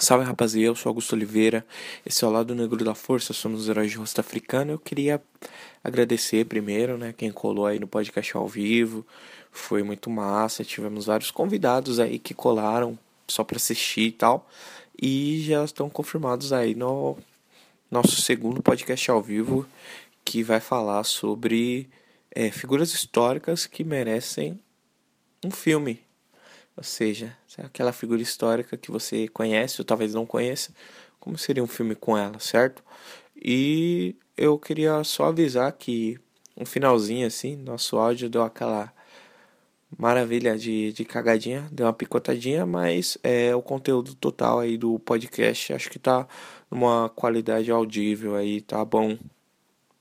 [0.00, 1.64] Salve rapaziada, eu sou Augusto Oliveira,
[2.06, 4.72] esse é o Lado Negro da Força, somos os heróis de rosto africano.
[4.72, 5.22] Eu queria
[5.84, 9.06] agradecer primeiro, né, quem colou aí no podcast ao vivo,
[9.52, 14.48] foi muito massa, tivemos vários convidados aí que colaram só para assistir e tal,
[15.00, 17.18] e já estão confirmados aí no
[17.90, 19.66] nosso segundo podcast ao vivo,
[20.24, 21.90] que vai falar sobre
[22.30, 24.58] é, figuras históricas que merecem
[25.44, 26.00] um filme,
[26.76, 30.72] ou seja, aquela figura histórica que você conhece ou talvez não conheça,
[31.18, 32.82] como seria um filme com ela, certo?
[33.36, 36.18] E eu queria só avisar que
[36.56, 38.92] um finalzinho assim, nosso áudio deu aquela
[39.98, 45.72] maravilha de, de cagadinha, deu uma picotadinha, mas é o conteúdo total aí do podcast,
[45.72, 46.26] acho que tá
[46.70, 49.18] numa qualidade audível aí, tá bom.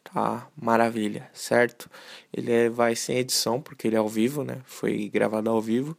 [0.03, 1.89] Tá maravilha, certo?
[2.33, 4.61] Ele é, vai sem edição, porque ele é ao vivo, né?
[4.65, 5.95] Foi gravado ao vivo.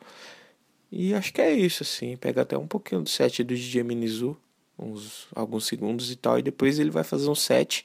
[0.91, 2.17] E acho que é isso, assim.
[2.17, 4.37] Pega até um pouquinho do set do DJ Minizu,
[4.79, 7.85] uns alguns segundos e tal, e depois ele vai fazer um set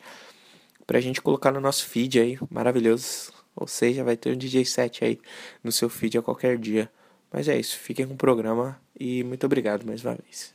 [0.88, 3.32] pra gente colocar no nosso feed aí, maravilhoso.
[3.56, 5.20] Ou seja, vai ter um DJ set aí
[5.64, 6.92] no seu feed a qualquer dia.
[7.32, 10.55] Mas é isso, fiquem com o programa e muito obrigado mais uma vez.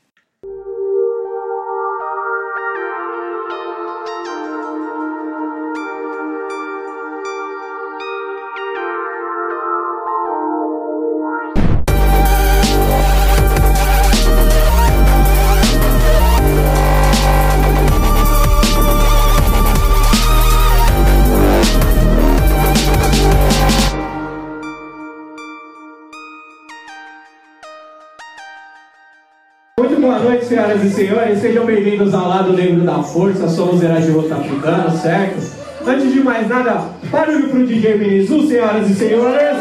[30.42, 35.40] Senhoras e senhores, sejam bem-vindos ao lado negro da força, somos rosto africano, certo?
[35.86, 39.56] Antes de mais nada, barulho pro DJ Minizu, senhoras e senhores!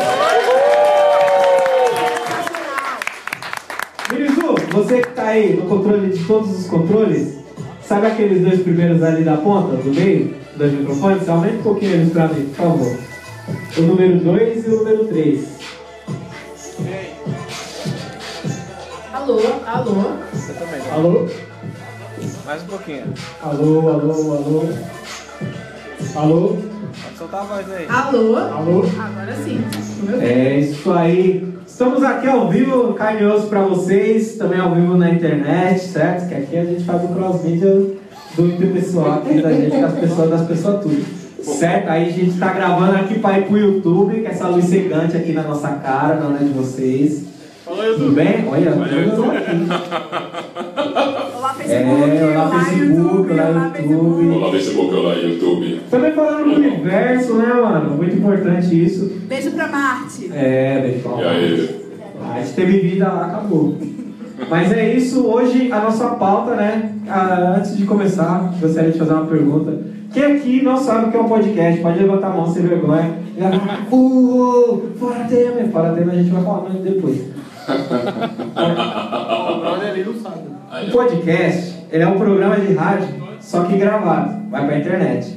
[4.11, 7.37] Minizu, você que tá aí no controle de todos os controles,
[7.81, 11.30] sabe aqueles dois primeiros ali da ponta, do meio, dos microfones?
[11.30, 12.97] Aumenta um pouquinho eles pra mim, por favor.
[13.77, 15.48] O número 2 e o número 3.
[19.14, 20.29] Alô, alô.
[20.49, 20.80] Você também.
[20.80, 20.92] Né?
[20.92, 21.27] Alô?
[22.43, 23.04] Mais um pouquinho.
[23.43, 24.70] Alô, alô, alô.
[26.15, 26.58] Alô?
[27.04, 27.86] Pode soltar a voz aí.
[27.87, 28.36] Alô.
[28.36, 28.83] Alô?
[28.99, 29.61] Agora sim.
[30.20, 31.48] É isso aí.
[31.67, 36.27] Estamos aqui ao vivo, carne e osso pra vocês, também ao vivo na internet, certo?
[36.27, 37.86] Que aqui a gente faz o cross-media
[38.36, 41.20] do interpessoal aqui da gente, das pessoas, das pessoas tudo.
[41.43, 41.89] Certo?
[41.89, 45.31] Aí a gente tá gravando aqui para ir pro YouTube, com essa luz cegante aqui
[45.31, 47.39] na nossa cara, na hora de vocês.
[47.69, 48.47] Tudo bem?
[48.47, 48.71] Olha,
[51.37, 54.30] Olá, Facebook, é, olá, Facebook, olá, YouTube.
[54.30, 55.81] Olá, Facebook, olá, YouTube.
[55.91, 57.91] Também falando do universo, né, mano?
[57.91, 59.11] Muito importante isso.
[59.27, 60.31] Beijo pra Marte.
[60.33, 61.25] É, beijo pra Marte.
[61.25, 61.81] E aí?
[62.33, 63.77] A gente teve vida lá, acabou.
[64.49, 66.95] Mas é isso, hoje a nossa pauta, né?
[67.07, 69.80] Ah, antes de começar, gostaria de fazer uma pergunta.
[70.11, 71.81] Quem aqui não sabe o que é um podcast?
[71.81, 73.30] Pode levantar a mão sem vergonha.
[73.89, 77.39] Uh, fora tema, fora tema a gente vai falar depois
[80.87, 83.07] o podcast ele é um programa de rádio,
[83.39, 85.27] só que gravado, vai pra internet.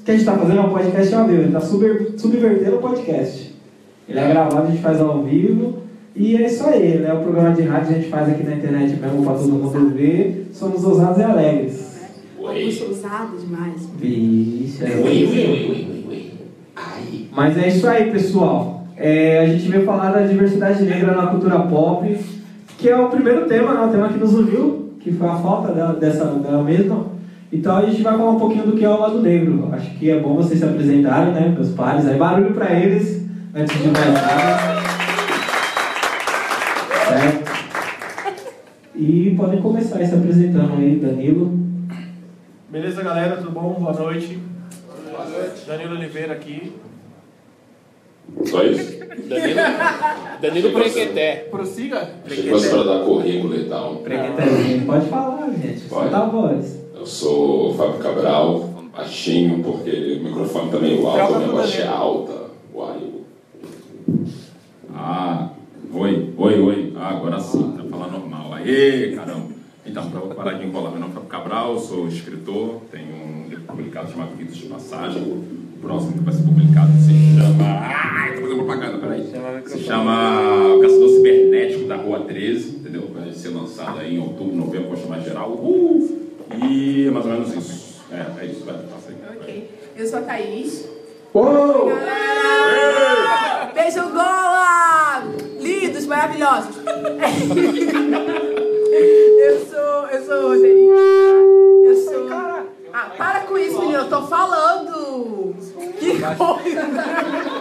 [0.00, 2.80] O que a gente está fazendo é um podcast ao vivo, ele está subvertendo o
[2.80, 3.54] podcast.
[4.08, 5.82] Ele é gravado, a gente faz ao vivo.
[6.16, 7.12] E é isso aí, né?
[7.12, 10.48] O programa de rádio a gente faz aqui na internet mesmo para todo mundo ver.
[10.52, 11.98] Somos ousados e alegres.
[12.38, 13.86] Somos ousados demais.
[13.98, 14.88] Vixe, é
[17.30, 18.77] Mas é isso aí, pessoal.
[19.00, 22.18] É, a gente veio falar da diversidade negra na cultura pop,
[22.76, 25.72] que é o primeiro tema, né, o tema que nos uniu, que foi a falta
[25.72, 27.06] dela, dessa, dela mesma.
[27.52, 29.68] Então a gente vai falar um pouquinho do que é o lado negro.
[29.72, 32.08] Acho que é bom vocês se apresentarem, né, meus pares.
[32.08, 34.82] Aí barulho para eles, antes de mais nada.
[37.08, 37.48] Certo?
[38.96, 41.56] E podem começar se apresentando aí, Danilo.
[42.68, 43.36] Beleza, galera?
[43.36, 43.76] Tudo bom?
[43.78, 44.42] Boa noite.
[45.08, 45.64] Boa noite.
[45.68, 46.72] Danilo Oliveira aqui,
[48.44, 48.98] só isso?
[49.28, 49.60] Danilo,
[50.40, 51.48] Danilo Prequeté.
[51.50, 52.08] Prossiga.
[52.50, 53.96] Fosse para dar currículo e tal.
[53.96, 55.80] Prequetézinho, pode falar, gente.
[55.88, 56.14] Pode?
[56.14, 56.78] A voz.
[56.94, 61.86] Eu sou Fábio Cabral, baixinho, porque o microfone tá meio alto, a minha voz é
[61.86, 62.48] alta.
[62.74, 63.00] Uai.
[64.94, 65.50] Ah,
[65.92, 66.92] oi, oi, oi.
[66.96, 68.54] Ah, agora sim, tá falando normal.
[68.54, 69.58] Aê, caramba.
[69.86, 73.64] Então, para parar de enrolar, meu nome é Fábio Cabral, sou escritor, tenho um livro
[73.64, 77.64] publicado chamado Ritos de Passagem próximo que vai ser publicado se chama.
[77.64, 79.24] Ai, tô fazendo propaganda, peraí.
[79.66, 83.08] Se chama O Caçador Cibernético da Rua 13, entendeu?
[83.14, 85.50] Vai ser lançado aí em outubro, novembro, vou chamar geral.
[85.52, 86.28] Uh!
[86.62, 88.02] E é mais ou menos isso.
[88.10, 89.16] É, é isso, vai, passa aí.
[89.36, 89.70] Ok.
[89.96, 90.88] Eu sou a Thaís.
[91.34, 91.86] Uou!
[91.88, 93.72] Galera!
[93.74, 95.24] Beijo gola!
[95.60, 96.76] Lindos, maravilhosos!
[99.38, 100.08] eu sou.
[100.10, 100.54] Eu sou.
[100.54, 102.28] Eu sou.
[102.92, 104.97] Ah, para com isso, menino, eu tô falando!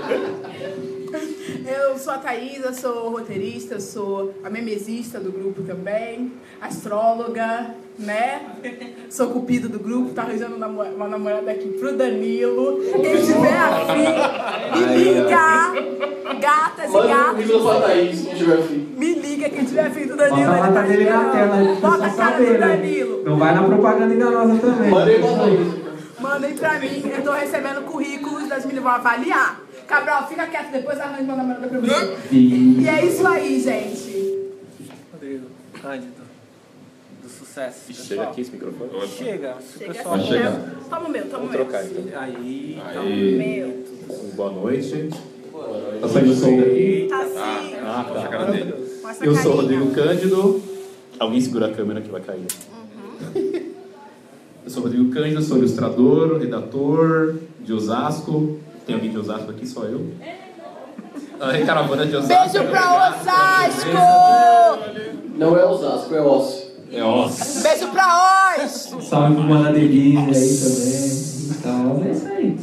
[2.18, 8.42] a Thaisa, sou roteirista, sou a memesista do grupo também, astróloga, né?
[9.10, 12.80] Sou cupido do grupo, tá arranjando uma namorada aqui pro Danilo.
[12.80, 14.08] Quem tiver afim,
[14.80, 15.74] me liga!
[16.40, 17.46] Gatas e Manda gatos.
[18.18, 18.90] se tiver fim.
[18.98, 20.52] Me liga quem tiver afim do Danilo.
[20.52, 22.58] Bota a ele data tá dele na tela, Bota a cara do?
[22.60, 23.24] Danilo.
[23.24, 24.92] Não vai na propaganda enganosa também.
[24.92, 25.88] Manda aí pra Thaís.
[26.20, 28.27] Mandem pra mim, eu tô recebendo currículos
[28.66, 29.62] meninas, vão avaliar.
[29.88, 32.18] Cabral, fica quieto, depois arranja uma namorada pra você.
[32.32, 32.82] E...
[32.82, 34.38] E é isso aí, gente.
[35.14, 35.46] Rodrigo
[35.82, 36.22] Cândido,
[37.24, 37.94] do sucesso.
[37.94, 38.90] Chega aqui esse microfone.
[39.08, 40.16] Chega, Chega pessoal.
[40.16, 40.52] assim, chegar.
[40.52, 40.76] né?
[40.90, 41.52] Toma o meu, toma o meu.
[41.52, 42.22] trocar então.
[42.22, 43.36] Aí, Aí.
[43.38, 43.86] Meu.
[44.36, 45.10] Boa noite.
[46.02, 47.08] Tá saindo som daqui.
[47.10, 47.18] Tá.
[47.20, 48.28] Ah, Mostra a tá.
[48.30, 48.74] cara dele.
[49.02, 49.56] Mostra a Eu sou o.
[49.56, 50.62] Rodrigo Cândido.
[51.20, 52.46] Alguém segura a câmera que vai cair.
[54.68, 58.60] Eu sou o Rodrigo Cândido, sou ilustrador, redator de Osasco.
[58.86, 59.66] Tem alguém de Osasco aqui?
[59.66, 60.08] Só eu.
[61.40, 62.52] A caravana de Osasco.
[62.52, 63.90] Beijo pra Osasco!
[65.38, 66.68] Não é Osasco, é Osso.
[66.92, 67.64] É Os.
[67.64, 68.94] Beijo pra Oz!
[69.10, 71.08] Salve pro Mana Denise aí também.
[71.58, 72.60] Então, é isso aí.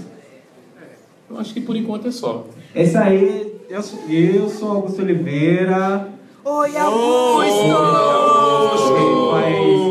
[1.31, 2.45] Eu acho que por enquanto é só.
[2.75, 3.57] É isso aí.
[3.71, 6.07] Eu sou, eu sou Augusto Oliveira.
[6.45, 7.65] Oi, Augusto!
[8.93, 9.84] E faz,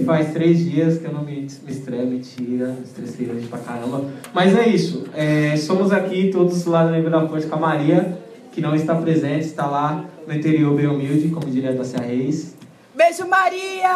[0.00, 2.68] e faz três dias que eu não me, me estreio, mentira.
[2.68, 4.04] Me estressei hoje pra caramba.
[4.34, 5.04] Mas é isso.
[5.14, 8.18] É, somos aqui todos lá no Nível da Força com a Maria,
[8.52, 12.56] que não está presente, está lá no interior bem humilde, como diria da Cia Reis.
[12.94, 13.92] Beijo, Maria!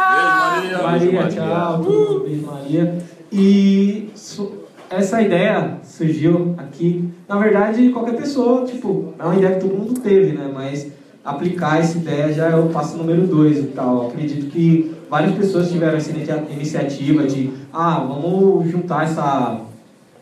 [0.82, 0.82] Maria,
[1.12, 1.28] Maria.
[1.28, 2.98] tchau, tudo bem, Maria.
[3.32, 4.52] E su-
[4.90, 10.00] essa ideia surgiu aqui, na verdade, qualquer pessoa, tipo, é uma ideia que todo mundo
[10.00, 10.50] teve, né?
[10.52, 10.86] Mas
[11.24, 14.08] aplicar essa ideia já é o passo número dois e tal.
[14.08, 19.60] Acredito que várias pessoas tiveram essa inicia- iniciativa de, ah, vamos juntar essa,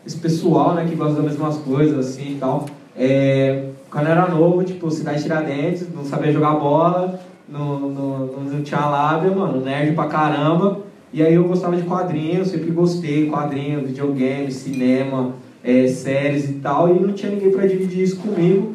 [0.05, 2.65] esse pessoal, né, que gosta das mesmas coisas, assim e tal.
[2.93, 8.63] É, quando eu era novo, tipo, cidade Tiradentes, não sabia jogar bola, não, não, não,
[8.63, 10.79] tinha lábia, mano, nerd pra caramba.
[11.13, 16.93] E aí eu gostava de quadrinhos, sempre gostei, quadrinhos, videogame, cinema, é, séries e tal,
[16.93, 18.73] e não tinha ninguém pra dividir isso comigo.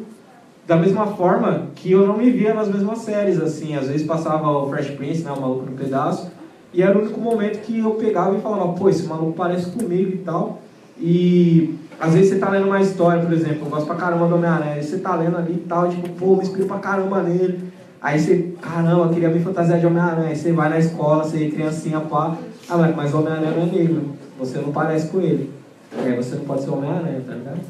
[0.67, 4.49] Da mesma forma que eu não me via nas mesmas séries, assim, às vezes passava
[4.51, 6.29] o Fresh Prince, né, o Maluco no Pedaço,
[6.73, 10.11] e era o único momento que eu pegava e falava, pô, esse maluco parece comigo
[10.11, 10.61] e tal.
[10.99, 14.35] E às vezes você tá lendo uma história, por exemplo, eu gosto pra caramba do
[14.35, 17.59] Homem-Aranha, você tá lendo ali e tal, tipo, pô, me inspiro pra caramba nele.
[18.01, 20.27] Aí você, caramba, queria me fantasiar de Homem-Aranha.
[20.29, 22.35] Aí você vai na escola, você é criancinha, pá.
[22.69, 24.01] Ah, mas- o Homem-Aranha não é negro.
[24.37, 25.49] Você não parece com ele.
[25.97, 27.61] Aí você não pode ser Homem-Aranha, tá ligado?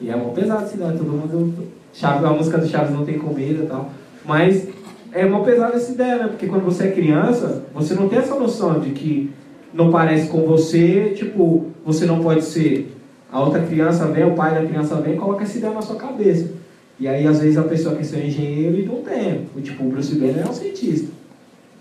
[0.00, 1.79] E é mó pesado esse ideia, todo mundo.
[1.92, 3.90] Chaves, a música do Chaves não tem comida e tal.
[4.24, 4.68] Mas
[5.12, 6.28] é mó pesado essa ideia, né?
[6.28, 9.30] Porque quando você é criança, você não tem essa noção de que
[9.72, 12.94] não parece com você, tipo, você não pode ser.
[13.30, 15.96] A outra criança vem, o pai da criança vem e coloca essa ideia na sua
[15.96, 16.50] cabeça.
[16.98, 19.46] E aí, às vezes, a pessoa quer ser engenheiro e não tem.
[19.62, 21.08] Tipo, o Bruce Banner é um cientista.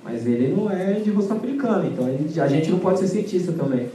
[0.03, 1.87] Mas ele não é de rosto africano.
[1.87, 2.07] Então,
[2.43, 3.87] a gente não pode ser cientista também.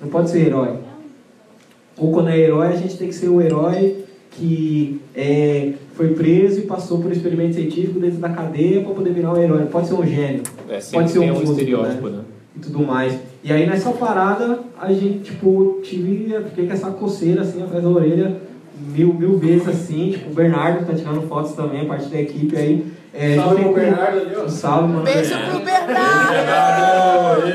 [0.00, 0.76] Não pode ser herói.
[1.96, 4.04] Ou quando é herói, a gente tem que ser o herói
[4.38, 9.12] que é, foi preso e passou por um experimento científico dentro da cadeia para poder
[9.12, 9.66] virar um herói.
[9.66, 10.42] Pode ser um gênio.
[10.68, 12.18] É, pode ser um um músico, estereótipo, né?
[12.18, 12.24] né?
[12.56, 13.18] E tudo mais.
[13.42, 17.90] E aí nessa parada, a gente, tipo, tive, fiquei com essa coceira assim atrás da
[17.90, 18.36] orelha,
[18.94, 22.86] mil, mil vezes assim, tipo, o Bernardo tá tirando fotos também, parte da equipe aí.
[23.12, 24.44] É, Salve juntei pro Bernardo ali, ó.
[24.44, 25.04] Um salve, mano.
[25.04, 27.48] Beijo pro Bernardo!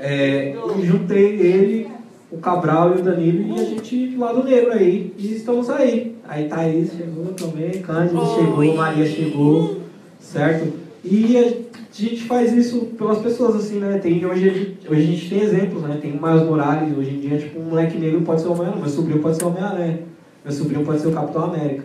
[0.00, 1.89] É, e juntei ele,
[2.30, 5.12] o Cabral e o Danilo e a gente do lado negro aí.
[5.18, 6.16] E estamos aí.
[6.28, 8.34] Aí Thaís chegou também, Cândido Oi.
[8.36, 9.80] chegou, Maria chegou,
[10.20, 10.72] certo?
[11.04, 11.52] E a
[11.92, 13.98] gente faz isso pelas pessoas, assim, né?
[13.98, 15.98] Tem, hoje, a gente, hoje a gente tem exemplos, né?
[16.00, 18.80] Tem o Miles Morales, hoje em dia, tipo, um moleque negro pode ser o Homem-Aranha,
[18.80, 19.98] meu sobrinho pode ser o Homem-Aranha,
[20.44, 21.84] meu sobrinho pode ser o Capitão América.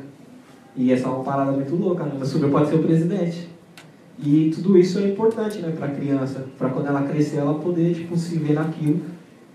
[0.76, 2.12] E essa é uma parada muito louca, né?
[2.16, 3.50] Meu sobrinho pode ser o presidente.
[4.24, 8.16] E tudo isso é importante, né, pra criança, pra quando ela crescer ela poder, tipo,
[8.16, 9.02] se ver naquilo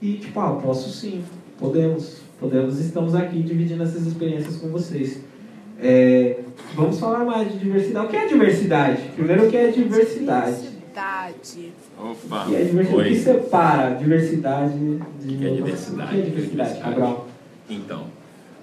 [0.00, 1.22] e, tipo, ah, posso sim,
[1.58, 5.20] podemos, podemos, estamos aqui dividindo essas experiências com vocês.
[5.78, 6.40] É,
[6.74, 8.06] vamos falar mais de diversidade.
[8.06, 9.02] O que é diversidade?
[9.14, 10.56] Primeiro, o que é diversidade?
[10.56, 11.72] Diversidade.
[11.98, 12.44] Opa!
[12.44, 13.08] O que é diversidade?
[13.08, 16.08] O que separa diversidade de O que é diversidade?
[16.08, 17.28] O que é diversidade, Cabral?
[17.68, 18.06] Então,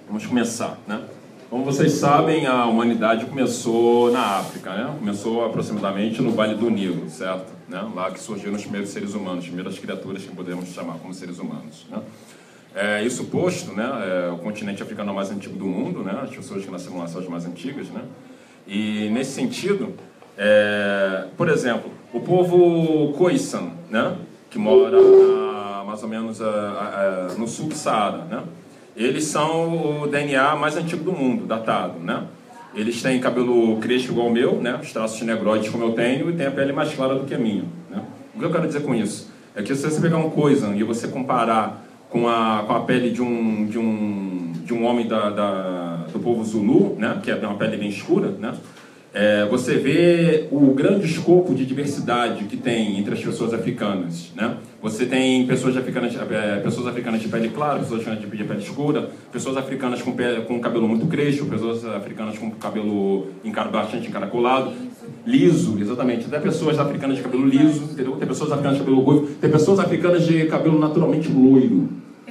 [0.06, 1.02] vamos começar, né?
[1.50, 4.94] Como vocês sabem, a humanidade começou na África, né?
[4.98, 7.50] Começou aproximadamente no Vale do Nilo, certo?
[7.66, 7.82] Né?
[7.94, 11.38] Lá que surgiram os primeiros seres humanos, as primeiras criaturas que podemos chamar como seres
[11.38, 11.98] humanos, né?
[12.74, 13.88] É, isso posto, né?
[14.28, 16.20] É, o continente africano é mais antigo do mundo, né?
[16.22, 18.02] As pessoas que nasceram lá são as mais antigas, né?
[18.66, 19.94] E nesse sentido,
[20.36, 24.16] é, por exemplo, o povo Khoisan, né?
[24.50, 24.98] Que mora
[25.86, 28.42] mais ou menos a- a- no sul do Saara, né?
[29.04, 32.24] Eles são o DNA mais antigo do mundo, datado, né?
[32.74, 34.78] Eles têm cabelo crespo igual ao meu, né?
[34.82, 37.38] Os traços negroides como eu tenho e tem a pele mais clara do que a
[37.38, 38.02] minha, né?
[38.34, 39.30] O que eu quero dizer com isso?
[39.54, 43.10] É que se você pegar um coisa e você comparar com a, com a pele
[43.10, 47.20] de um, de um, de um homem da, da do povo Zulu, né?
[47.22, 48.54] Que é uma pele bem escura, né?
[49.14, 54.56] É, você vê o grande escopo de diversidade que tem entre as pessoas africanas, né?
[54.80, 59.10] Você tem pessoas africanas, é, pessoas africanas de pele clara, pessoas africanas de pele escura,
[59.32, 63.26] pessoas africanas com, pele, com cabelo muito crespo, pessoas africanas com cabelo
[63.72, 64.72] bastante encaracolado,
[65.26, 66.26] liso, exatamente.
[66.26, 68.16] Até pessoas africanas de cabelo liso, entendeu?
[68.16, 71.88] Tem pessoas africanas de cabelo ruivo, tem pessoas africanas de cabelo naturalmente loiro,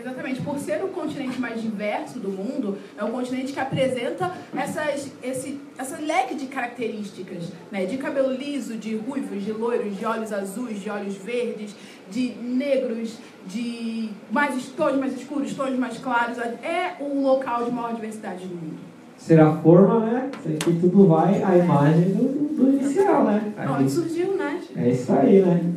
[0.08, 5.12] Exatamente, por ser o continente mais diverso do mundo, é um continente que apresenta essas,
[5.22, 7.86] esse, essa leque de características, né?
[7.86, 11.76] De cabelo liso, de ruivos, de loiros, de olhos azuis, de olhos verdes,
[12.12, 16.38] de negros, de mais tons mais escuros, tons mais claros.
[16.38, 18.78] É o local de maior diversidade do mundo.
[19.18, 20.30] Ser a forma, né?
[20.40, 23.54] Isso aqui tudo vai à imagem do, do inicial, né?
[23.78, 24.60] Onde surgiu, né?
[24.76, 25.74] É isso aí, né?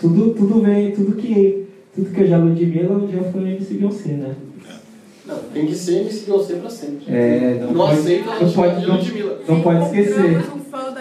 [0.00, 1.64] Tudo, tudo vem, tudo que
[1.94, 4.34] tudo que é já Ludmilla, um dia foi MC Beyoncé, né?
[5.24, 7.04] Não, tem que ser MC Beyoncé pra sempre.
[7.08, 9.38] É, não, não pode, aceita não pode, não, Ludmilla.
[9.48, 10.42] Não pode esquecer.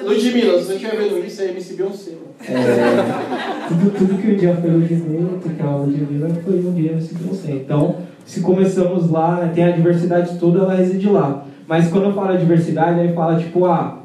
[0.04, 2.12] Ludmilla, se você estiver vendo isso, é MC Beyoncé.
[2.48, 7.15] É, tudo, tudo que um dia foi Ludmilla, porque a Ludmilla foi um dia MC
[7.15, 7.51] Beyoncé.
[7.51, 11.46] Então, se começamos lá, né, tem a diversidade toda, ela reside lá.
[11.67, 14.00] Mas quando eu falo diversidade, aí fala tipo, ah,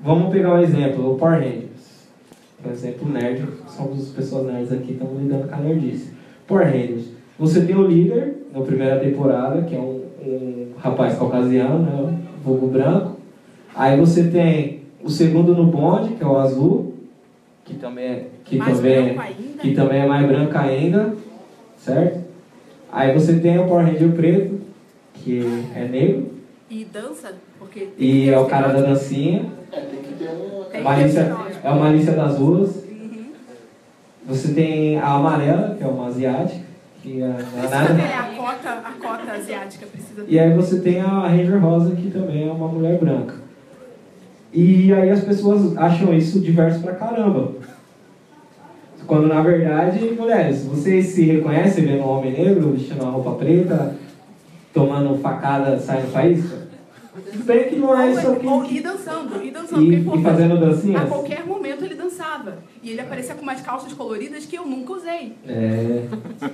[0.00, 1.68] vamos pegar um exemplo, o Power Rangers.
[2.62, 6.12] Por exemplo, nerd, somos as pessoas nerds aqui, estamos lidando com a nerdice.
[6.46, 7.06] Power Rangers.
[7.38, 12.66] Você tem o líder, na primeira temporada, que é um, um rapaz caucasiano, né, vulgo
[12.66, 13.16] branco.
[13.74, 16.94] Aí você tem o segundo no bonde, que é o azul,
[17.68, 19.18] que também é, que mais também,
[19.60, 21.14] que também é mais branco ainda,
[21.76, 22.24] certo?
[22.90, 24.60] Aí você tem o Power Ranger preto,
[25.12, 25.42] que
[25.74, 26.30] é negro.
[26.70, 27.90] E dança, porque...
[27.98, 29.44] E é o cara da dancinha.
[29.70, 30.82] É, tem que ter uma...
[30.82, 32.76] Malícia, é uma Malícia das Ruas.
[32.76, 33.32] Uhum.
[34.26, 36.64] Você tem a amarela, que é uma asiática.
[37.02, 37.94] Que é, é nada.
[37.94, 40.32] a cota, a cota asiática, precisa ter.
[40.32, 43.47] E aí você tem a Ranger Rosa, que também é uma mulher branca.
[44.52, 47.52] E aí as pessoas acham isso diverso pra caramba.
[49.06, 53.96] Quando na verdade, mulheres, vocês se reconhecem vendo um homem negro vestindo uma roupa preta,
[54.72, 56.68] tomando facada, saindo faísca?
[57.44, 58.46] Bem que não é isso aqui.
[58.76, 59.82] E dançando, e dançando.
[59.82, 61.02] E- e fazendo dancinhas?
[61.02, 61.94] A qualquer momento ele
[62.38, 62.58] dançava.
[62.82, 65.34] E ele aparecia com umas calças coloridas que eu nunca usei.
[65.46, 66.04] É.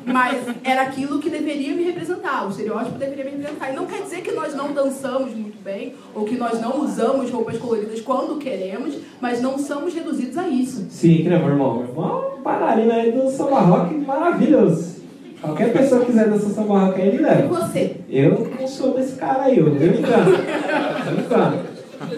[0.07, 3.73] Mas era aquilo que deveria me representar, o estereótipo deveria me representar.
[3.73, 7.31] E não quer dizer que nós não dançamos muito bem, ou que nós não usamos
[7.31, 10.87] roupas coloridas quando queremos, mas não somos reduzidos a isso.
[10.91, 11.79] Sim, que nem meu irmão.
[11.79, 14.95] Meu irmão é um bailarino aí do samba rock maravilhoso.
[15.41, 17.49] Qualquer pessoa que quiser dançar samba rock aí, ele E leva.
[17.49, 17.97] você?
[18.09, 19.67] Eu não sou desse cara aí, eu.
[19.69, 20.39] Eu engano.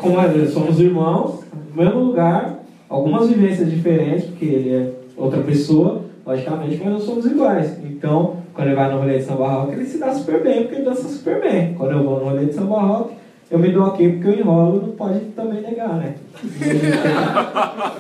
[0.01, 1.41] Como nós somos irmãos,
[1.75, 2.56] no mesmo lugar,
[2.89, 7.79] algumas vivências diferentes, porque ele é outra pessoa, logicamente, mas nós somos iguais.
[7.85, 10.77] Então, quando ele vai no rolê de samba rock, ele se dá super bem, porque
[10.77, 11.75] ele dança super bem.
[11.75, 13.15] Quando eu vou no rolê de samba rock,
[13.51, 16.15] eu me dou ok porque eu enrolo, não pode também negar, né?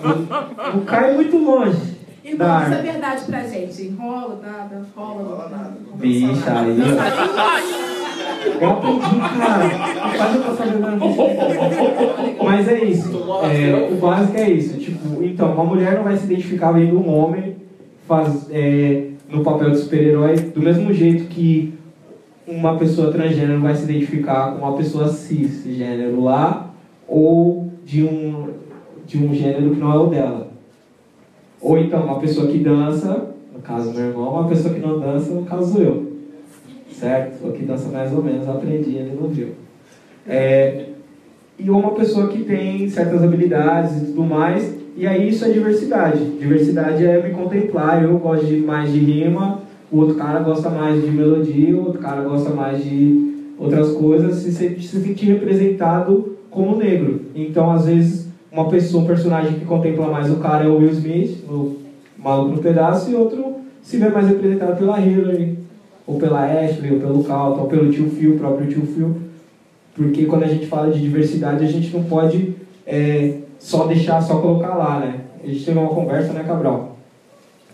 [0.02, 1.96] Não, não cai muito longe.
[2.24, 2.82] Isso é arte.
[2.82, 3.82] verdade pra gente.
[3.82, 5.74] Enrola, nada, rola, nada.
[5.94, 6.76] Bicha aí.
[8.60, 10.16] Eu aprendi, cara.
[10.16, 10.98] Quase eu tô fazendo Mas
[13.44, 13.62] isso.
[13.62, 14.78] É, o básico é isso.
[14.78, 17.56] Tipo, então, uma mulher não vai se identificar vendo um homem
[18.06, 21.74] faz, é, no papel de super-herói do mesmo jeito que
[22.46, 26.70] uma pessoa transgênero vai se identificar com uma pessoa cisgênero lá
[27.08, 28.50] ou de um,
[29.04, 30.48] de um gênero que não é o dela.
[31.60, 35.32] Ou então uma pessoa que dança, no caso meu irmão, uma pessoa que não dança,
[35.32, 36.12] no caso eu.
[36.92, 37.44] Certo?
[37.44, 39.48] Ou que dança mais ou menos, aprendi, ele não viu.
[40.26, 40.86] É,
[41.58, 46.24] e uma pessoa que tem certas habilidades e tudo mais, e aí isso é diversidade.
[46.38, 49.60] Diversidade é me contemplar, eu gosto de mais de rima,
[49.90, 54.36] o outro cara gosta mais de melodia, o outro cara gosta mais de outras coisas,
[54.36, 57.22] se, se se sentir representado como negro.
[57.34, 60.90] Então, às vezes, uma pessoa, um personagem que contempla mais o cara é o Will
[60.90, 61.76] Smith, o
[62.18, 65.58] Maluco no Pedaço, e outro se vê mais representado pela Hillary,
[66.06, 69.16] ou pela Ashley, ou pelo Calton, ou pelo tio Phil, o próprio tio Phil.
[69.96, 72.54] Porque quando a gente fala de diversidade, a gente não pode
[72.86, 75.20] é, só deixar, só colocar lá, né?
[75.42, 76.98] A gente teve uma conversa, né, Cabral?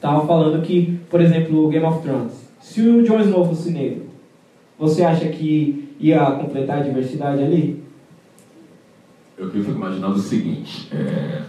[0.01, 2.33] Tava falando que, por exemplo, o Game of Thrones.
[2.61, 4.07] Se o Jon Snow fosse negro,
[4.79, 7.83] você acha que ia completar a diversidade ali?
[9.37, 11.43] Eu fico imaginando o seguinte: é,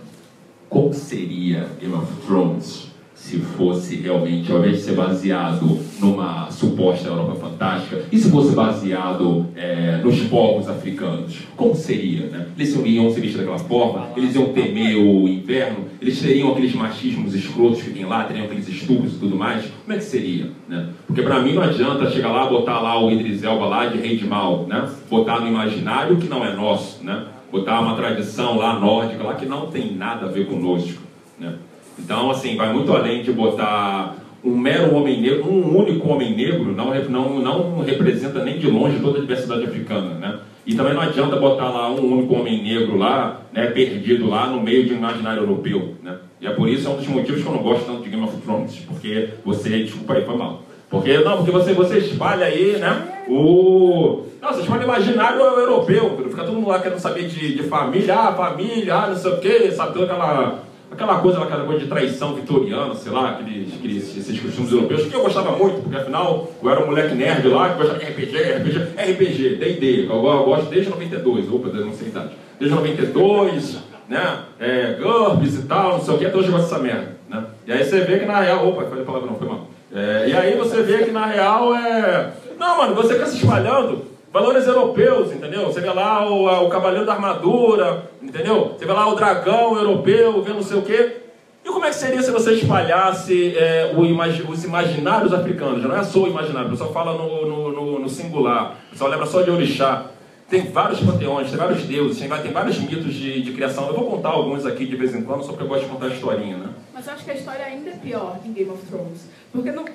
[0.69, 2.92] como seria Game of Thrones
[3.23, 8.29] se se fosse realmente, ao invés de ser baseado numa suposta Europa fantástica, e se
[8.29, 11.39] fosse baseado é, nos povos africanos?
[11.55, 12.27] Como seria?
[12.27, 12.45] Né?
[12.55, 14.09] Eles iam se vestir daquela forma?
[14.15, 15.85] Eles iam temer o inverno?
[15.99, 18.23] Eles teriam aqueles machismos escrotos que tem lá?
[18.25, 19.65] Teriam aqueles estupros e tudo mais?
[19.83, 20.51] Como é que seria?
[20.69, 20.89] Né?
[21.07, 24.15] Porque para mim não adianta chegar lá, botar lá o Idris Elba lá de rei
[24.15, 24.87] de mal, né?
[25.09, 27.25] botar no imaginário que não é nosso, né?
[27.51, 31.01] botar uma tradição lá nórdica lá que não tem nada a ver conosco.
[31.39, 31.55] Né?
[31.97, 36.73] Então, assim, vai muito além de botar um mero homem negro, um único homem negro
[36.73, 40.39] não, não, não representa nem de longe toda a diversidade africana, né?
[40.65, 44.61] E também não adianta botar lá um único homem negro lá, né, perdido lá no
[44.61, 46.17] meio de um imaginário europeu, né?
[46.41, 48.23] E é por isso é um dos motivos que eu não gosto tanto de Game
[48.23, 50.61] of Thrones, porque você, desculpa aí, foi mal.
[50.89, 54.23] Porque, não, porque você, você espalha aí, né, o...
[54.41, 58.33] Não, você espalha imaginário europeu, fica todo mundo lá querendo saber de, de família, ah,
[58.33, 62.35] família, ah, não sei o quê, sabe, toda aquela aquela coisa, aquela coisa de traição
[62.35, 66.69] vitoriana, sei lá, aqueles, aqueles esses costumes europeus, que eu gostava muito, porque afinal eu
[66.69, 70.89] era um moleque nerd lá, que gostava de RPG, RPG, RPG, D&D, eu gosto desde
[70.89, 76.13] 92, opa, não sei a idade, desde 92, né, é, GURPS e tal, não sei
[76.13, 78.39] o que, até hoje eu gosto dessa merda, né, e aí você vê que na
[78.39, 81.25] real, opa, falei a palavra não, foi mal, é, e aí você vê que na
[81.25, 85.67] real é, não mano, você fica se espalhando, Valores europeus, entendeu?
[85.67, 88.73] Você vê lá o, o cavaleiro da armadura, entendeu?
[88.75, 91.17] Você vê lá o dragão europeu, vê não sei o quê.
[91.63, 95.83] E como é que seria se você espalhasse é, os imaginários africanos?
[95.83, 98.89] Já não é só o imaginário, o pessoal fala no, no, no, no singular, o
[98.89, 100.07] pessoal lembra só de orixá.
[100.49, 103.87] Tem vários panteões, tem vários deuses, tem, tem vários mitos de, de, criação.
[103.87, 106.07] Eu vou contar alguns aqui de vez em quando, só porque eu gosto de contar
[106.07, 106.69] a historinha, né?
[106.91, 109.29] Mas eu acho que a história ainda é pior em Game of Thrones.
[109.51, 109.85] Porque não...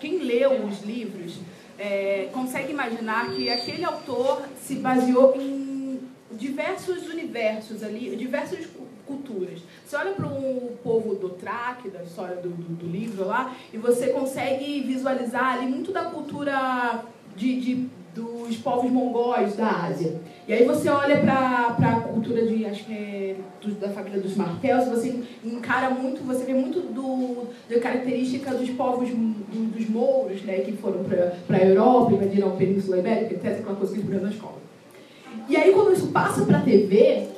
[0.00, 1.40] quem leu os livros
[1.78, 6.00] é, consegue imaginar que aquele autor se baseou em
[6.32, 8.66] diversos universos ali, diversas
[9.06, 9.60] culturas.
[9.84, 13.78] Você olha para o povo do Traque, da história do, do, do, livro lá, e
[13.78, 17.04] você consegue visualizar ali muito da cultura
[17.36, 20.18] de, de dos povos mongóis da Ásia.
[20.48, 24.34] E aí você olha para a cultura de, acho que é do, da família dos
[24.34, 30.42] Martels, você encara muito, você vê muito do, da característica dos povos do, dos mouros,
[30.42, 34.22] né, que foram para a Europa, invadiram a Península Ibérica, etc., aquela coisa que eles
[34.22, 34.56] na escola.
[35.48, 37.28] E aí quando isso passa para a TV,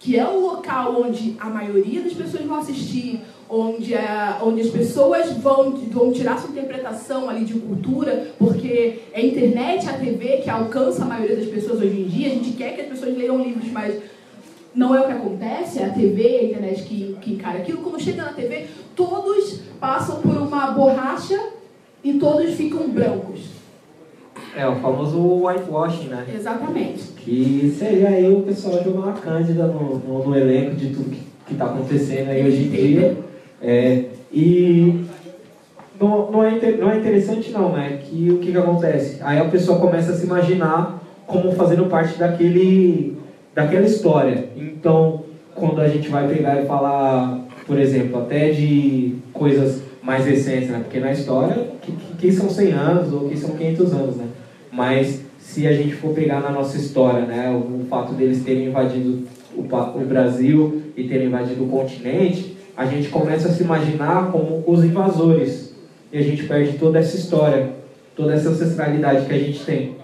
[0.00, 3.20] que é o local onde a maioria das pessoas vão assistir,
[3.50, 9.20] onde, a, onde as pessoas vão, vão tirar sua interpretação ali de cultura, porque é
[9.20, 12.52] a internet, a TV que alcança a maioria das pessoas hoje em dia, a gente
[12.52, 14.00] quer que as pessoas leiam livros, mas
[14.72, 17.82] não é o que acontece, é a TV, a internet que, que encara aquilo.
[17.82, 21.38] Quando chega na TV, todos passam por uma borracha
[22.04, 23.40] e todos ficam brancos.
[24.56, 26.24] É, o famoso whitewashing, né?
[26.32, 27.02] Exatamente.
[27.16, 31.10] Que seria aí o pessoal jogar uma cândida no, no, no elenco de tudo
[31.46, 33.29] que está acontecendo aí hoje em dia.
[33.62, 35.04] É, e
[36.00, 37.98] não, não, é, não é interessante não, né?
[38.02, 39.18] Que o que, que acontece?
[39.22, 43.16] Aí a pessoa começa a se imaginar como fazendo parte daquele,
[43.54, 44.48] daquela história.
[44.56, 50.70] Então, quando a gente vai pegar e falar, por exemplo, até de coisas mais recentes,
[50.70, 50.80] né?
[50.82, 54.24] Porque na história, que, que são 100 anos ou que são 500 anos, né?
[54.72, 57.50] Mas se a gente for pegar na nossa história, né?
[57.50, 62.49] O, o fato deles terem invadido o, o Brasil e terem invadido o continente,
[62.80, 65.74] a gente começa a se imaginar como os invasores.
[66.10, 67.72] E a gente perde toda essa história,
[68.16, 69.96] toda essa ancestralidade que a gente tem.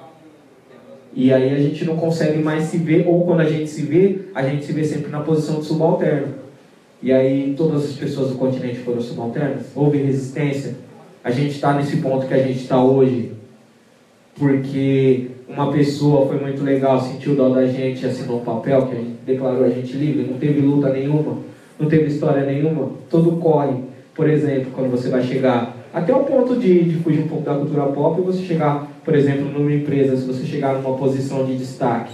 [1.14, 4.26] E aí a gente não consegue mais se ver, ou quando a gente se vê,
[4.34, 6.34] a gente se vê sempre na posição de subalterno.
[7.02, 10.74] E aí todas as pessoas do continente foram subalternas, houve resistência.
[11.24, 13.32] A gente está nesse ponto que a gente está hoje,
[14.38, 18.98] porque uma pessoa foi muito legal, sentiu dó da gente, assinou um papel que a
[18.98, 23.84] gente declarou a gente livre, não teve luta nenhuma não teve história nenhuma, todo corre.
[24.14, 27.54] Por exemplo, quando você vai chegar até o ponto de, de fugir um pouco da
[27.54, 32.12] cultura pop, você chegar, por exemplo, numa empresa, se você chegar numa posição de destaque,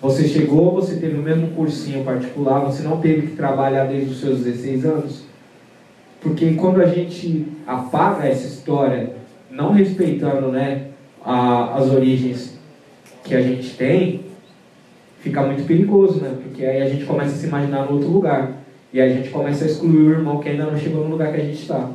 [0.00, 4.20] você chegou, você teve o mesmo cursinho particular, você não teve que trabalhar desde os
[4.20, 5.24] seus 16 anos.
[6.20, 9.12] Porque quando a gente apaga essa história,
[9.50, 10.88] não respeitando né,
[11.24, 12.58] a, as origens
[13.22, 14.21] que a gente tem,
[15.22, 16.36] fica muito perigoso, né?
[16.42, 18.58] Porque aí a gente começa a se imaginar no outro lugar.
[18.92, 21.32] E aí a gente começa a excluir o irmão que ainda não chegou no lugar
[21.32, 21.88] que a gente está.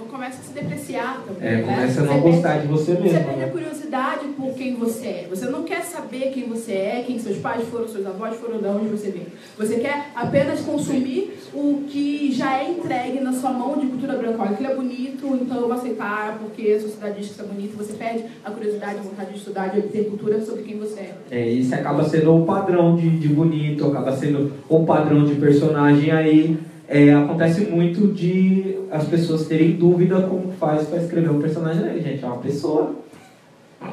[0.00, 1.46] Ou começa a se depreciar também.
[1.46, 1.62] É, né?
[1.62, 3.08] começa a não você gostar de você mesmo.
[3.10, 5.26] Você perde a curiosidade por quem você é.
[5.28, 8.66] Você não quer saber quem você é, quem seus pais foram, seus avós foram, de
[8.66, 9.26] onde você vem.
[9.58, 14.40] Você quer apenas consumir o que já é entregue na sua mão de cultura branca.
[14.40, 17.44] Olha, aquilo é bonito, então eu vou aceitar porque a sociedade diz que isso é
[17.44, 17.76] bonito.
[17.76, 21.14] Você perde a curiosidade, a vontade de estudar, de obter cultura sobre quem você é.
[21.30, 26.10] É, isso acaba sendo o padrão de, de bonito, acaba sendo o padrão de personagem
[26.10, 26.69] aí.
[26.90, 32.02] É, acontece muito de as pessoas terem dúvida como faz para escrever um personagem negro.
[32.02, 32.96] Gente, é uma pessoa.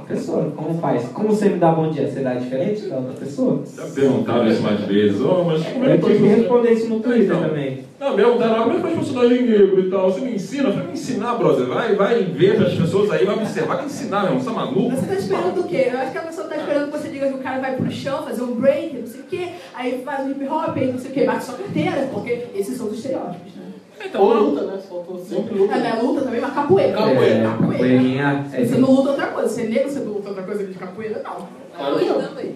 [0.08, 1.04] Pessoa, como faz?
[1.10, 2.10] Como você me dá bom dia?
[2.10, 3.62] Você dá diferente da outra pessoa?
[3.76, 5.19] Já perguntaram isso mais vezes.
[5.21, 7.41] Oh, mas como é Eu que tive que responder isso no Twitter Então.
[7.41, 7.86] também.
[8.00, 10.12] Não, me perguntaram, ah, como é que faz personagem negro e tal?
[10.12, 10.69] Você me ensina?
[10.71, 11.65] Vai me ensinar, brother.
[11.67, 13.76] Vai, vai ver as pessoas aí, vai observar.
[13.76, 14.39] Vai me ensinar, meu irmão.
[14.39, 14.95] Você tá maluco?
[14.95, 15.88] Você tá esperando o quê?
[15.91, 17.91] Eu acho que a pessoa tá esperando que você diga que o cara vai pro
[17.91, 21.00] chão fazer um break, não sei o quê, aí faz um hip hop, aí não
[21.00, 23.54] sei o quê, bate sua carteira, porque esses são os estereótipos,
[23.99, 24.12] né?
[24.19, 24.79] Ou luta, né?
[24.89, 25.75] Faltou sempre luta.
[25.77, 26.93] Não é luta também, mas capoeira.
[26.93, 27.25] Capoeira.
[27.25, 28.45] É, capoeirinha.
[28.53, 30.73] É, Você não luta outra coisa, você é negro, você não luta outra coisa de
[30.73, 31.47] capoeira, não.
[31.77, 32.21] Claro que não.
[32.21, 32.55] também.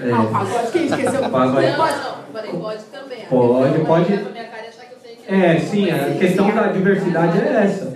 [0.00, 0.10] é.
[0.12, 1.30] Ah, o pagode, quem esqueceu?
[1.30, 1.66] Pagode.
[1.66, 3.18] Não, não, falei, pode também.
[3.28, 3.84] Pode, pode.
[3.84, 6.66] vai olhar pra minha cara achar que eu sei que É, sim, a questão da
[6.68, 7.94] diversidade é essa.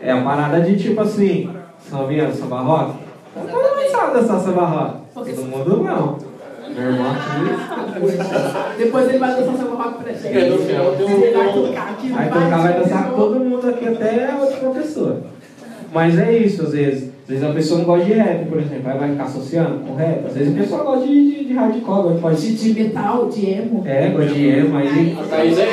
[0.00, 2.98] É a parada de tipo assim, sambinha, samba rock.
[3.34, 4.96] Todo mundo sabe dançar samba rock.
[5.14, 6.35] Todo mundo não.
[6.76, 8.78] Meu irmão aqui.
[8.78, 10.26] Depois ele vai dançar seu rock pra gente.
[10.36, 13.68] É, no final tem um- Ele vai tocar aqui, Aí tocar vai dançar todo mundo
[13.68, 15.22] aqui, até a última pessoa.
[15.92, 17.10] Mas é isso, às vezes.
[17.22, 18.90] Às vezes a pessoa não gosta de rap, por exemplo.
[18.90, 20.26] Aí vai ficar associando com rap.
[20.26, 23.28] Às vezes a pessoa gosta de, de, de hardcore, gosta de pode De, de metal,
[23.28, 23.82] de emo.
[23.86, 25.18] É, gosta de emo, aí.
[25.18, 25.64] A Thaís é.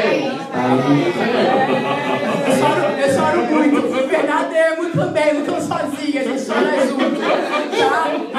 [0.53, 1.13] aí
[2.47, 3.77] Eu choro, eu choro muito.
[3.85, 7.19] O Fernando é muito também, não tô sozinha, a gente chora junto.
[7.19, 8.32] Tá?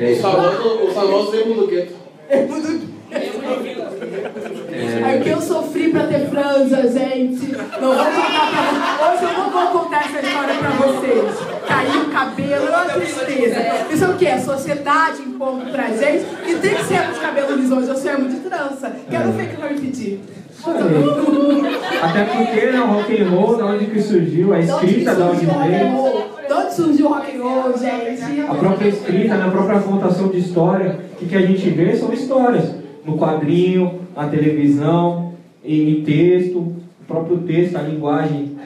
[0.00, 1.94] É, Os famosos, os famosos emo do gueto.
[2.28, 7.52] É muito- É o que eu sofri pra ter franja, gente.
[7.80, 11.34] Não vou contar pra Hoje eu não vou contar essa história pra vocês.
[11.66, 13.60] Caiu o cabelo, é uma tristeza.
[13.90, 14.26] Isso é o que?
[14.26, 17.88] A sociedade impondo pra gente que tem que ser os cabelos lisos.
[17.88, 18.92] Eu sou emo de trança.
[19.10, 20.20] Quero ver que vai me pedir.
[22.02, 25.26] Até porque né, o rock and roll, da onde que surgiu, a De escrita da
[25.26, 26.27] onde o veio.
[26.52, 28.40] Onde surgiu o rock and roll, gente?
[28.40, 32.12] A própria escrita, na própria contação de história, o que, que a gente vê são
[32.12, 32.74] histórias.
[33.04, 35.32] No quadrinho, na televisão,
[35.64, 38.56] em, em texto, o próprio texto, a linguagem.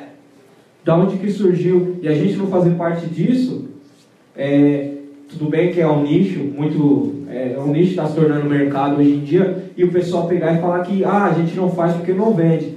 [0.85, 1.99] Da onde que surgiu.
[2.03, 3.69] E a gente não fazer parte disso,
[4.37, 4.95] é,
[5.29, 7.23] tudo bem que é um nicho, muito.
[7.29, 10.27] É, é um nicho que está se tornando mercado hoje em dia, e o pessoal
[10.27, 12.72] pegar e falar que ah, a gente não faz porque não vende.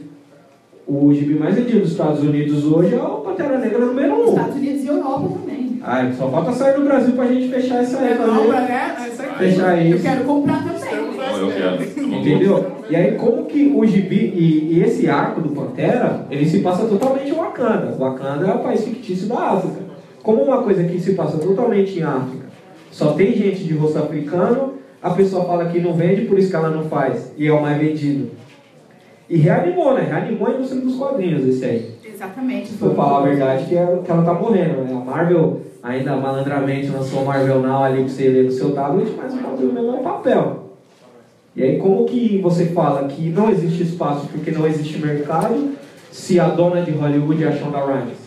[0.88, 4.20] O gibi mais vendido dos Estados Unidos hoje é o Pantera Negra número 1.
[4.22, 4.30] Um.
[4.30, 5.80] Estados Unidos e Europa também.
[5.82, 8.28] Ai, só falta sair do Brasil pra gente fechar essa É época.
[8.28, 8.68] Europa, né?
[8.68, 8.96] né?
[9.00, 9.38] É isso aqui.
[9.38, 10.04] Fechar Eu isso.
[10.04, 10.96] quero comprar também.
[11.40, 12.16] Eu quero.
[12.16, 12.66] Entendeu?
[12.90, 16.86] E aí, como que o gibi e, e esse arco do Pantera, ele se passa
[16.86, 17.96] totalmente em Wakanda.
[17.98, 19.82] Wakanda é o país fictício da África.
[20.22, 22.46] Como uma coisa que se passa totalmente em África,
[22.92, 26.56] só tem gente de rosto africano, a pessoa fala que não vende, por isso que
[26.56, 27.32] ela não faz.
[27.38, 28.30] E é o mais vendido.
[29.30, 30.02] E reanimou, né?
[30.02, 31.96] Reanimou a indústria dos quadrinhos esse aí.
[32.04, 32.70] Exatamente.
[32.70, 34.92] Se for falar a verdade, que, é, que ela tá morrendo, né?
[34.94, 39.12] A Marvel ainda malandramente lançou o Marvel Now ali pra você ler no seu tablet,
[39.18, 40.66] mas o Marvel mesmo é papel.
[41.56, 45.74] E aí como que você fala que não existe espaço porque não existe mercado
[46.12, 48.18] se a dona de Hollywood é a Shonda Rhimes?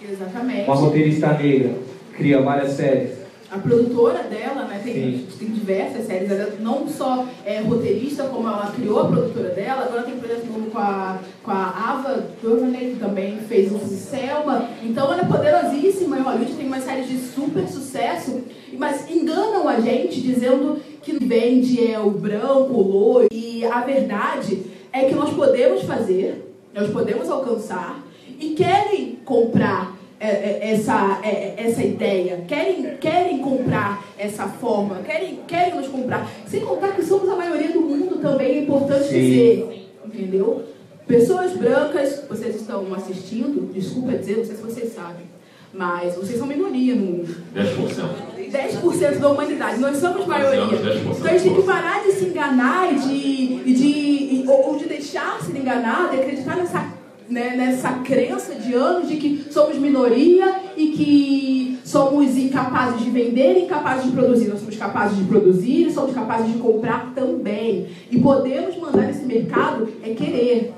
[0.00, 0.66] Exatamente.
[0.66, 1.74] Uma roteirista negra,
[2.16, 3.21] cria várias séries.
[3.52, 8.72] A produtora dela, né, tem, tem diversas séries, ela não só é roteirista, como ela
[8.74, 12.98] criou a produtora dela, agora tem projeto novo com a, com a Ava DuVernay, que
[12.98, 14.70] também fez o Selma.
[14.82, 18.40] Então ela é poderosíssima em Hollywood, tem umas séries de super sucesso,
[18.78, 24.62] mas enganam a gente dizendo que vende é o branco, o loiro, e a verdade
[24.90, 28.02] é que nós podemos fazer, nós podemos alcançar,
[28.40, 29.91] e querem comprar
[30.28, 36.28] essa, é, essa ideia, querem, querem comprar essa forma, querem, querem nos comprar.
[36.46, 39.20] Sem contar que somos a maioria do mundo também, é importante Sim.
[39.20, 40.62] dizer, entendeu?
[41.06, 45.26] Pessoas brancas, vocês estão assistindo, desculpa dizer, não sei se vocês sabem,
[45.74, 47.36] mas vocês são minoria no mundo.
[47.54, 48.52] 10%.
[48.52, 50.60] 10% da humanidade, nós somos maioria.
[50.62, 51.16] 10%.
[51.18, 54.68] Então a gente tem que parar de se enganar e de, e de, e- ou,
[54.72, 56.86] ou de deixar ser enganado e acreditar nessa,
[57.28, 63.58] né, nessa crença de anos de que somos minoria e que somos incapazes de vender
[63.58, 64.48] e incapazes de produzir.
[64.48, 67.86] Nós somos capazes de produzir e somos capazes de comprar também.
[68.10, 70.72] E podemos mandar nesse mercado é querer,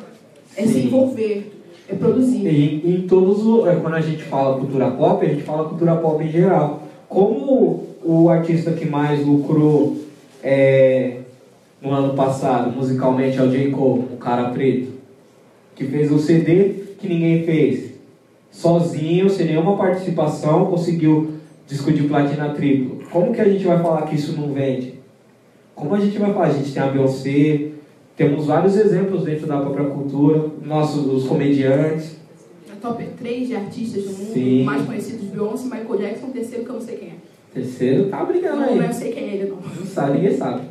[0.57, 0.87] é se Sim.
[0.87, 1.52] envolver,
[1.88, 2.46] é produzir.
[2.46, 3.66] E em todos os.
[3.66, 6.83] é, Quando a gente fala cultura pop, a gente fala cultura pop em geral.
[7.09, 9.96] Como o artista que mais lucrou
[10.42, 11.18] é,
[11.80, 13.70] no ano passado, musicalmente, é o J.
[13.70, 14.93] Cole, o cara preto,
[15.74, 17.94] que fez o CD que ninguém fez.
[18.50, 21.32] Sozinho, sem nenhuma participação, conseguiu
[21.66, 23.02] disco de platina triplo.
[23.10, 24.94] Como que a gente vai falar que isso não vende?
[25.74, 26.46] Como a gente vai falar?
[26.46, 27.68] A gente tem a Beyoncé,
[28.16, 32.16] temos vários exemplos dentro da própria cultura, nossos os comediantes.
[32.72, 34.62] A top 3 de artistas do mundo, Sim.
[34.62, 37.14] mais conhecidos, Beyoncé, Michael Jackson, terceiro que eu não sei quem é.
[37.52, 38.78] Terceiro tá brigando Não, aí.
[38.78, 39.56] não eu sei quem é ele, não.
[39.56, 40.62] Não sabe, ninguém sabe.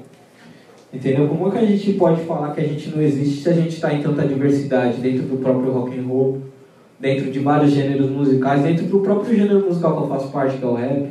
[0.94, 1.28] Entendeu?
[1.28, 3.70] Como é que a gente pode falar que a gente não existe se a gente
[3.70, 6.38] está em tanta diversidade dentro do próprio rock and roll,
[7.00, 10.64] dentro de vários gêneros musicais, dentro do próprio gênero musical que eu faço parte, que
[10.64, 11.10] é o rap,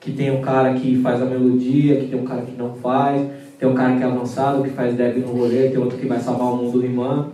[0.00, 3.26] que tem um cara que faz a melodia, que tem um cara que não faz,
[3.58, 6.18] tem um cara que é avançado, que faz deb no rolê, tem outro que vai
[6.18, 7.32] salvar o mundo rimando.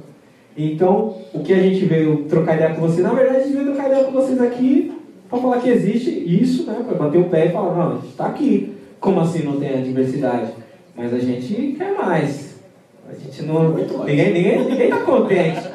[0.57, 3.67] Então, o que a gente veio trocar ideia com vocês, na verdade a gente veio
[3.67, 4.93] trocar ideia com vocês aqui
[5.31, 6.85] para falar que existe isso, né?
[6.87, 8.75] Para bater o pé e falar, não, a gente está aqui.
[9.01, 10.53] Como assim não tem a diversidade?
[10.97, 12.61] Mas a gente quer mais.
[13.09, 13.75] A gente não.
[13.75, 15.71] Ninguém, ninguém, ninguém tá contente.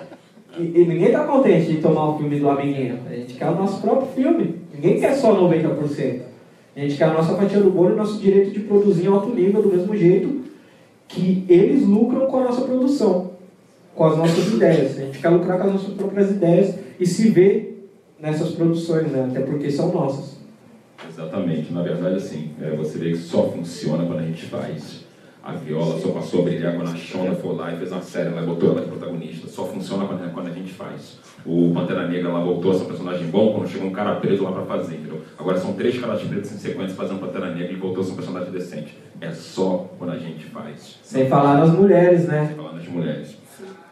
[0.57, 2.99] E, e ninguém tá contente de tomar o filme do amiguinho.
[3.09, 4.55] A gente quer o nosso próprio filme.
[4.73, 6.21] Ninguém quer só 90%.
[6.75, 9.07] A gente quer a nossa fatia do bolo e o nosso direito de produzir em
[9.07, 10.45] alto nível, do mesmo jeito
[11.07, 13.31] que eles lucram com a nossa produção,
[13.95, 14.97] com as nossas ideias.
[14.97, 19.27] A gente quer lucrar com as nossas próprias ideias e se ver nessas produções, né?
[19.29, 20.37] até porque são nossas.
[21.09, 21.71] Exatamente.
[21.71, 25.06] Na verdade, assim, é, você vê que só funciona quando a gente faz.
[25.47, 28.27] A Viola só passou a brilhar quando a Shonda foi lá e fez uma série,
[28.27, 29.47] ela botou ela de protagonista.
[29.47, 31.19] Só funciona quando, quando a gente faz.
[31.45, 34.43] O Pantera Negra lá voltou a ser um personagem bom quando chegou um cara preso
[34.43, 35.21] lá pra fazer, entendeu?
[35.39, 38.15] Agora são três caras pretos em sequência fazendo Pantera Negra e voltou a ser um
[38.17, 38.97] personagem decente.
[39.21, 40.99] É só quando a gente faz.
[41.01, 42.47] Sem falar nas mulheres, né?
[42.47, 43.37] Sem falar nas mulheres.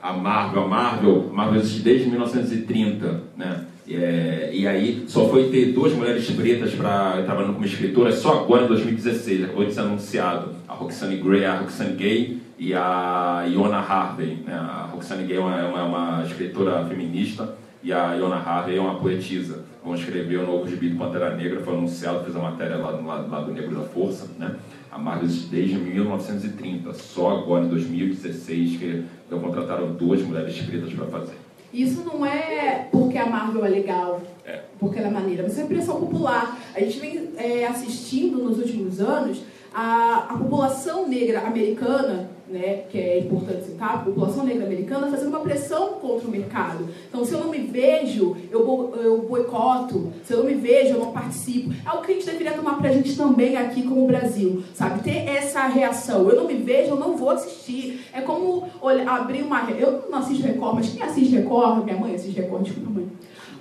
[0.04, 3.66] A Marvel, a Marvel, Marvel existe desde 1930, né?
[3.88, 8.66] É, e aí só foi ter duas mulheres pretas para trabalhando como escritoras só agora
[8.66, 10.56] em 2016, acabou de ser anunciado.
[10.68, 14.40] A Roxane Gray, a Roxane Gay e a Iona Harvey.
[14.46, 14.54] Né?
[14.54, 18.82] A Roxane Gay é uma, é uma, uma, escritora feminista e a Iona Harvey é
[18.82, 19.64] uma poetisa.
[19.84, 23.18] Vão escrever o novo gibi do Pantera Negra, foi anunciado, fez a matéria lá, lá,
[23.18, 24.28] lá do Negro da Força.
[24.40, 24.56] Né?
[24.92, 31.45] A Marvel desde 1930, só agora em 2016 que contrataram duas mulheres pretas para fazer.
[31.76, 34.62] Isso não é porque a Marvel é legal, é.
[34.80, 36.58] porque ela é maneira, mas é pressão popular.
[36.74, 39.42] A gente vem é, assistindo nos últimos anos
[39.74, 45.28] a, a população negra americana né, que é importante citar, a população negra americana fazendo
[45.28, 46.88] uma pressão contra o mercado.
[47.10, 50.14] Então, se eu não me vejo, eu, eu boicoto.
[50.24, 51.74] Se eu não me vejo, eu não participo.
[51.86, 55.04] É o que a gente deveria tomar pra gente também aqui como Brasil, sabe?
[55.04, 56.30] Ter essa reação.
[56.30, 58.06] Eu não me vejo, eu não vou assistir.
[58.14, 59.70] É como olha, abrir uma...
[59.72, 61.84] Eu não assisto Record, mas quem assiste Record...
[61.84, 63.08] Minha mãe assiste Record, desculpa, mãe.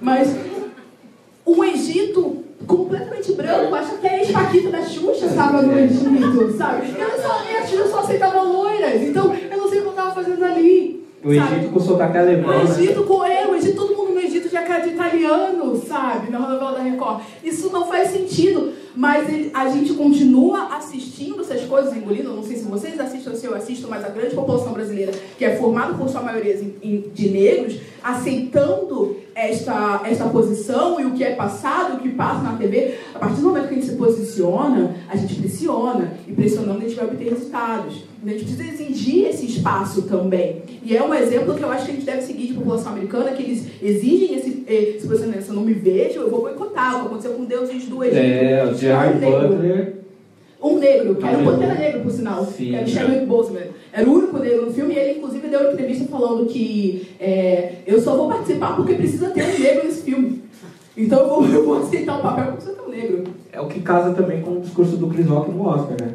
[0.01, 0.37] Mas
[1.45, 6.95] o Egito completamente branco, acha que é ex-paquita da Xuxa estava no Egito, sabe?
[6.99, 10.15] Eu só, a Xuxa só aceitava loiras, então eu não sei o que eu estava
[10.15, 11.05] fazendo ali.
[11.25, 12.51] O Egito com sotaque alemão.
[12.51, 16.31] O Egito com eu, o Egito, todo mundo no Egito já cara de italiano, sabe?
[16.31, 17.23] Na novela da Record.
[17.43, 18.75] Isso não faz sentido.
[18.95, 22.33] Mas ele, a gente continua assistindo essas coisas, engolindo.
[22.33, 25.45] Não sei se vocês assistem ou se eu assisto, mas a grande população brasileira, que
[25.45, 31.35] é formada por sua maioria de negros, aceitando esta, esta posição e o que é
[31.35, 34.95] passado, o que passa na TV, a partir do momento que a gente se posiciona,
[35.09, 36.15] a gente pressiona.
[36.27, 38.05] E pressionando a gente vai obter resultados.
[38.25, 40.63] A gente precisa exigir esse espaço também.
[40.83, 43.33] E é um exemplo que eu acho que a gente deve seguir de população americana,
[43.33, 45.45] que eles exigem esse, esse posicionamento.
[45.45, 46.97] Se eu não me vejo, eu vou boicotar.
[46.97, 48.19] O que aconteceu com deuses do Egito.
[48.19, 50.04] É, o Gerard Butler.
[50.65, 53.67] Um negro, que era um Pantera Negro, por sinal, Sim, que era o Chadwick Boseman.
[53.93, 57.75] Era o único negro no filme e ele, inclusive, deu uma entrevista falando que é,
[57.87, 60.43] eu só vou participar porque precisa ter um negro nesse filme.
[60.97, 63.25] Então eu vou, eu vou aceitar o papel porque precisa ter um negro.
[63.53, 66.15] É o que casa também com o discurso do Chris Rock no Oscar, né?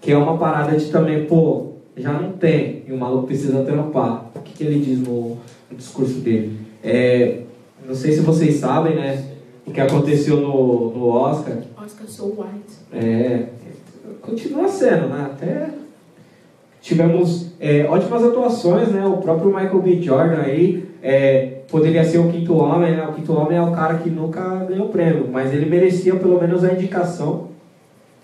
[0.00, 4.30] Que é uma parada de também, pô, já não tem, e o maluco precisa trampar.
[4.34, 5.38] O que, que ele diz no,
[5.70, 6.56] no discurso dele?
[6.84, 7.40] É,
[7.86, 9.32] não sei se vocês sabem, né?
[9.66, 11.58] O que aconteceu no, no Oscar.
[11.76, 12.82] Oscar So White.
[12.92, 13.46] É,
[14.22, 15.30] continua sendo, né?
[15.32, 15.68] Até
[16.80, 19.04] tivemos é, ótimas atuações, né?
[19.04, 20.00] O próprio Michael B.
[20.00, 23.06] Jordan aí é, poderia ser o quinto homem, né?
[23.06, 26.64] O quinto homem é o cara que nunca ganhou prêmio, mas ele merecia pelo menos
[26.64, 27.48] a indicação.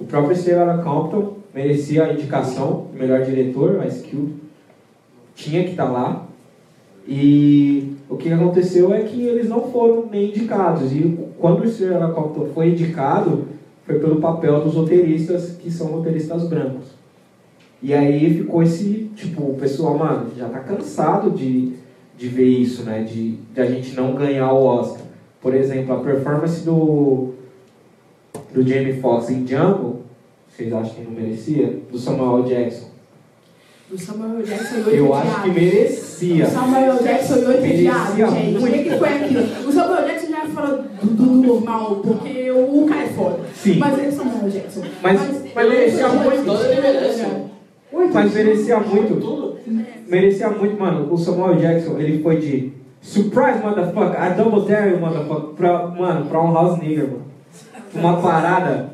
[0.00, 4.34] O próprio Sarah Compton merecia a indicação melhor diretor, Ice Cube.
[5.34, 6.24] Tinha que estar tá lá.
[7.06, 10.92] E o que aconteceu é que eles não foram nem indicados.
[10.92, 13.46] E quando o Sarah Compton foi indicado,
[13.88, 16.88] foi pelo papel dos roteiristas, que são roteiristas brancos.
[17.82, 21.72] E aí ficou esse, tipo, o pessoal, mano, já tá cansado de,
[22.14, 23.02] de ver isso, né?
[23.02, 25.06] De, de a gente não ganhar o Oscar.
[25.40, 27.30] Por exemplo, a performance do,
[28.52, 30.02] do Jamie Foxx em Django,
[30.50, 31.80] vocês acham que não merecia?
[31.90, 32.88] Do Samuel Jackson.
[33.88, 36.44] Do Samuel Jackson e oito Eu acho que merecia.
[36.44, 38.58] O Samuel Jackson e oito diabos, gente.
[38.58, 39.66] O que, foi aquilo?
[39.66, 43.47] O Samuel Jackson já fala do, do, normal, porque o cara é foda.
[43.62, 43.78] Sim.
[43.78, 44.82] Mas ele é Samuel Jackson.
[45.02, 46.50] Mas, mas, mas merecia muito.
[46.50, 47.26] Ele merece.
[48.12, 49.58] Mas merecia muito.
[50.06, 51.12] Merecia muito, mano.
[51.12, 56.26] O Samuel Jackson, ele foi de surprise, motherfucker, I double dare you, motherfucker, pra, mano,
[56.26, 57.24] pra um house nigger, mano.
[57.94, 58.90] Uma parada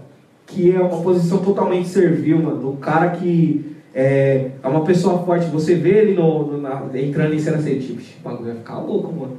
[0.46, 2.70] que é uma posição totalmente servil, mano.
[2.70, 5.46] O cara que é, é uma pessoa forte.
[5.46, 8.78] Você vê ele no, no, na, entrando em cena assim, tipo, o bagulho vai ficar
[8.78, 9.36] louco, mano.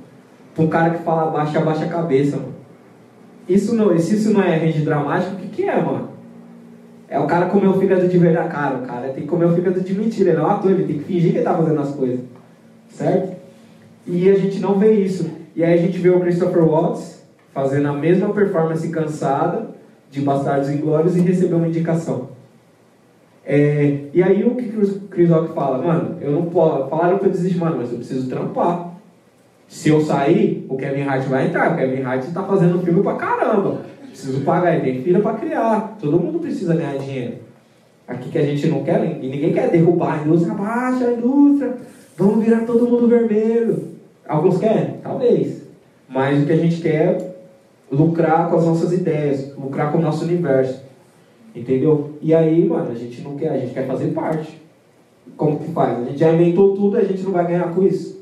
[0.53, 2.64] Pra um cara que fala baixa, abaixa a cabeça, mano.
[3.47, 6.09] Isso não, se isso não é range dramático, o que, que é, mano?
[7.07, 8.49] É o cara comer o fígado de verdade.
[8.49, 10.31] Cara, o cara tem que comer o fígado de mentira.
[10.31, 12.19] Ele é um ator, ele tem que fingir que ele tá fazendo as coisas.
[12.89, 13.35] Certo?
[14.07, 15.29] E a gente não vê isso.
[15.55, 19.69] E aí a gente vê o Christopher Watts fazendo a mesma performance cansada
[20.11, 22.29] de Bastardos Inglórios e receber uma indicação.
[23.45, 25.77] É, e aí o que o Chris Rock fala?
[25.77, 26.89] Mano, eu não posso.
[26.89, 28.94] Falaram que eu desisto, mano, mas eu preciso trampar.
[29.67, 31.73] Se eu sair, o Kevin Hart vai entrar.
[31.73, 33.81] O Kevin Hart está fazendo filme pra caramba.
[34.07, 35.97] Preciso pagar, ele tem filha para criar.
[35.99, 37.35] Todo mundo precisa ganhar dinheiro.
[38.07, 41.75] Aqui que a gente não quer, e ninguém quer derrubar a indústria, baixa a indústria,
[42.15, 43.95] vamos virar todo mundo vermelho.
[44.27, 44.97] Alguns querem?
[45.01, 45.63] Talvez.
[46.07, 47.35] Mas o que a gente quer é
[47.91, 50.83] lucrar com as nossas ideias, lucrar com o nosso universo.
[51.55, 52.11] Entendeu?
[52.21, 54.61] E aí, mano, a gente não quer, a gente quer fazer parte.
[55.35, 55.99] Como que faz?
[55.99, 58.14] A gente já inventou tudo a gente não vai ganhar com isso.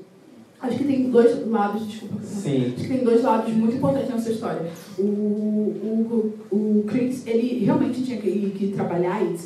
[0.63, 2.23] Acho que tem dois lados, desculpa.
[2.23, 2.67] Sim.
[2.67, 4.71] Acho que tem dois lados muito importantes nessa história.
[4.97, 9.45] O, o, o Chris, ele realmente tinha que, que trabalhar, etc.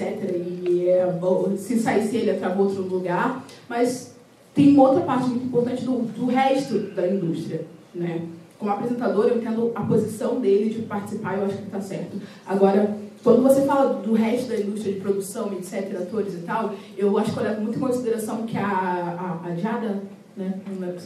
[0.69, 1.11] E é,
[1.57, 3.43] se saísse ele, ia para outro lugar.
[3.67, 4.15] Mas
[4.53, 8.21] tem uma outra parte muito importante do, do resto da indústria, né?
[8.59, 12.17] Como apresentador, eu entendo a posição dele de participar, eu acho que está certo.
[12.45, 17.17] Agora, quando você fala do resto da indústria de produção, etc., atores e tal, eu
[17.17, 20.01] acho que eu levo muito em consideração que a, a, a Jada
[20.37, 20.53] né?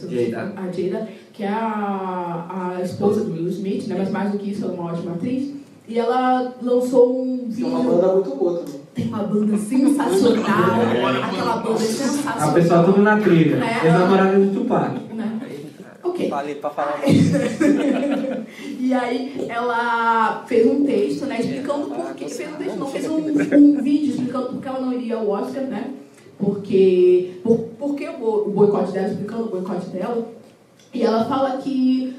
[0.08, 0.52] Jada.
[0.56, 3.96] A Jada, que é a, a esposa do Will Smith, né?
[3.98, 5.54] Mas mais do que isso, ela é uma ótima atriz.
[5.88, 7.64] E ela lançou um vídeo.
[7.64, 8.80] Tem uma banda muito boa também.
[8.94, 10.44] Tem uma banda sensacional.
[11.24, 12.50] aquela banda é sensacional.
[12.50, 13.56] A pessoa tudo na trilha.
[13.56, 13.80] Né?
[13.84, 15.14] Ex-namorada do Tupac.
[15.14, 15.40] Né?
[16.04, 16.28] Ok.
[16.28, 17.00] Falei pra falar.
[18.78, 21.40] e aí ela fez um texto, né?
[21.40, 22.28] Explicando por que.
[22.28, 25.28] Fez um texto, não, fez um, um vídeo explicando por que ela não iria ao
[25.28, 25.90] Oscar, né?
[26.42, 30.28] Porque, por, o boicote dela, explicando o boicote dela,
[30.92, 32.16] e ela fala que,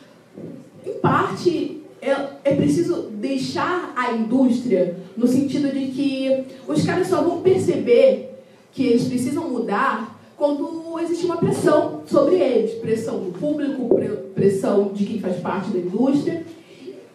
[0.85, 2.11] em parte, é,
[2.45, 8.39] é preciso deixar a indústria no sentido de que os caras só vão perceber
[8.71, 13.89] que eles precisam mudar quando existe uma pressão sobre eles, pressão do público,
[14.33, 16.45] pressão de quem faz parte da indústria,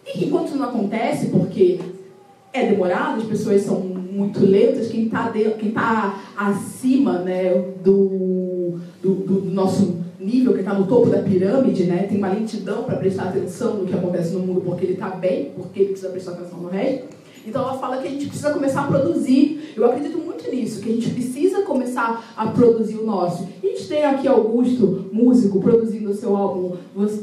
[0.05, 1.79] e que enquanto isso não acontece, porque
[2.53, 5.31] é demorado, as pessoas são muito lentas, quem está
[5.73, 7.53] tá acima né,
[7.83, 12.83] do, do, do nosso nível, que está no topo da pirâmide, né, tem uma lentidão
[12.83, 16.11] para prestar atenção no que acontece no mundo porque ele está bem, porque ele precisa
[16.11, 17.18] prestar atenção no resto.
[17.49, 19.73] Então ela fala que a gente precisa começar a produzir.
[19.75, 23.47] Eu acredito muito nisso, que a gente precisa começar a produzir o nosso.
[23.63, 26.75] E a gente tem aqui Augusto, músico, produzindo o seu álbum,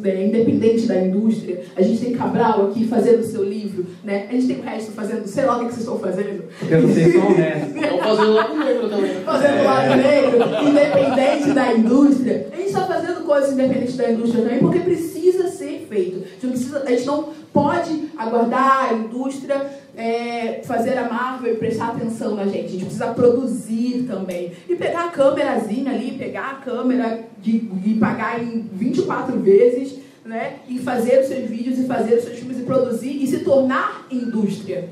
[0.05, 1.63] é, independente da indústria.
[1.77, 3.87] A gente tem Cabral aqui fazendo o seu livro.
[4.03, 4.27] Né?
[4.29, 6.45] A gente tem o resto fazendo, sei lá o que vocês estão fazendo.
[6.69, 7.77] Eu não sei só o resto.
[7.87, 9.15] Estão fazendo o lado negro também.
[9.25, 12.49] Fazendo o lado negro, independente da indústria.
[12.53, 16.17] A gente está fazendo coisas independentes da indústria também, porque precisa ser feito.
[16.17, 21.57] A gente, precisa, a gente não pode aguardar a indústria é, fazer a Marvel e
[21.57, 22.67] prestar atenção na gente.
[22.67, 24.53] A gente precisa produzir também.
[24.69, 30.59] E pegar a câmerazinha ali, pegar a câmera de, e pagar em 24 vezes, né?
[30.69, 34.07] E fazer os seus vídeos e fazer os seus filmes e produzir e se tornar
[34.11, 34.91] indústria.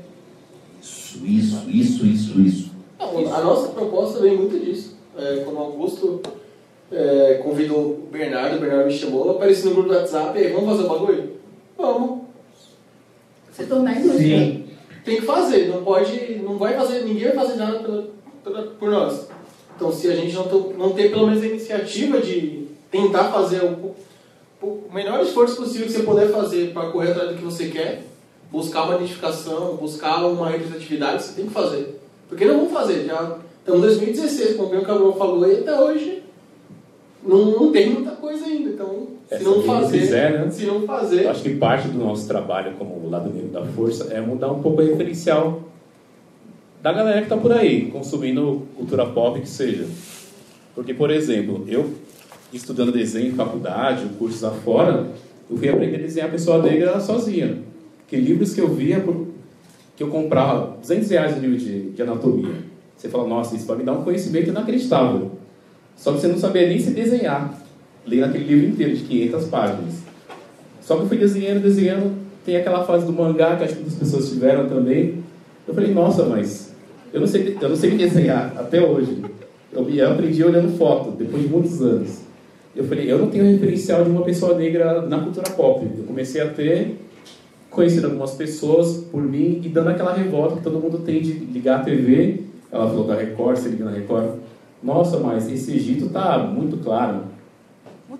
[0.81, 2.71] Isso, isso, isso, isso, isso.
[2.97, 4.95] Não, a nossa proposta vem muito disso.
[5.17, 6.21] É, quando o Augusto
[6.91, 10.51] é, convidou o Bernardo, o Bernardo me chamou, apareci no grupo do WhatsApp, e aí,
[10.51, 11.31] vamos fazer o bagulho?
[11.77, 12.21] Vamos.
[13.53, 14.39] Se tornar indústria.
[14.39, 14.64] Sim
[15.05, 18.07] tem que fazer, não pode, não vai fazer, ninguém vai fazer nada pela,
[18.43, 19.27] pela, por nós.
[19.75, 20.45] Então, se a gente não,
[20.77, 23.95] não ter pelo menos a iniciativa de tentar fazer o,
[24.61, 28.03] o melhor esforço possível que você puder fazer para correr atrás do que você quer,
[28.51, 32.01] buscar uma identificação, buscar uma representatividade, você tem que fazer.
[32.27, 36.23] Porque não vamos fazer, já estamos em 2016, como o Cabral falou, e até hoje
[37.25, 38.69] não, não tem muita coisa ainda.
[38.69, 40.51] Então, se não fazer, quiser, né?
[40.51, 41.27] se não fazer.
[41.27, 44.81] Acho que parte do nosso trabalho como lado negro da força é mudar um pouco
[44.81, 45.63] o referencial
[46.81, 49.87] da galera que está por aí, consumindo cultura pop que seja.
[50.75, 51.91] Porque, por exemplo, eu
[52.53, 55.07] estudando desenho em faculdade, cursos afora,
[55.49, 57.59] eu fui aprender a desenhar pessoa negra sozinha.
[58.07, 59.03] Que livros que eu via,
[59.95, 62.53] que eu comprava 200 reais no livro de, de anatomia.
[62.95, 65.31] Você fala, nossa, isso vai me dar um conhecimento inacreditável.
[65.95, 67.61] Só que você não sabia nem se desenhar
[68.05, 69.93] lendo aquele livro inteiro de 500 páginas.
[70.81, 72.13] Só que eu fui desenhando, desenhando,
[72.45, 75.23] tem aquela fase do mangá que acho que muitas pessoas tiveram também.
[75.67, 76.73] Eu falei, nossa, mas
[77.11, 79.23] eu não sei, eu não sei me desenhar até hoje.
[79.73, 82.19] Eu, eu aprendi olhando foto, depois de muitos anos.
[82.75, 85.85] Eu falei, eu não tenho referencial de uma pessoa negra na cultura pop.
[85.97, 86.99] Eu comecei a ter,
[87.71, 91.79] conhecendo algumas pessoas por mim e dando aquela revolta que todo mundo tem de ligar
[91.79, 92.41] a TV
[92.71, 94.35] Ela falou da Record, se liga na Record.
[94.83, 97.23] Nossa, mas esse Egito tá muito claro.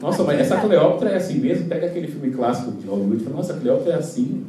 [0.01, 1.67] Nossa, mas essa Cleópatra é assim mesmo?
[1.67, 4.43] Pega aquele filme clássico de Hollywood e fala, nossa, a Cleópatra é assim.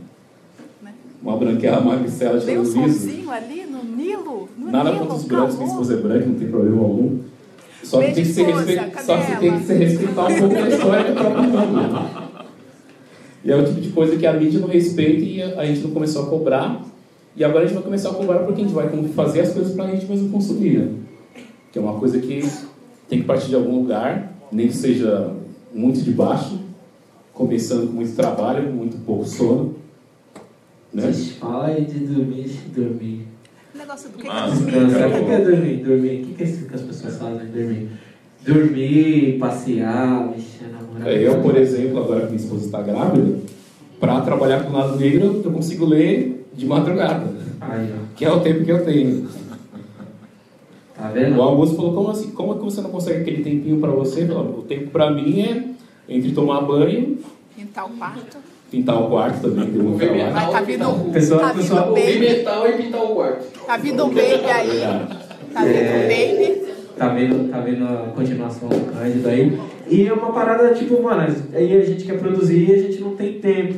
[1.23, 3.31] Uma branquela magricela de olho liso.
[3.31, 4.49] ali no Nilo.
[4.57, 7.19] No Nada Nilo, contra os brancos, minha esposa é branca, não tem problema algum.
[7.83, 10.55] Só que tem que, se esposa, respe- só que tem que se respeitar um pouco
[10.55, 12.27] da história do próprio mundo.
[13.45, 15.81] E é o tipo de coisa que a mídia não respeita e a a gente
[15.83, 16.83] não começou a cobrar.
[17.37, 19.75] E agora a gente vai começar a cobrar porque a gente vai fazer as coisas
[19.75, 20.89] para a gente mesmo consumir, né?
[21.77, 22.43] Que é uma coisa que
[23.07, 25.31] tem que partir de algum lugar, nem que seja
[25.75, 26.59] muito de baixo,
[27.35, 29.75] começando com muito trabalho, muito pouco sono.
[30.91, 31.13] Né?
[31.39, 33.29] Fala de dormir, dormir.
[33.75, 35.21] O negócio do que, que é Ah, dormir?
[35.21, 35.77] O que é dormir?
[35.85, 36.23] Dormir.
[36.23, 37.91] O que é isso que as pessoas fazem dormir?
[38.43, 41.11] Dormir, passear, mexer na namorada.
[41.11, 43.39] É, Eu, por exemplo, agora que minha esposa está grávida,
[44.01, 48.15] para trabalhar com o lado negro, eu consigo ler de madrugada, Aí, ó.
[48.17, 49.29] que é o tempo que eu tenho.
[50.97, 51.37] Tá vendo?
[51.39, 52.31] O Augusto falou, como assim?
[52.31, 54.23] Como é que você não consegue aquele tempinho para você?
[54.25, 55.65] O tempo para mim é
[56.09, 57.19] entre tomar banho,
[57.55, 58.39] Pintar o quarto.
[58.71, 62.73] pintar o quarto também, tem um Ver Vai tá vindo, Pessoal- tá pessoal- metal e
[62.83, 63.67] pintar o quarto.
[63.67, 64.23] Tá vindo um baby
[64.53, 64.69] aí.
[64.69, 65.17] Verdade.
[65.53, 66.03] Tá vindo É.
[66.09, 66.67] baby.
[66.97, 69.61] Tá vendo, tá vendo a continuação do Cândido aí?
[69.91, 73.15] E é uma parada, tipo, mano, aí a gente quer produzir e a gente não
[73.15, 73.75] tem tempo.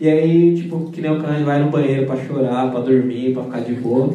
[0.00, 3.42] E aí, tipo, que nem o Cândido vai no banheiro pra chorar, pra dormir, pra
[3.42, 4.14] ficar de boa.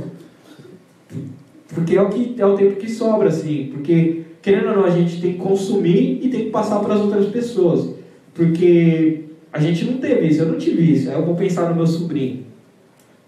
[1.74, 3.70] Porque é o, que, é o tempo que sobra, assim.
[3.72, 7.02] Porque, querendo ou não, a gente tem que consumir e tem que passar para as
[7.02, 7.96] outras pessoas.
[8.34, 11.10] Porque a gente não teve isso, eu não tive isso.
[11.10, 12.46] Aí eu vou pensar no meu sobrinho.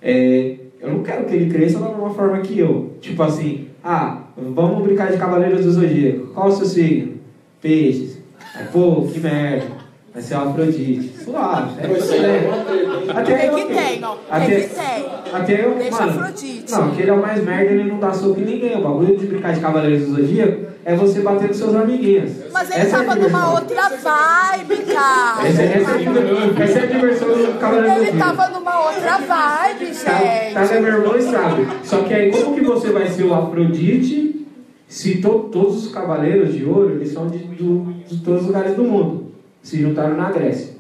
[0.01, 2.93] É, eu não quero que ele cresça da mesma forma que eu.
[3.01, 6.27] Tipo assim, ah, vamos brincar de Cavaleiros do Zodíaco.
[6.27, 7.13] Qual o seu signo?
[7.61, 8.21] Peixes.
[8.53, 9.76] Aí, pô, que merda.
[10.18, 11.11] Vai ser uma Afrodite.
[11.24, 11.70] Suave.
[11.80, 13.09] É, é, treta, hein?
[13.15, 14.15] Até eu- que tem, ó.
[14.32, 15.05] Até, Tem que tem.
[15.32, 16.72] até eu, Deixa mano, Afrodite.
[16.72, 18.76] Não, que ele é o mais merda, ele não dá soco em ninguém.
[18.78, 22.32] O bagulho de brincar de Cavaleiros do Zodíaco é você bater nos seus amiguinhos.
[22.51, 23.39] Mas ele Essa é tava diversão.
[23.41, 25.47] numa outra vibe, cara.
[25.47, 28.18] Essa, essa, é- essa é a diversão do Cavaleiros do Ele Zodíaco.
[28.38, 30.18] tava numa outra vibe, Tá, tá
[30.65, 30.74] gente.
[30.74, 31.68] vendo, meu irmão e sabe.
[31.84, 34.47] Só que aí, como que você vai ser o Afrodite
[34.88, 38.74] se to- todos os cavaleiros de ouro eles são de, do- de todos os lugares
[38.76, 39.26] do mundo?
[39.61, 40.75] Se juntaram na Grécia.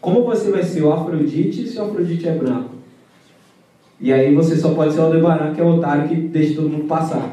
[0.00, 2.70] Como você vai ser o Afrodite se o Afrodite é branco?
[4.00, 6.68] E aí você só pode ser o Aldebaran, que é o otário que deixa todo
[6.68, 7.30] mundo passar.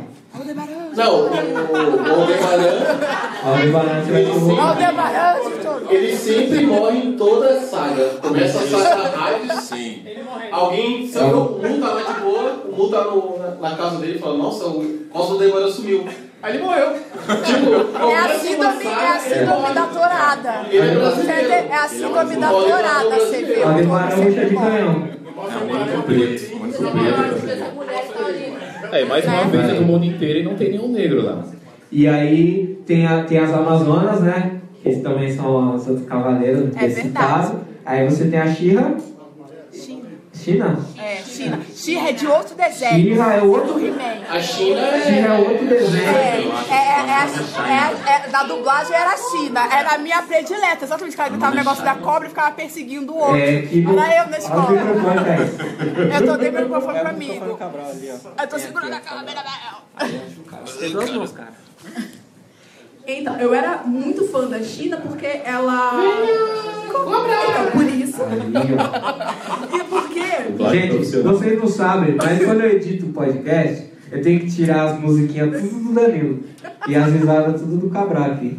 [0.96, 2.72] Não, o, Aldebaran,
[3.44, 5.63] Aldebaran você vai ser o Aldebaran.
[5.94, 8.04] Ele sempre morre em toda a saga.
[8.22, 10.04] Começa a saga Hades, sim.
[10.52, 13.98] Alguém, sabe, o Mu tá lá de boa, o Mu tá no- na, na casa
[13.98, 16.06] dele e fala, nossa, o do Aldebaran sumiu.
[16.42, 16.88] Aí ele morreu.
[17.46, 20.66] Tipo, É a síndrome, é a síndrome da tourada.
[20.70, 21.52] Ele é brasileiro.
[21.52, 23.62] É a síndrome da Ele é tourada, você.
[23.64, 25.08] O Aldebaran é o de canhão.
[25.34, 27.50] É o único preto, o único preto.
[27.50, 28.98] Essa mulher tá.
[28.98, 31.44] É, mais uma vez é do mundo inteiro e não tem nenhum negro lá.
[31.92, 34.60] E aí tem, a, tem as Amazonas, né?
[34.84, 37.28] Que eles também são as outras cavaleiras É desse verdade.
[37.28, 37.60] caso.
[37.86, 38.96] Aí você tem a Xirra.
[39.72, 40.10] China.
[40.34, 40.80] China?
[40.98, 41.60] É, China.
[41.74, 43.02] China é de outro desenho.
[43.16, 43.74] Xirra é outro.
[43.76, 44.24] Do He-Man.
[44.30, 45.02] A China é...
[45.02, 46.04] Xirra é outro É, desenho.
[46.04, 50.84] é, é, é, é, da dublagem era a China, era a minha predileta.
[50.84, 53.38] Exatamente, que ela gritava o negócio da cobra e ficava perseguindo o outro.
[53.38, 54.70] É, que Era eu na escola.
[56.14, 57.42] Eu tô dando o microfone pra mim.
[58.42, 59.44] Eu tô segurando a câmera.
[60.80, 61.54] Tem duas mãos, cara.
[63.06, 65.92] Então, eu era muito fã da China porque ela.
[66.86, 68.22] Então, por isso.
[69.74, 70.24] E porque.
[70.72, 75.00] Gente, vocês não sabem, mas quando eu edito o podcast, eu tenho que tirar as
[75.00, 76.40] musiquinhas tudo do Danilo.
[76.88, 78.58] E as risadas tudo do Cabral aqui.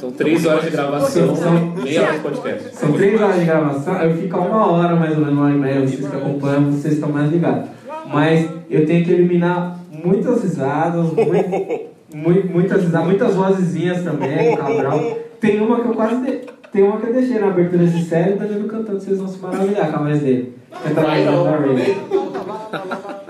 [0.00, 2.76] São três horas de gravação, São- meia hora de podcast.
[2.76, 5.54] São três horas de gravação, eu fico a uma hora mais ou menos, uma hora
[5.54, 7.68] e meia, vocês que acompanham, vocês estão mais ligados.
[8.12, 15.18] Mas eu tenho que eliminar muitas risadas, muito, mu- muitas risadas, muitas vozezinhas também, Cabral.
[15.40, 16.40] Tem uma que eu quase de-
[16.72, 19.38] tem uma que eu deixei na abertura de série, o Danilo cantando, vocês vão se
[19.38, 20.54] maravilhar com a voz dele.
[20.70, 21.44] Cantando a Vai voz não.
[21.44, 21.96] da Ray.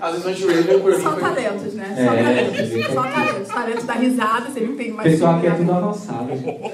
[0.03, 1.01] As visões de Raven por mim.
[1.03, 1.95] Só talentos, né?
[1.97, 2.95] É, Só é, talentos.
[2.95, 3.49] Só talentos.
[3.49, 5.11] Talentos da risada, sempre tem O mais.
[5.13, 6.29] pessoal aqui é tudo avançado.
[6.37, 6.71] gente.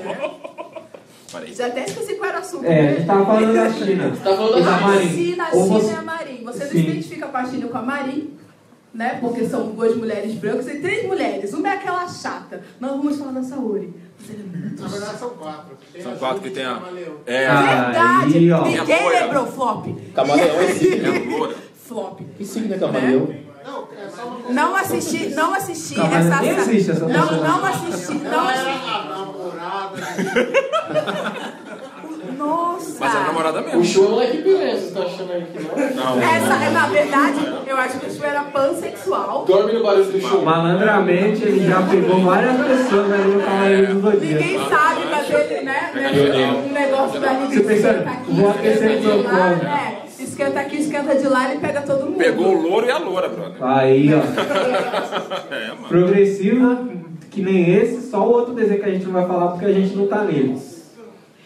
[1.56, 2.64] Já até esqueci qual era o assunto.
[2.64, 2.94] É, a né?
[2.94, 4.12] gente tava falando da China.
[4.24, 5.00] Tá falando da.
[5.08, 6.44] China, Ou China você- e a Marin.
[6.44, 8.30] Você não identifica com a China com a Marin,
[8.96, 9.18] né?
[9.20, 11.52] Porque são duas mulheres brancas e três mulheres.
[11.52, 12.62] Uma é aquela chata.
[12.80, 13.92] Nós vamos falar da Saori.
[14.28, 15.76] É Na verdade são quatro.
[15.92, 17.14] Tem São a quatro que tem a- Camaleão.
[17.26, 18.38] É, Verdade!
[18.38, 18.64] Aí, ó.
[18.64, 19.20] Ninguém Apoia.
[19.24, 19.86] lembrou flop.
[20.14, 21.46] Camaleão é signo.
[21.52, 21.54] é.
[21.86, 22.20] Flop.
[22.36, 23.28] Que signo é camaleão?
[23.64, 27.64] Não, é só uma Não assisti, não assisti Calma, essa nem existe essa Não, não
[27.66, 28.68] assisti, não Ela assisti.
[28.68, 29.96] era a namorada.
[32.36, 32.96] Nossa!
[33.00, 33.80] Mas é namorada mesmo.
[33.80, 36.22] O show é moleque piranha, vocês estão achando aí que não?
[36.22, 39.44] Essa, é, na verdade, eu acho que o show era pansexual.
[39.46, 40.42] Dorme no barulho do show.
[40.42, 44.24] Malandramente, ele já pegou várias pessoas ali no Cavaleiro do Zodíaco.
[44.24, 45.90] Ninguém sabe, mas ele, né?
[45.94, 49.64] né, Um negócio da gente Você pensa, vou aquecer esquenta meu corpo.
[49.64, 50.02] né?
[50.18, 52.18] Esquenta aqui, esquenta de lá, ele pega todo mundo.
[52.18, 53.62] Pegou o louro e a loura, brother.
[53.62, 54.18] Aí, ó.
[55.54, 55.88] É, mano.
[55.88, 56.88] Progressivo,
[57.30, 59.72] que nem esse, só o outro desenho que a gente não vai falar porque a
[59.72, 60.75] gente não tá neles.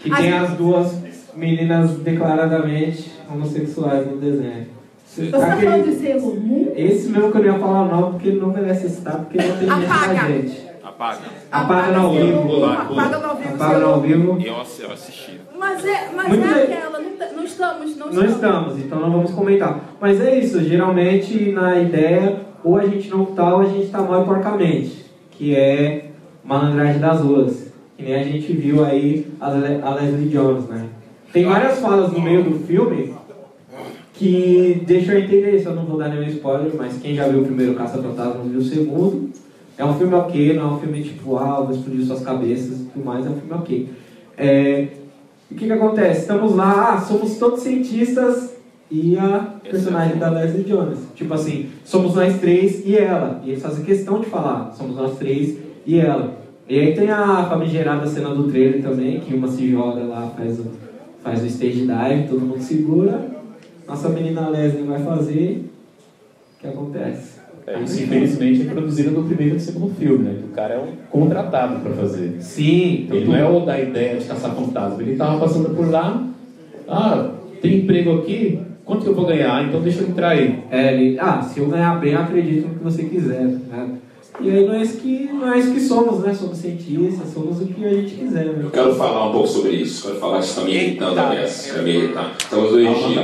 [0.02, 0.96] Que A tem as duas
[1.34, 4.66] meninas declaradamente homossexuais no desenho.
[5.06, 6.72] Você tá Aquele- falando de Sailor Moon?
[6.76, 9.38] Esse mesmo que eu não ia falar o nome, porque ele não merece estar, porque
[9.38, 10.12] não tem gente Apaga.
[10.14, 10.70] na gente.
[10.82, 11.18] Apaga.
[11.50, 12.64] Apaga no ao vivo.
[12.64, 13.54] Apaga no ao vivo.
[13.54, 14.38] Apaga no ao vivo.
[14.40, 15.40] E eu, ass- eu assisti.
[15.58, 19.10] Mas é, mas Muito é aquela, não, tá- não estamos, não, Não estamos, então não
[19.10, 19.80] vamos comentar.
[20.00, 24.00] Mas é isso, geralmente na ideia, ou a gente não tá, ou a gente tá
[24.00, 25.04] mal e porcamente.
[25.32, 26.10] Que é
[26.44, 27.59] malandragem das ruas.
[28.00, 30.86] Que nem a gente viu aí a Le- a Leslie Jones, né?
[31.34, 33.12] Tem várias falas no meio do filme
[34.14, 35.68] que deixam eu entender isso.
[35.68, 38.58] Eu não vou dar nenhum spoiler, mas quem já viu o primeiro Caça Fantasmas viu
[38.60, 39.28] o segundo.
[39.76, 42.84] É um filme ok, não é um filme tipo, ah, vou explodir suas cabeças e
[42.84, 43.88] tudo mais, é um filme ok.
[44.38, 44.88] É,
[45.50, 46.20] o que que acontece?
[46.22, 48.54] Estamos lá, ah, somos todos cientistas
[48.90, 50.98] e a personagem da Leslie Jones.
[51.14, 53.42] Tipo assim, somos nós três e ela.
[53.44, 56.39] E eles fazem questão de falar, somos nós três e ela.
[56.70, 60.60] E aí tem a famigerada cena do trailer também, que uma se joga lá, faz
[60.60, 60.66] o,
[61.20, 63.26] faz o stage dive, todo mundo segura.
[63.88, 65.64] Nossa menina Leslie vai fazer.
[66.54, 67.40] O que acontece?
[67.66, 70.42] É, isso infelizmente é produzido no primeiro e no segundo filme, né?
[70.44, 72.36] O cara é um contratado para fazer.
[72.38, 73.08] Sim.
[73.10, 75.02] Ele não é o da ideia de caçar fantasma.
[75.02, 76.24] Ele tava passando por lá,
[76.86, 79.66] ah, tem emprego aqui, quanto que eu vou ganhar?
[79.66, 80.62] Então deixa eu entrar aí.
[80.70, 83.44] É, ele, ah, se eu ganhar bem, eu acredito no que você quiser.
[83.44, 83.98] Né?
[84.42, 86.32] E aí não é, isso que, não é que somos, né?
[86.32, 88.46] Somos cientistas, somos o que a gente quiser.
[88.46, 88.60] Né?
[88.64, 90.06] Eu quero falar um pouco sobre isso.
[90.06, 91.66] Quero falar que isso está me irritando, aliás.
[91.66, 92.30] Está me irritando.
[92.38, 93.14] Estamos do Egito.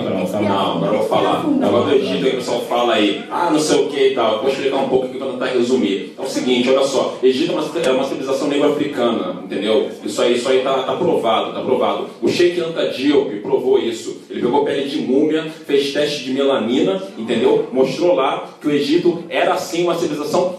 [0.43, 1.47] Não, agora eu vou falar.
[1.49, 4.41] Negócio do Egito, aí o pessoal fala aí, ah, não sei o que e tal.
[4.41, 6.15] Vou explicar um pouco aqui para tentar resumir.
[6.19, 7.19] É o seguinte, olha só.
[7.23, 9.89] Egito é uma, é uma civilização negro-africana, entendeu?
[10.05, 12.07] Isso aí, isso aí tá, tá provado, tá provado.
[12.21, 14.19] O Sheikh Anta Diop provou isso.
[14.29, 17.69] Ele pegou pele de múmia, fez teste de melanina, entendeu?
[17.73, 20.59] Mostrou lá que o Egito era sim uma civilização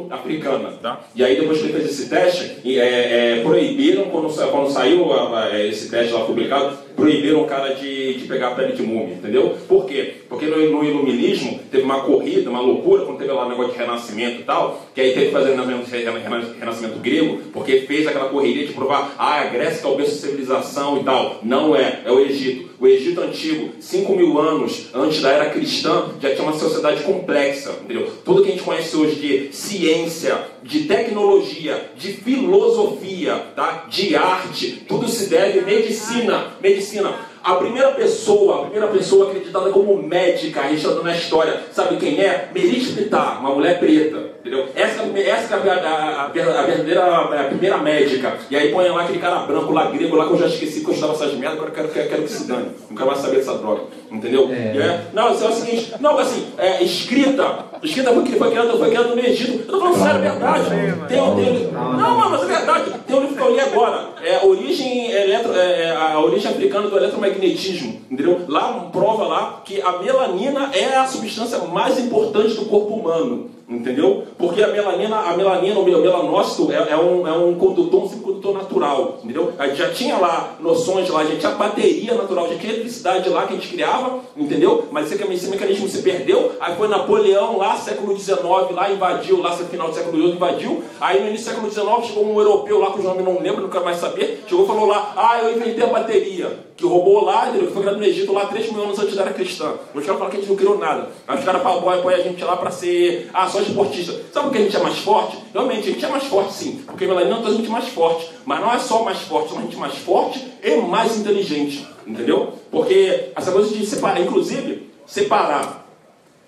[0.00, 1.00] negro-africana, tá?
[1.14, 5.44] E aí depois que ele fez esse teste, é, é, proibiram quando, quando saiu a-
[5.46, 9.14] a- esse teste lá publicado, proibiram o cara de, de pegar a pele de múmia,
[9.14, 9.56] entendeu?
[9.68, 10.14] Por quê?
[10.28, 13.78] Porque no, no iluminismo teve uma corrida, uma loucura, quando teve lá o negócio de
[13.78, 18.06] renascimento e tal, que aí teve que fazer o renascimento, rena- renascimento grego, porque fez
[18.06, 21.40] aquela correria de provar, ah, a Grécia é o berço civilização e tal.
[21.42, 22.70] Não é, é o Egito.
[22.80, 27.76] O Egito antigo, 5 mil anos antes da era cristã, já tinha uma sociedade complexa,
[27.84, 28.08] entendeu?
[28.24, 33.86] Tudo que a gente conhece hoje de ciência, de tecnologia, de filosofia, tá?
[33.88, 36.54] de arte, tudo se deve medicina.
[36.60, 37.14] Medicina.
[37.42, 42.50] A primeira pessoa, a primeira pessoa acreditada como médica registrada na história, sabe quem é?
[42.54, 44.31] Merit Pitar, uma mulher preta.
[44.42, 44.68] Entendeu?
[44.74, 48.36] Essa, essa é a, a, a, verdadeira a primeira médica.
[48.50, 50.88] E aí põe lá aquele cara branco lá, grego lá, que eu já esqueci que
[50.88, 52.70] eu estudava essas merdas, agora quero, quero, quero que se dane.
[52.90, 53.82] Não quero mais saber dessa droga.
[54.10, 54.50] Entendeu?
[54.52, 54.76] É.
[54.76, 57.66] É- não, isso é o seguinte, não, assim, é, escrita.
[57.84, 59.60] Escrita foi, foi, criada, foi criada no Egito.
[59.60, 60.64] Eu tô falando sério, é verdade.
[61.08, 62.90] Tem, tem, não, mano, mas é verdade.
[63.06, 64.08] Tem um livro que eu li agora.
[64.24, 68.02] É origem, eletro, é, é, a origem africana do eletromagnetismo.
[68.10, 68.40] Entendeu?
[68.48, 73.50] Lá prova lá que a melanina é a substância mais importante do corpo humano.
[73.72, 74.24] Entendeu?
[74.38, 79.18] Porque a melanina, a melanina, o melanócito é, é um, é um condutor, um natural.
[79.22, 79.52] Entendeu?
[79.58, 83.28] A gente já tinha lá noções lá, a gente tinha bateria natural, já tinha eletricidade
[83.28, 84.88] lá que a gente criava, entendeu?
[84.90, 88.40] Mas esse, esse mecanismo se perdeu, aí foi Napoleão lá, século XIX,
[88.72, 92.06] lá invadiu, lá no final do século XVIII invadiu, aí no início do século XIX
[92.06, 94.86] chegou um europeu lá, cujo nome não lembro, não quero mais saber, chegou e falou
[94.86, 97.68] lá, ah, eu inventei a bateria, que roubou lá, entendeu?
[97.68, 99.74] que foi criado no Egito lá 3 mil anos antes da era cristã.
[99.94, 101.10] Os caras falam que a gente não criou nada.
[101.28, 104.12] Aí os caras põem a gente lá para ser, ah, só esportista.
[104.32, 105.38] Sabe por que a gente é mais forte?
[105.52, 108.30] Realmente, a gente é mais forte sim, porque melanina torna a gente mais forte.
[108.44, 111.86] Mas não é só mais forte, somos a gente mais forte e mais inteligente.
[112.06, 112.54] Entendeu?
[112.70, 115.86] Porque essa coisa de separar, inclusive, separar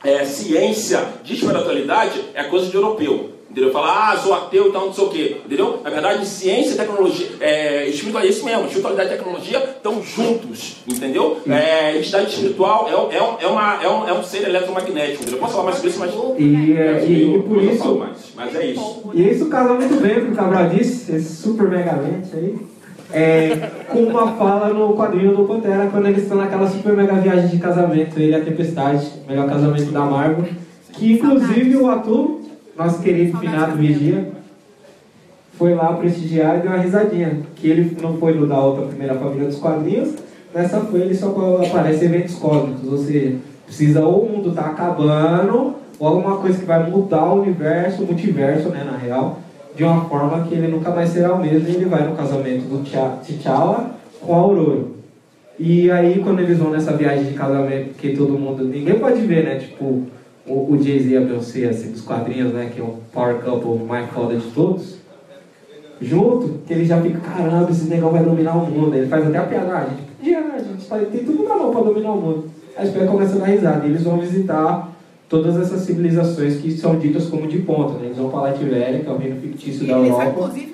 [0.02, 3.33] é, ciência de espiritualidade é coisa de europeu.
[3.54, 3.70] Entendeu?
[3.70, 5.36] Falar, ah, sou ateu e tal, não sei o quê.
[5.46, 5.78] Entendeu?
[5.84, 10.78] Na verdade, ciência e tecnologia, é, espiritualidade, é isso mesmo, espiritualidade e tecnologia estão juntos.
[10.88, 11.40] Entendeu?
[11.48, 15.22] É, entidade espiritual é, é, um, é, uma, é, um, é um ser eletromagnético.
[15.22, 15.34] Entendeu?
[15.34, 16.12] Eu posso falar mais sobre isso, mas.
[16.36, 17.94] E, é, e, e por eu isso.
[17.94, 18.18] mais.
[18.34, 19.10] Mas é isso.
[19.14, 22.58] E isso casa muito bem com o que o Cabral disse, esse super megamente aí,
[23.12, 27.50] é, com uma fala no quadrinho do Pantera, quando eles estão naquela super mega viagem
[27.50, 30.44] de casamento, ele e a Tempestade, melhor casamento da Marvel,
[30.92, 32.40] que inclusive o ator,
[32.76, 34.32] nosso querido finado Vigia,
[35.56, 39.14] foi lá prestigiar e deu uma risadinha, que ele não foi no da outra primeira
[39.14, 40.14] família dos quadrinhos,
[40.52, 41.28] nessa folha ele só
[41.64, 46.64] aparece eventos cósmicos, ou seja, precisa ou o mundo tá acabando, ou alguma coisa que
[46.64, 49.38] vai mudar o universo, o multiverso, né, na real,
[49.76, 52.62] de uma forma que ele nunca mais será o mesmo e ele vai no casamento
[52.68, 54.94] do T'Challa com a Aurora.
[55.58, 58.64] E aí, quando eles vão nessa viagem de casamento, que todo mundo.
[58.64, 59.56] Ninguém pode ver, né?
[59.56, 60.02] Tipo,
[60.46, 62.70] o, o Jay-Z e a Beyoncé, assim, dos quadrinhos, né?
[62.74, 64.96] Que é o power couple mais foda de todos.
[66.00, 68.94] Junto, que ele já fica, caramba, esse negão vai dominar o mundo.
[68.94, 70.38] Ele faz até a piada, ah, a gente podia?
[70.38, 72.50] A gente tá, tem tudo na mão pra dominar o mundo.
[72.76, 73.86] Aí os começa a dar risada.
[73.86, 74.92] E eles vão visitar
[75.28, 78.06] todas essas civilizações que são ditas como de ponta, né?
[78.06, 80.26] Eles vão para Lativéria, que é o reino fictício e da Europa.
[80.26, 80.73] inclusive,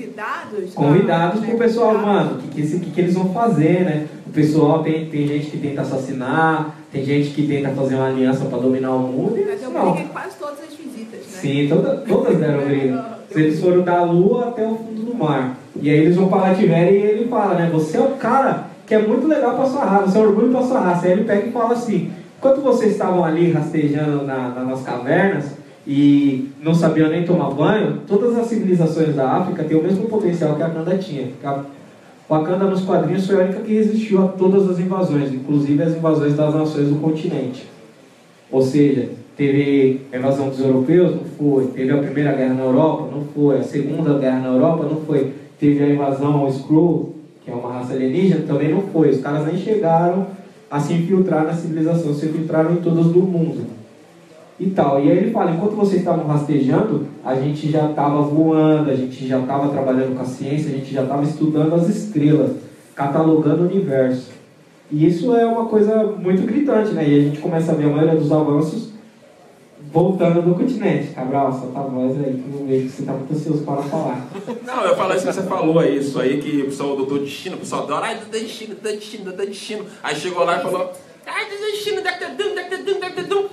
[0.00, 0.74] convidados?
[0.74, 4.06] Convidados para o pessoal, mano, o que, que, que, eles vão fazer, né?
[4.26, 8.44] O pessoal tem, tem gente que tenta assassinar, tem gente que tenta fazer uma aliança
[8.44, 9.36] para dominar o mundo.
[9.46, 9.96] Mas eu não.
[9.96, 11.40] em quase todas as visitas, né?
[11.40, 13.20] Sim, toda, todas deram briga.
[13.30, 15.56] Eles foram da lua até o fundo do mar.
[15.80, 17.70] E aí eles vão para Lativéria e ele fala, né?
[17.72, 20.62] Você é o cara que é muito legal para sua raça, você é orgulho para
[20.62, 21.06] sua raça.
[21.06, 25.52] Aí ele pega e fala assim: enquanto vocês estavam ali rastejando na, nas cavernas,
[25.92, 30.54] e não sabiam nem tomar banho, todas as civilizações da África têm o mesmo potencial
[30.54, 31.26] que a Wakanda tinha.
[31.42, 31.64] A
[32.28, 36.36] Wakanda nos quadrinhos foi a única que resistiu a todas as invasões, inclusive as invasões
[36.36, 37.66] das nações do continente.
[38.52, 41.10] Ou seja, teve a invasão dos europeus?
[41.10, 41.66] Não foi.
[41.74, 43.08] Teve a Primeira Guerra na Europa?
[43.12, 43.58] Não foi.
[43.58, 44.84] A Segunda Guerra na Europa?
[44.84, 45.32] Não foi.
[45.58, 48.44] Teve a invasão ao Skrull, que é uma raça alienígena?
[48.46, 49.10] Também não foi.
[49.10, 50.28] Os caras nem chegaram
[50.70, 53.80] a se infiltrar na civilização, se infiltraram em todas do mundo
[54.60, 55.02] e tal.
[55.02, 59.26] E aí ele fala, enquanto vocês estavam rastejando, a gente já estava voando, a gente
[59.26, 62.52] já estava trabalhando com a ciência, a gente já estava estudando as estrelas,
[62.94, 64.30] catalogando o universo.
[64.92, 67.08] E isso é uma coisa muito gritante, né?
[67.08, 68.90] E a gente começa a ver a maioria dos avanços
[69.90, 71.14] voltando do continente.
[71.14, 74.28] Cabral, solta a voz aí, que eu vejo que você está muito ansioso para falar.
[74.66, 77.20] Não, eu falo isso que você falou aí, isso aí que o pessoal, o doutor
[77.20, 79.86] destino, o pessoal adora, ai, doutor destino, doutor destino, doutor destino.
[80.02, 80.92] Aí chegou lá e falou,
[81.26, 82.02] ai, doutor destino,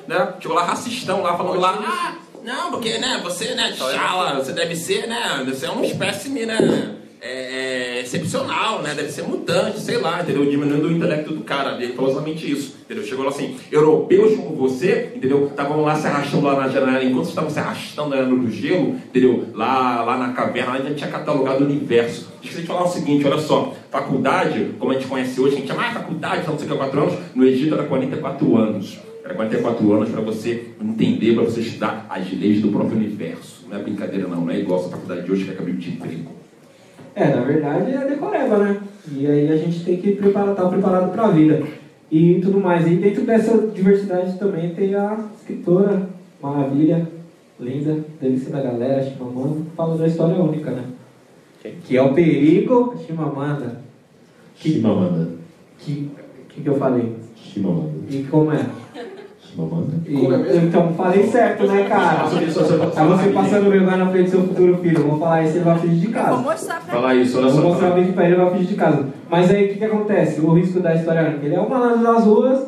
[0.08, 0.34] né?
[0.40, 4.76] Chegou lá racistão lá, falando lá, ah, não, porque, né, você, né, chala, você deve
[4.76, 6.96] ser, né, você é um espécime, né,
[7.28, 10.50] é, é, excepcional, né, deve ser mutante, sei lá, entendeu?
[10.50, 11.94] Diminuindo o intelecto do cara, ele
[12.50, 13.04] isso, entendeu?
[13.04, 15.48] Chegou lá assim, europeus como você, entendeu?
[15.48, 19.48] Estavam lá se arrastando lá na janela, enquanto estavam se arrastando na do gelo, entendeu?
[19.54, 22.32] Lá, lá na caverna, ainda tinha catalogado o universo.
[22.42, 25.68] Eu te falar o seguinte, olha só, faculdade, como a gente conhece hoje, a gente
[25.68, 29.00] chama ah, faculdade, não sei o que, 4 anos, no Egito era 44 anos.
[29.28, 33.66] Era 44 anos para você entender, para você estudar as leis do próprio universo.
[33.70, 36.37] Não é brincadeira não, não é igual essa faculdade de hoje que é de emprego.
[37.18, 38.80] É, na verdade é decoreba, né?
[39.12, 41.64] E aí a gente tem que preparar, estar tá preparado para a vida.
[42.12, 42.86] E tudo mais.
[42.86, 46.10] E dentro dessa diversidade também tem a escritora
[46.40, 47.08] maravilha,
[47.60, 50.84] linda, delícia da galera, Chimamanda, fala da história única, né?
[51.86, 53.82] Que é o perigo Chimamanda.
[54.56, 55.30] Que, Chimamanda.
[55.80, 56.12] Que,
[56.50, 57.16] que que eu falei?
[57.36, 57.94] Chimamanda.
[58.12, 58.64] E como é?
[60.06, 62.28] E, então, falei certo, né, cara?
[62.30, 65.04] Aí você passando vergonha na frente do seu futuro filho.
[65.04, 66.36] Vou falar isso, ele vai fugir de casa.
[66.36, 67.62] Vou mostrar pra Fala isso, olha só.
[67.62, 69.08] Vou mostrar o vídeo pra ele, ele vai fugir de casa.
[69.30, 70.42] Mas aí, o que, que acontece?
[70.42, 72.68] O risco da história ele é o malandro das ruas,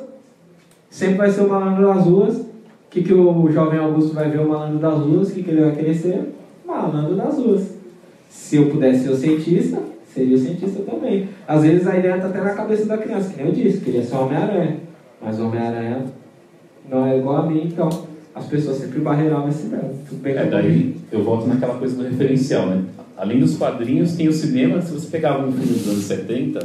[0.90, 2.38] sempre vai ser o malandro das ruas.
[2.38, 2.46] O
[2.90, 5.30] que, que o jovem Augusto vai ver o malandro das ruas?
[5.30, 6.34] O que, que ele vai querer ser?
[6.66, 7.78] Malandro das ruas.
[8.30, 9.78] Se eu pudesse ser o cientista,
[10.12, 11.30] seria o cientista também.
[11.48, 14.04] Às vezes a ideia está até na cabeça da criança, que nem eu disse, queria
[14.04, 14.78] ser Homem-Aranha.
[15.22, 16.06] Mas o Homem-Aranha
[16.90, 17.90] não é igual a mim, então
[18.34, 22.84] as pessoas sempre barreiravam esse bem é, daí eu volto naquela coisa do referencial, né?
[23.18, 24.82] Além dos quadrinhos, tem o cinema.
[24.82, 26.60] Se você pegar um filme dos anos 70,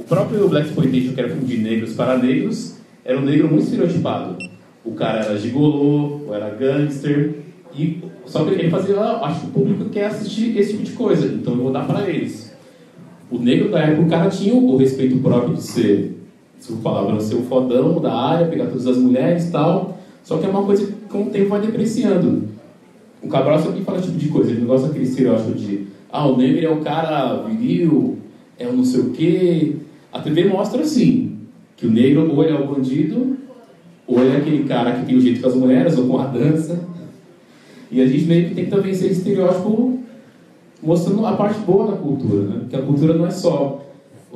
[0.00, 3.64] o próprio Black Exploitation, que era filme de negros para negros, era um negro muito
[3.64, 4.36] estereotipado.
[4.84, 7.34] O cara era gigolô, ou era gangster,
[7.74, 10.92] e só que ele fazia, ah, acho que o público quer assistir esse tipo de
[10.92, 12.52] coisa, então eu vou dar para eles.
[13.30, 16.15] O negro da época, o cara tinha o respeito próprio de ser
[16.58, 19.98] se o palavra ser o fodão da área, pegar todas as mulheres e tal.
[20.22, 22.44] Só que é uma coisa que com o tempo vai depreciando.
[23.22, 26.26] O Cabral sempre fala esse tipo de coisa, ele não gosta daquele estereótipo de ah,
[26.26, 28.18] o negro é o cara viril,
[28.58, 29.76] é o não sei o quê.
[30.12, 31.38] A TV mostra assim,
[31.76, 33.36] que o negro ou ele é o bandido,
[34.06, 36.26] ou ele é aquele cara que tem o jeito com as mulheres, ou com a
[36.26, 36.80] dança.
[37.90, 40.00] E a gente meio que tenta vencer esse estereótipo
[40.82, 42.56] mostrando a parte boa da cultura, né?
[42.60, 43.85] Porque a cultura não é só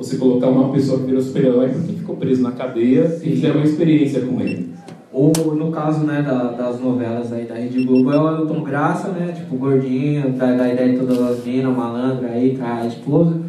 [0.03, 3.27] você colocar uma pessoa que virou super-herói porque ficou preso na cadeia Sim.
[3.27, 4.71] e fizer uma experiência com ele.
[5.13, 9.09] Ou no caso né, da, das novelas aí da Rede Globo, é o Elton Graça,
[9.09, 9.33] né?
[9.33, 13.41] Tipo, gordinho, traz a ideia de todas as minas, malandro aí, traz a esposa.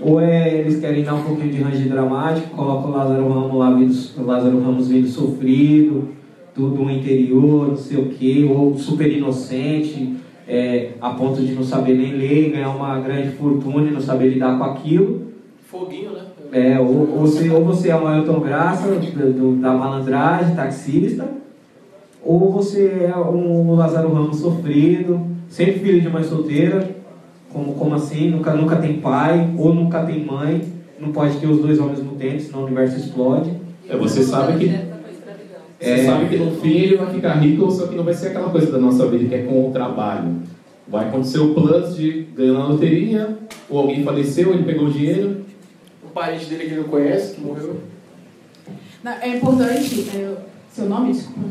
[0.00, 3.70] Ou é eles querem dar um pouquinho de range dramático, colocam o Lázaro Ramos lá,
[3.72, 6.08] vindo, Lázaro Ramos vindo sofrido,
[6.54, 10.14] do, do interior, não sei o quê, ou super inocente,
[10.46, 14.28] é, a ponto de não saber nem ler, ganhar uma grande fortuna e não saber
[14.28, 15.25] lidar com aquilo.
[15.78, 16.22] Foguinho, né?
[16.52, 21.28] É, ou, ou, você, ou você é o Ailton Graça, do, do, da malandragem, taxista,
[22.24, 26.96] ou você é um Lázaro Ramos sofrido, sempre filho de mãe solteira,
[27.52, 28.30] como, como assim?
[28.30, 30.62] Nunca, nunca tem pai, ou nunca tem mãe,
[30.98, 33.52] não pode ter os dois ao mesmo tempo, senão o universo explode.
[33.88, 34.66] É, você sabe que.
[35.78, 36.04] Você é...
[36.06, 38.72] sabe que no fim ele vai ficar rico, só que não vai ser aquela coisa
[38.72, 40.36] da nossa vida que é com o trabalho.
[40.88, 43.36] Vai acontecer o plus de ganhar na loteria,
[43.68, 45.45] ou alguém faleceu, ele pegou o dinheiro.
[46.16, 47.78] Parente dele que ele não conhece, que morreu.
[49.20, 50.34] É importante, é,
[50.72, 51.46] seu nome, desculpa.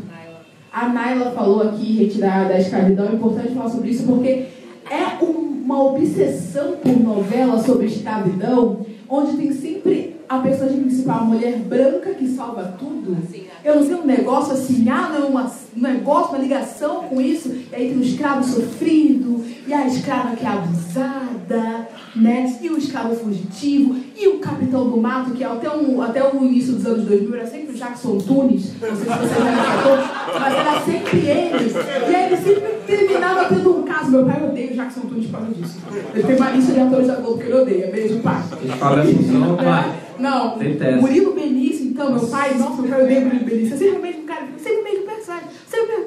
[0.74, 4.48] A Naila falou aqui, retirar da escravidão, é importante falar sobre isso porque
[4.90, 11.60] é uma obsessão por novela sobre escravidão, onde tem sempre a personagem principal, a mulher
[11.60, 13.16] branca que salva tudo.
[13.64, 17.50] Eu não sei, um negócio assim, ah, não, uma, um negócio, uma ligação com isso,
[17.50, 22.58] e aí tem o escravo sofrido, e a escrava que é abusada, né?
[22.62, 26.74] E o escravo fugitivo, e o capitão do mato, que até, um, até o início
[26.74, 30.54] dos anos 2000 era sempre o Jackson Tunis, não sei se você já notou, mas
[30.54, 31.74] era sempre ele.
[32.10, 34.12] E aí ele sempre terminava tendo um caso.
[34.12, 35.78] Meu pai odeia o Jackson Tunis por causa disso.
[36.14, 37.92] Ele tem uma lista de atores da Globo que ele odeia.
[37.92, 38.44] Beijo, pai.
[38.80, 39.96] Fala assim, não, pai.
[40.18, 40.58] Não,
[41.02, 43.78] Murilo Benício, então, meu pai, nossa, meu pai odeia o Murilo Benício.
[43.78, 46.06] Sempre o mesmo cara, sempre o mesmo personagem, sempre o mesmo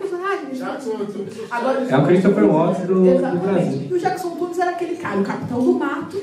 [1.50, 3.88] Agora, é o Christopher Watts do, do Brasil.
[3.90, 6.20] E o Jackson Tunis era aquele cara, o capitão do mato,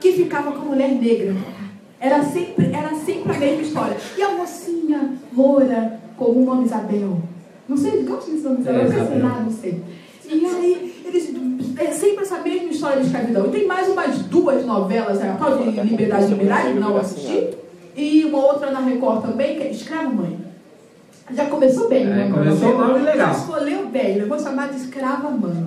[0.00, 1.34] que ficava com a mulher negra.
[1.98, 3.96] Era sempre, era sempre a mesma história.
[4.16, 7.18] E a mocinha loura com o nome Isabel.
[7.68, 9.82] Não sei, gosto desse nome Isabel, é, não sei nada, não sei.
[10.28, 11.32] E aí, eles,
[11.78, 13.46] é sempre essa mesma história de escravidão.
[13.46, 15.30] E tem mais umas duas novelas, né?
[15.30, 17.50] a tal de Liberdade, Liberdade, não assisti.
[17.96, 20.38] E uma outra na Record também, que é Escravo Mãe.
[21.34, 22.28] Já começou bem, né?
[22.28, 23.32] É, começou o nome legal.
[23.34, 25.66] Já escolheu bem, eu vou chamar de Escrava Mãe.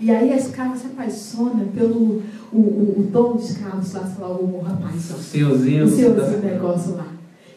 [0.00, 2.22] E aí a escrava se apaixona pelo
[2.52, 5.10] o, o, o dono de escravos lá, sei lá, o rapaz.
[5.10, 5.84] O senhorzinho.
[5.84, 7.06] O senhorzinho negócio lá.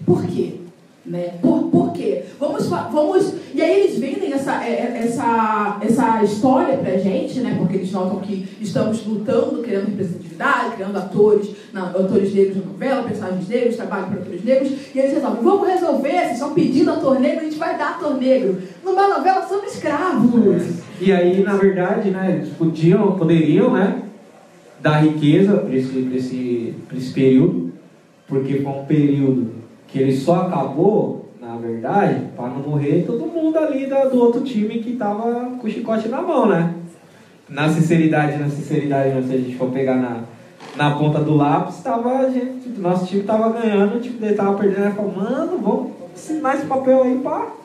[0.06, 0.61] Por quê?
[1.04, 1.34] Né?
[1.42, 2.26] Por, por quê?
[2.40, 3.34] Vamos, vamos.
[3.56, 7.56] E aí eles vendem essa, é, é, essa, essa história pra gente, né?
[7.58, 13.04] Porque eles notam que estamos lutando, criando representatividade, criando atores, na, atores negros na novela,
[13.04, 17.20] personagens negros, trabalho para atores negros, e eles resolvem, vamos resolver, vocês estão pedindo ator
[17.20, 18.62] negro, a gente vai dar ator negro.
[18.84, 20.82] Numa novela sobre escravos.
[21.00, 24.04] E aí, na verdade, né, eles podiam, poderiam, né?
[24.80, 27.72] Dar riqueza para esse, esse, esse período,
[28.28, 29.61] porque foi um período
[29.92, 34.80] que ele só acabou, na verdade, para não morrer todo mundo ali do outro time
[34.80, 36.74] que tava com o chicote na mão, né?
[37.50, 40.22] Na sinceridade, na sinceridade, né, se a gente for pegar na,
[40.78, 44.58] na ponta do lápis, tava, a gente, nosso time tava ganhando, o time dele tava
[44.58, 47.62] perdendo, ele falou, mano, vamos assinar esse papel aí para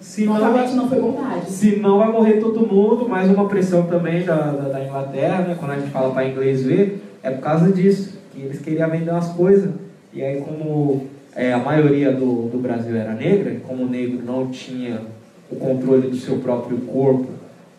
[0.00, 1.50] se não, não foi vontade.
[1.50, 5.56] Se não vai morrer todo mundo, mais uma pressão também da, da, da Inglaterra, né?
[5.58, 9.10] Quando a gente fala para inglês ver, é por causa disso, que eles queriam vender
[9.10, 9.72] umas coisas.
[10.12, 11.06] E aí como
[11.36, 15.02] é, a maioria do, do Brasil era negra, e como o negro não tinha
[15.50, 17.26] o controle do seu próprio corpo,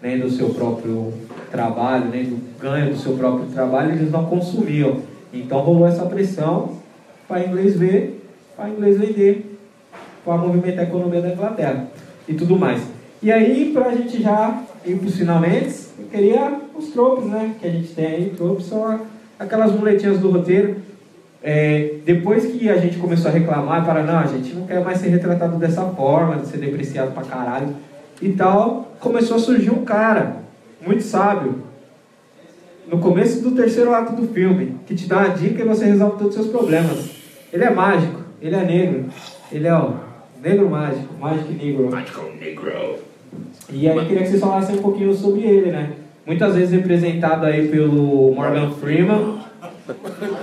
[0.01, 1.11] nem do seu próprio
[1.49, 5.01] trabalho, nem do ganho do seu próprio trabalho, eles não consumiam.
[5.33, 6.73] Então rolou essa pressão
[7.27, 8.23] para inglês ver,
[8.55, 9.57] para inglês vender,
[10.23, 11.87] para movimentar a economia da Inglaterra
[12.27, 12.81] e tudo mais.
[13.23, 17.55] E aí, para a gente já ir para os finalmente, eu queria os tropes, né?
[17.59, 19.01] Que a gente tem aí, tropes são
[19.39, 20.75] aquelas muletinhas do roteiro
[21.49, 24.97] é, depois que a gente começou a reclamar, para não, a gente não quer mais
[24.97, 27.73] ser retratado dessa forma, de ser depreciado pra caralho
[28.21, 30.39] e tal, começou a surgir um cara
[30.85, 31.63] muito sábio
[32.91, 36.17] no começo do terceiro ato do filme, que te dá uma dica e você resolve
[36.17, 37.11] todos os seus problemas.
[37.53, 39.05] Ele é mágico, ele é negro,
[39.49, 39.93] ele é o
[40.43, 41.89] negro mágico, mágico negro.
[41.89, 42.99] Mágico negro.
[43.69, 45.91] E aí eu queria que vocês falassem um pouquinho sobre ele, né?
[46.25, 49.46] Muitas vezes representado aí pelo Morgan Freeman,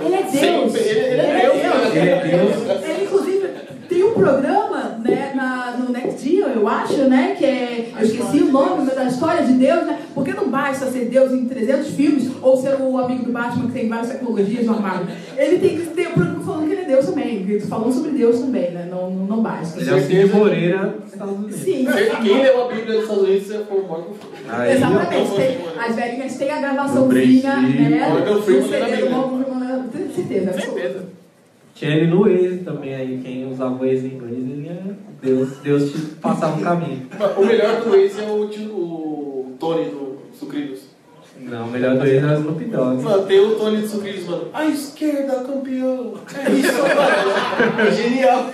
[0.01, 0.75] ele é Deus.
[0.75, 1.95] Ele, ele, é Deus.
[1.95, 2.83] Ele é Deus.
[2.83, 3.47] Ele, inclusive,
[3.87, 7.35] tem um programa né, na, no Next Geo, eu acho, né?
[7.37, 7.91] Que é.
[7.95, 9.99] Eu esqueci o nome, mas a história de Deus, né?
[10.13, 13.73] Porque não basta ser Deus em 300 filmes ou ser o amigo do Batman que
[13.73, 15.07] tem várias tecnologias no armário.
[15.37, 17.59] Ele tem que ter programa falando que ele é Deus também.
[17.59, 18.87] Falando sobre Deus também, né?
[18.89, 19.79] Não, não basta.
[19.79, 21.55] Ele é o Cid Moreira dos Estados Unidos.
[21.55, 21.87] Sim.
[22.23, 24.75] Quem leu a Bíblia dos Estados Unidos é o Morgan Freeman.
[24.75, 25.35] Exatamente.
[25.35, 28.09] Tem, as velhinhas têm a gravaçãozinha, né?
[28.09, 28.65] Morgan Freeman
[29.91, 30.53] tenho certeza.
[30.53, 31.05] certeza.
[31.73, 34.64] Tinha ele no Waze também aí, quem usava o Waze em inglês, ele é
[35.21, 37.07] Deus, Deus te passava um caminho.
[37.37, 40.81] O melhor do Waze é o, o Tony do Sucrilhos.
[41.39, 43.03] Não, o melhor do Waze é o Snoop Dogg.
[43.03, 44.47] Mano, tem o Tony do Sucrilhos, mano.
[44.53, 46.13] A esquerda, campeão.
[46.45, 47.81] É isso, mano.
[47.87, 48.49] É genial.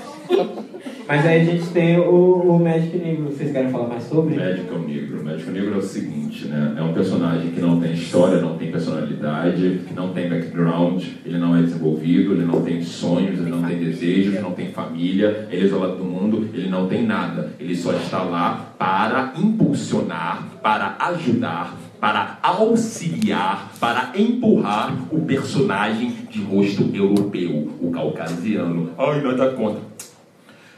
[1.07, 3.25] Mas aí a gente tem o, o Médico Negro.
[3.25, 4.35] Vocês querem falar mais sobre?
[4.35, 5.23] Médico Negro.
[5.23, 6.75] Médico Negro é o seguinte né?
[6.77, 11.37] É um personagem que não tem história, não tem personalidade, que não tem background, ele
[11.37, 15.63] não é desenvolvido, ele não tem sonhos, ele não tem desejos, não tem família, ele
[15.63, 17.51] é isolado do mundo, ele não tem nada.
[17.59, 26.41] Ele só está lá para impulsionar, para ajudar, para auxiliar, para empurrar o personagem de
[26.41, 28.91] rosto europeu, o caucasiano.
[28.97, 29.81] Ai, nada contra.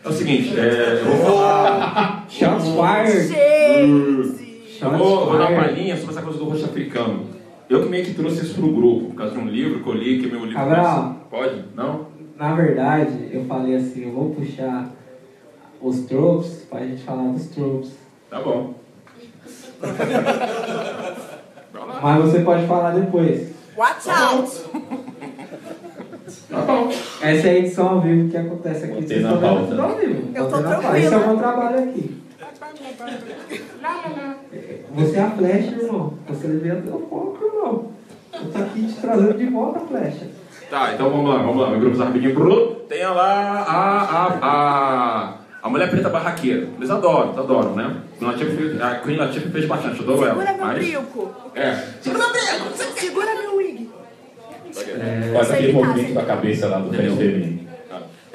[0.04, 2.26] É o seguinte, é, eu vou falar.
[2.28, 4.43] Shots fired!
[4.84, 7.26] Eu vou, vou dar uma palhinha sobre essa coisa do rosto africano.
[7.70, 9.94] Eu que meio que trouxe isso pro grupo, por causa de um livro que eu
[9.94, 10.56] li, que é meu livro.
[10.56, 11.28] Cabral.
[11.30, 11.64] Pode?
[11.76, 12.08] Não?
[12.38, 14.90] Na verdade, eu falei assim, eu vou puxar
[15.82, 17.92] os tropes pra gente falar dos tropes.
[18.30, 18.74] Tá bom.
[22.02, 23.54] Mas você pode falar depois.
[23.78, 24.50] Watch out!
[26.50, 26.90] Tá bom.
[27.22, 29.02] Essa é a edição ao vivo que acontece aqui.
[29.02, 29.68] Vocês na estão vendo pauta.
[29.68, 30.30] tudo ao vivo.
[30.36, 31.00] Eu tô tranquila.
[31.00, 32.23] Esse é o meu trabalho aqui.
[34.96, 36.14] Você é a flecha, irmão.
[36.28, 37.92] Você levanta o foco, irmão.
[38.34, 40.28] Eu tô aqui te trazendo de volta a flecha.
[40.70, 41.70] Tá, então vamos lá, vamos lá.
[41.70, 42.76] Meu grupo rapidinho.
[42.90, 46.68] Tem lá a, a, a, a mulher preta barraqueira.
[46.78, 47.96] Eles adoram, adoram, né?
[48.82, 50.58] A Queen Latifah fez bastante, eu adoro Segura ela.
[50.58, 51.32] meu Mas, brinco!
[51.56, 51.76] é.
[52.02, 52.78] Segura meu brinco!
[52.96, 53.90] Segura meu wig!
[54.74, 57.04] Faz Sei aquele que movimento da cabeça lá do pé.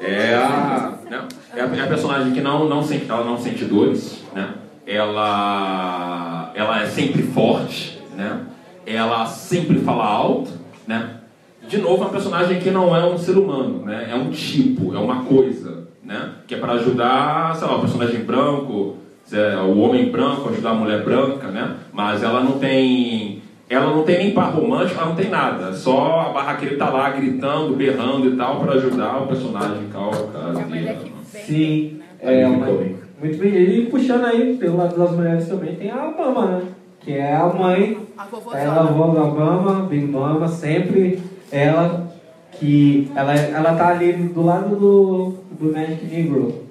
[0.01, 1.27] É a, né?
[1.55, 4.53] é a, é a personagem que não, não, sente, ela não sente dores, né?
[4.85, 8.41] Ela, ela é sempre forte, né?
[8.85, 10.51] Ela sempre fala alto,
[10.87, 11.17] né?
[11.67, 14.07] De novo, é uma personagem que não é um ser humano, né?
[14.11, 16.31] É um tipo, é uma coisa, né?
[16.47, 18.97] Que é para ajudar, sei lá, o personagem branco,
[19.31, 21.75] é, o homem branco, ajudar a mulher branca, né?
[21.93, 25.71] Mas ela não tem ela não tem nem par romântico, ela não tem nada.
[25.73, 31.11] Só a barraqueira tá lá gritando, berrando e tal para ajudar o personagem caucasiano.
[31.23, 31.99] Sim.
[32.19, 32.65] É, uma,
[33.21, 33.53] muito bem.
[33.53, 36.61] E puxando aí, pelo lado das mulheres também, tem a Obama, né?
[36.99, 38.71] Que é a mãe, A ela, a vovózona.
[38.81, 41.19] avó da Obama, Big Mama, sempre
[41.51, 42.07] ela
[42.51, 46.63] que ela, ela tá ali do lado do, do Magic Negro.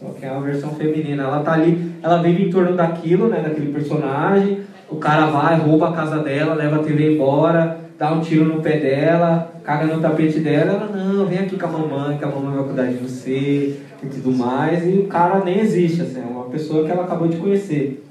[0.00, 1.24] Só que é uma versão feminina.
[1.24, 3.40] Ela tá ali, ela vive em torno daquilo, né?
[3.40, 4.60] Daquele personagem.
[4.88, 8.60] O cara vai, rouba a casa dela, leva a TV embora, dá um tiro no
[8.60, 10.72] pé dela, caga no tapete dela.
[10.72, 14.06] Ela, não, vem aqui com a mamãe, que a mamãe vai cuidar de você e
[14.06, 14.86] tudo mais.
[14.86, 18.02] E o cara nem existe, assim, é uma pessoa que ela acabou de conhecer.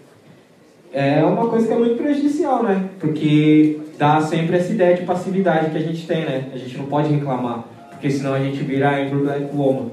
[0.94, 2.90] É uma coisa que é muito prejudicial, né?
[3.00, 6.50] Porque dá sempre essa ideia de passividade que a gente tem, né?
[6.54, 9.90] A gente não pode reclamar, porque senão a gente vira a Amber Black Woman.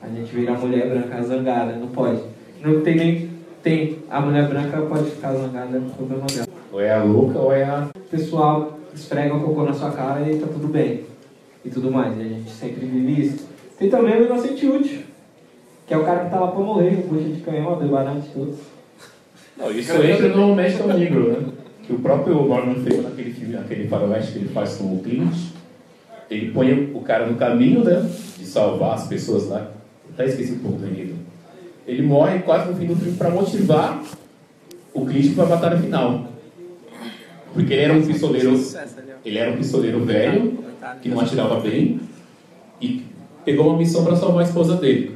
[0.00, 2.20] A gente vira a mulher branca zangada, não pode.
[2.62, 3.30] Não tem nem.
[3.62, 3.98] Tem.
[4.10, 6.46] A mulher branca pode ficar zangada com o problema dela.
[6.70, 7.88] Ou é a louca ou é a.
[7.96, 11.04] O pessoal esfrega o cocô na sua cara e tá tudo bem.
[11.64, 12.16] E tudo mais.
[12.16, 13.48] E a gente sempre vive isso.
[13.78, 15.00] Tem também o inocente útil,
[15.86, 18.28] que é o cara que tá lá pra morrer, o bucha de canhão, a debarante
[18.32, 18.56] todos.
[19.56, 21.52] Não, isso entra no México Negro, né?
[21.86, 25.34] Que o próprio Morgan Freeman, naquele filme, naquele faroeste que ele faz com o Clint,
[26.30, 28.08] ele põe o cara no caminho, né?
[28.38, 29.70] De salvar as pessoas lá.
[30.12, 31.24] Até esqueci um pouco do.
[31.86, 34.02] Ele morre quase no fim do filme para motivar
[34.94, 36.28] o Clint para a batalha final.
[37.52, 38.60] Porque ele era um pistoleiro,
[39.24, 40.58] ele era um pistoleiro velho,
[41.02, 42.00] que não atirava bem,
[42.80, 43.04] e
[43.44, 45.13] pegou uma missão para salvar a esposa dele.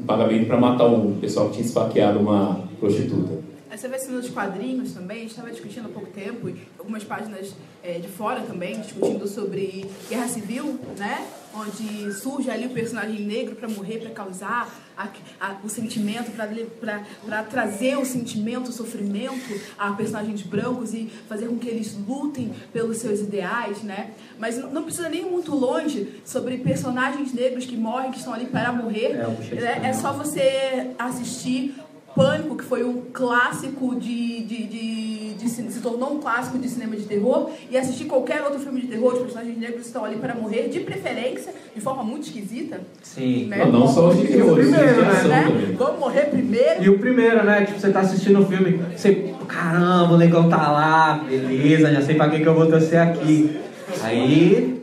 [0.00, 3.50] Um pagamento para matar um pessoal que tinha esfaqueado uma prostituta.
[3.70, 8.08] Você vê assim nos quadrinhos também, estava discutindo há pouco tempo, algumas páginas é, de
[8.08, 11.26] fora também, discutindo sobre guerra civil, né?
[11.54, 14.68] Onde surge ali o personagem negro para morrer, para causar
[15.00, 21.46] a- a- o sentimento, para trazer o sentimento, o sofrimento a personagens brancos e fazer
[21.46, 24.10] com que eles lutem pelos seus ideais, né?
[24.38, 28.46] Mas não precisa nem ir muito longe sobre personagens negros que morrem, que estão ali
[28.46, 29.16] para morrer.
[29.16, 29.24] É,
[29.54, 31.74] de É, só você assistir
[32.14, 36.96] Pânico, que foi um clássico de, de, de, de se tornou um clássico de cinema
[36.96, 40.34] de terror, e assistir qualquer outro filme de terror, os personagens negros estão ali para
[40.34, 42.80] morrer, de preferência, de forma muito esquisita.
[43.02, 43.46] Sim.
[43.46, 43.64] Né?
[43.64, 45.22] Não, não só os de o terror, primeiro, né?
[45.28, 45.74] Né?
[45.78, 46.82] Vamos morrer primeiro.
[46.82, 47.64] E o primeiro, né?
[47.64, 52.16] Tipo, você tá assistindo o filme, você, caramba, o negão tá lá, beleza, já sei
[52.16, 53.58] pra que que eu vou torcer aqui.
[54.02, 54.80] Aí.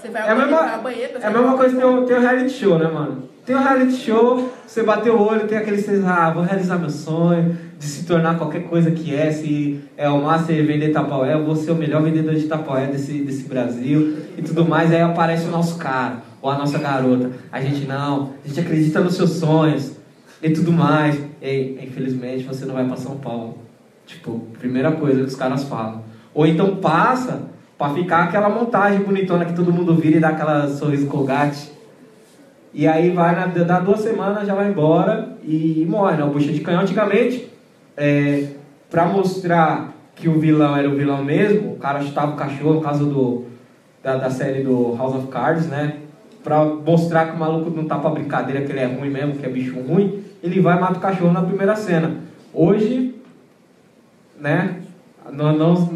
[0.00, 2.50] Você vai É a mesma, banheiro, é a mesma coisa que o, tem o reality
[2.50, 3.31] show, né, mano?
[3.44, 7.56] Tem o reality show, você bateu o olho, tem aquele ah, vou realizar meu sonho
[7.76, 11.56] de se tornar qualquer coisa que é, se é o Master vender tapaué, eu vou
[11.56, 15.50] ser o melhor vendedor de tapaué desse, desse Brasil e tudo mais, aí aparece o
[15.50, 17.32] nosso cara, ou a nossa garota.
[17.50, 19.96] A gente não, a gente acredita nos seus sonhos
[20.40, 21.18] e tudo mais.
[21.40, 23.58] E, infelizmente você não vai pra São Paulo.
[24.06, 26.04] Tipo, primeira coisa que os caras falam.
[26.32, 27.42] Ou então passa
[27.76, 31.70] pra ficar aquela montagem bonitona que todo mundo vira e dá aquela sorriso colgate.
[32.74, 36.24] E aí vai, na, dá duas semanas, já vai embora e morre, né?
[36.24, 37.50] O bucha de canhão antigamente,
[37.96, 38.48] é,
[38.90, 42.80] pra mostrar que o vilão era o vilão mesmo, o cara chutava o cachorro, no
[42.80, 43.44] caso do,
[44.02, 45.98] da, da série do House of Cards, né?
[46.42, 49.44] Pra mostrar que o maluco não tá pra brincadeira, que ele é ruim mesmo, que
[49.44, 52.16] é bicho ruim, ele vai e mata o cachorro na primeira cena.
[52.54, 53.14] Hoje,
[54.40, 54.80] né?
[55.30, 55.88] Nós, nós,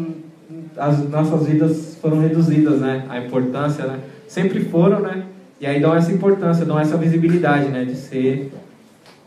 [0.77, 3.05] as nossas vidas foram reduzidas, né?
[3.09, 3.99] A importância, né?
[4.27, 5.23] Sempre foram, né?
[5.59, 7.83] E aí dão essa importância, dão essa visibilidade, né?
[7.83, 8.51] De ser,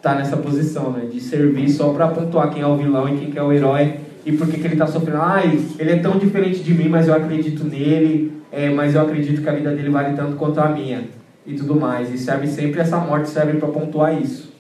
[0.01, 1.07] tá nessa posição, né?
[1.11, 4.33] De servir só para pontuar quem é o vilão e quem é o herói e
[4.33, 5.23] por que, que ele está sofrendo.
[5.23, 9.43] Ai, ele é tão diferente de mim, mas eu acredito nele, é, mas eu acredito
[9.43, 11.05] que a vida dele vale tanto quanto a minha
[11.47, 12.13] e tudo mais.
[12.13, 14.53] E serve sempre essa morte serve para pontuar isso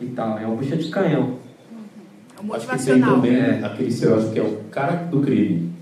[0.00, 0.38] e tal.
[0.38, 1.38] É uma bucha de canhão.
[2.36, 3.60] É Acho que tem também é.
[3.64, 5.72] aquele estereótipo que é o cara do crime.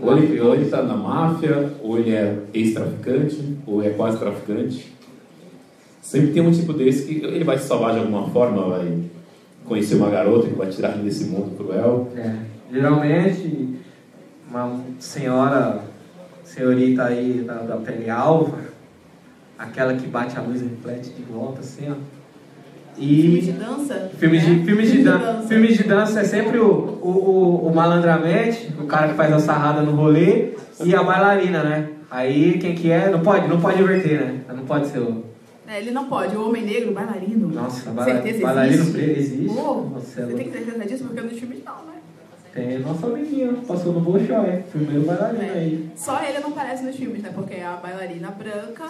[0.00, 4.92] Ou ele, ou ele tá na máfia, ou ele é ex-traficante, ou é quase traficante.
[6.00, 8.98] Sempre tem um tipo desse que ele vai se salvar de alguma forma, vai
[9.64, 12.08] conhecer uma garota que vai tirar ele desse mundo cruel.
[12.16, 12.36] É.
[12.72, 13.76] Geralmente,
[14.48, 15.82] uma senhora,
[16.44, 18.58] senhorita aí da, da pele alva,
[19.58, 21.94] aquela que bate a luz e reflete de volta, assim, ó
[22.96, 24.10] e filmes de dança?
[24.18, 25.48] Filmes de, filmes de, dan dança.
[25.48, 29.38] filmes de dança é sempre o, o, o, o malandramente, o cara que faz a
[29.38, 31.88] sarrada no rolê, e a bailarina, né?
[32.10, 33.10] Aí quem que é?
[33.10, 34.40] Não pode, não pode inverter, né?
[34.48, 35.24] Não pode ser o.
[35.66, 36.34] É, ele não pode.
[36.34, 37.48] O homem negro, bailarino.
[37.48, 39.00] Nossa, baila certeza bailarino existe.
[39.00, 39.54] existe.
[39.54, 41.98] Pô, você tem que ter certeza disso porque nos filmes não, né?
[42.54, 45.50] Tem nossa amiguinha, passou no Bolshoi, primeiro bailarino é.
[45.50, 45.90] aí.
[45.94, 47.30] Só ele não aparece nos filmes, né?
[47.34, 48.86] Porque é a bailarina branca,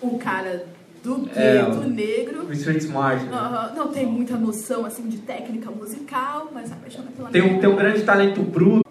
[0.00, 0.64] o cara
[1.02, 2.46] do gueto é, negro.
[2.46, 3.24] O Street Smart.
[3.24, 3.32] Né?
[3.32, 7.68] Uh, não tem muita noção assim de técnica musical, mas apaixona pela tem um, tem
[7.68, 8.82] um grande talento bruto.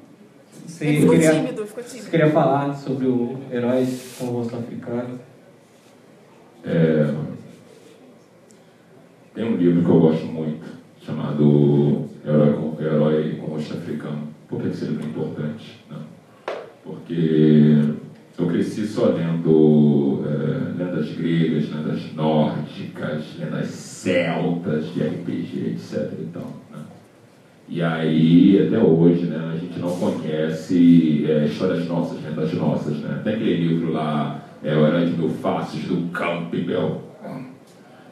[0.68, 2.04] Você ficou queria, tímido, ficou tímido.
[2.04, 3.88] Você queria falar sobre o herói
[4.18, 5.20] com o rosto africano?
[6.64, 7.14] É,
[9.34, 10.66] tem um livro que eu gosto muito,
[11.02, 14.28] chamado Herói com, Herói com Rosto Africano.
[14.48, 15.86] Por que esse livro é importante?
[15.90, 16.04] Não.
[16.84, 17.78] Porque
[18.38, 26.12] eu cresci só lendo é, lendas gregas, lendas nórdicas, lendas celtas de RPG, etc.
[26.20, 26.80] E, tal, né?
[27.70, 32.98] e aí, até hoje, né, a gente não conhece é, histórias nossas, lendas nossas.
[32.98, 33.22] Né?
[33.24, 37.02] Tem aquele livro lá, é, O Herói de Mil Faces, do Campbell,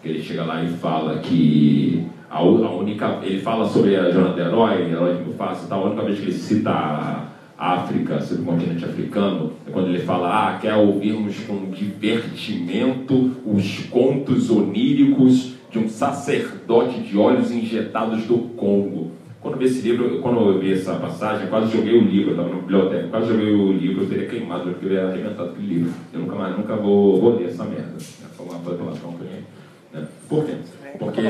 [0.02, 3.20] que ele chega lá e fala que a, única.
[3.24, 6.20] Ele fala sobre a jornada do herói, herói de Mil Faces, tal, a única vez
[6.20, 7.29] que ele cita
[7.60, 13.80] África, sobre o continente africano, é quando ele fala, ah, quer ouvirmos com divertimento os
[13.88, 19.12] contos oníricos de um sacerdote de olhos injetados do Congo.
[19.42, 22.32] Quando eu vi esse livro, quando eu vi essa passagem, eu quase joguei o livro,
[22.32, 25.68] eu estava na biblioteca, quase joguei o livro, eu teria queimado, eu ia arrebentado aquele
[25.68, 25.94] livro.
[26.14, 27.98] Eu nunca mais, nunca vou, vou ler essa merda.
[27.98, 30.08] Foi uma revelação que eu né?
[30.30, 30.54] Por quê?
[30.98, 31.22] Porque...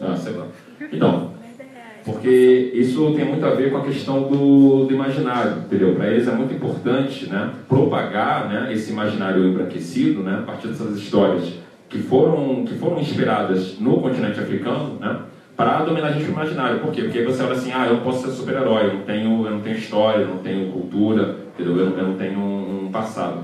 [0.00, 0.46] Ah, sei lá.
[0.92, 1.35] Então,
[2.06, 5.92] porque isso tem muito a ver com a questão do, do imaginário, entendeu?
[5.96, 10.96] Para eles é muito importante né, propagar né, esse imaginário embranquecido né, a partir dessas
[10.96, 11.54] histórias
[11.88, 15.18] que foram, que foram inspiradas no continente africano né,
[15.56, 16.78] para dominar a gente o imaginário.
[16.78, 17.02] Por quê?
[17.02, 19.60] Porque você olha assim, ah, eu não posso ser super-herói, eu, não tenho, eu não
[19.60, 21.76] tenho história, eu não tenho cultura, entendeu?
[21.76, 23.40] Eu, eu não tenho um, um passado.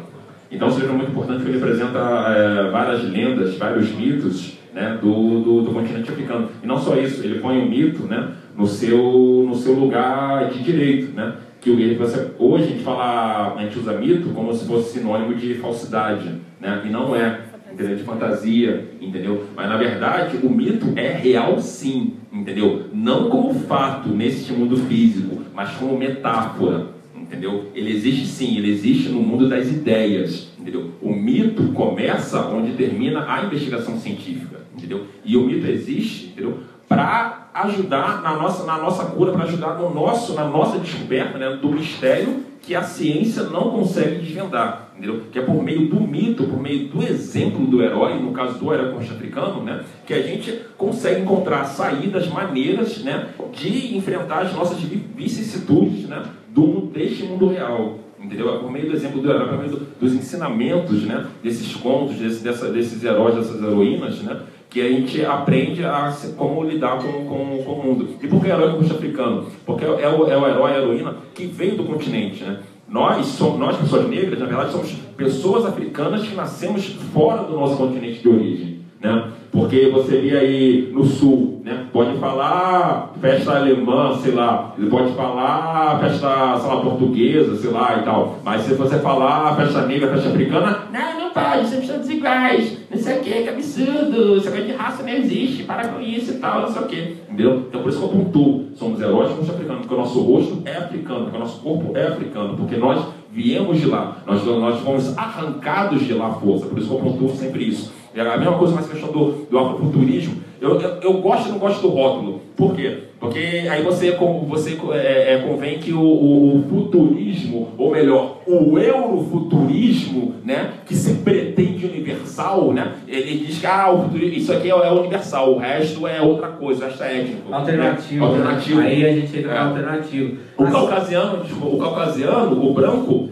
[0.53, 4.99] Então, esse livro é muito importante porque ele apresenta é, várias lendas, vários mitos né,
[5.01, 6.49] do, do, do, continente africano.
[6.63, 10.63] E não só isso, ele põe o mito né, no, seu, no seu lugar de
[10.63, 11.13] direito.
[11.15, 11.35] Né?
[11.61, 15.55] Que você, hoje a gente fala, a gente usa mito como se fosse sinônimo de
[15.55, 16.29] falsidade,
[16.61, 16.83] né?
[16.85, 17.41] e não é,
[17.73, 17.97] entendeu?
[17.97, 19.45] de fantasia, entendeu?
[19.55, 22.87] Mas na verdade o mito é real sim, entendeu?
[22.93, 27.71] Não como fato neste mundo físico, mas como metáfora, entendeu?
[27.75, 30.91] Ele existe sim, ele existe no mundo das ideias, entendeu?
[31.01, 35.07] O mito começa onde termina a investigação científica, entendeu?
[35.25, 36.59] E o mito existe, entendeu?
[36.95, 41.59] Para ajudar na nossa, na nossa cura, para ajudar no nosso, na nossa descoberta né,
[41.61, 45.23] do mistério que a ciência não consegue desvendar, entendeu?
[45.33, 48.73] Que é por meio do mito, por meio do exemplo do herói, no caso do
[48.73, 54.79] herói africano, né, que a gente consegue encontrar saídas, maneiras, né, de enfrentar as nossas
[54.79, 58.55] vicissitudes, né, do deste mundo real, entendeu?
[58.55, 62.17] É por meio do exemplo do herói, por meio do, dos ensinamentos, né, desses contos,
[62.17, 64.41] desse, dessa, desses heróis, dessas heroínas, né,
[64.73, 68.09] que a gente aprende a como lidar com, com, com o mundo.
[68.23, 69.47] E por que herói no africano?
[69.67, 72.61] Porque é o, é o herói, a heroína que veio do continente, né?
[72.89, 77.77] Nós, somos, nós, pessoas negras, na verdade, somos pessoas africanas que nascemos fora do nosso
[77.77, 79.29] continente de origem, né?
[79.51, 81.87] Porque você vê aí no sul, né?
[81.93, 88.05] Pode falar festa alemã, sei lá, pode falar festa, sei lá, portuguesa, sei lá e
[88.05, 88.39] tal.
[88.43, 92.99] Mas se você falar festa negra, festa africana, não, não pode, somos todos iguais, não
[92.99, 96.35] sei o que, que absurdo, essa coisa de raça não existe, para com isso e
[96.35, 97.17] tal, não sei o que.
[97.29, 97.65] Entendeu?
[97.69, 101.23] Então por isso que eu pontuo, somos somos africanos, porque o nosso rosto é africano,
[101.23, 106.07] porque o nosso corpo é africano, porque nós viemos de lá, nós, nós fomos arrancados
[106.07, 107.93] de lá à força, por isso que eu pontuo sempre isso.
[108.15, 110.43] É a mesma coisa com essa questão do, do afrofuturismo.
[110.63, 112.41] Eu, eu, eu, gosto e não gosto do rótulo.
[112.57, 112.99] Por quê?
[113.19, 120.37] Porque aí você, você é, é, convém que o, o, futurismo, ou melhor, o eurofuturismo,
[120.45, 125.53] né, que se pretende universal, né, ele diz que ah, isso aqui é, é universal,
[125.53, 127.53] o resto é outra coisa, o resto é étnico.
[127.53, 128.21] Alternativo.
[128.21, 128.27] Né?
[128.27, 128.81] Alternativo.
[128.81, 129.59] Aí a gente entra é.
[129.59, 130.37] alternativo.
[130.57, 133.29] O caucasiano, o caucasiano, o branco,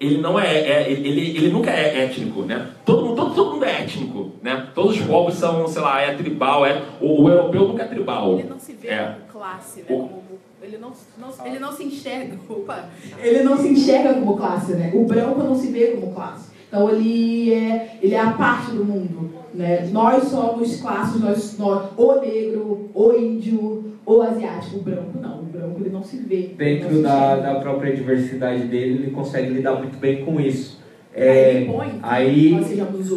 [0.00, 2.70] ele não é, é, ele, ele nunca é étnico, né?
[2.86, 4.68] Todo mundo, todo, todo mundo é étnico, né?
[4.74, 8.38] Todos os povos são, sei lá, é tribal, é o, o europeu nunca é tribal.
[8.38, 9.04] Ele não se vê é.
[9.04, 9.86] como classe, né?
[9.86, 10.22] Como,
[10.62, 12.88] ele não, não, ele não se enxerga, opa,
[13.18, 14.90] ele não se enxerga como classe, né?
[14.94, 16.49] O branco não se vê como classe.
[16.70, 19.28] Então ele é, ele é a parte do mundo.
[19.52, 19.88] Né?
[19.90, 25.40] Nós somos classes, nós, nós, o negro, o índio, o asiático, o branco não.
[25.40, 26.54] O branco ele não se vê.
[26.56, 30.78] Dentro se da, da própria diversidade dele, ele consegue lidar muito bem com isso.
[31.12, 32.56] É, aí, põe, aí,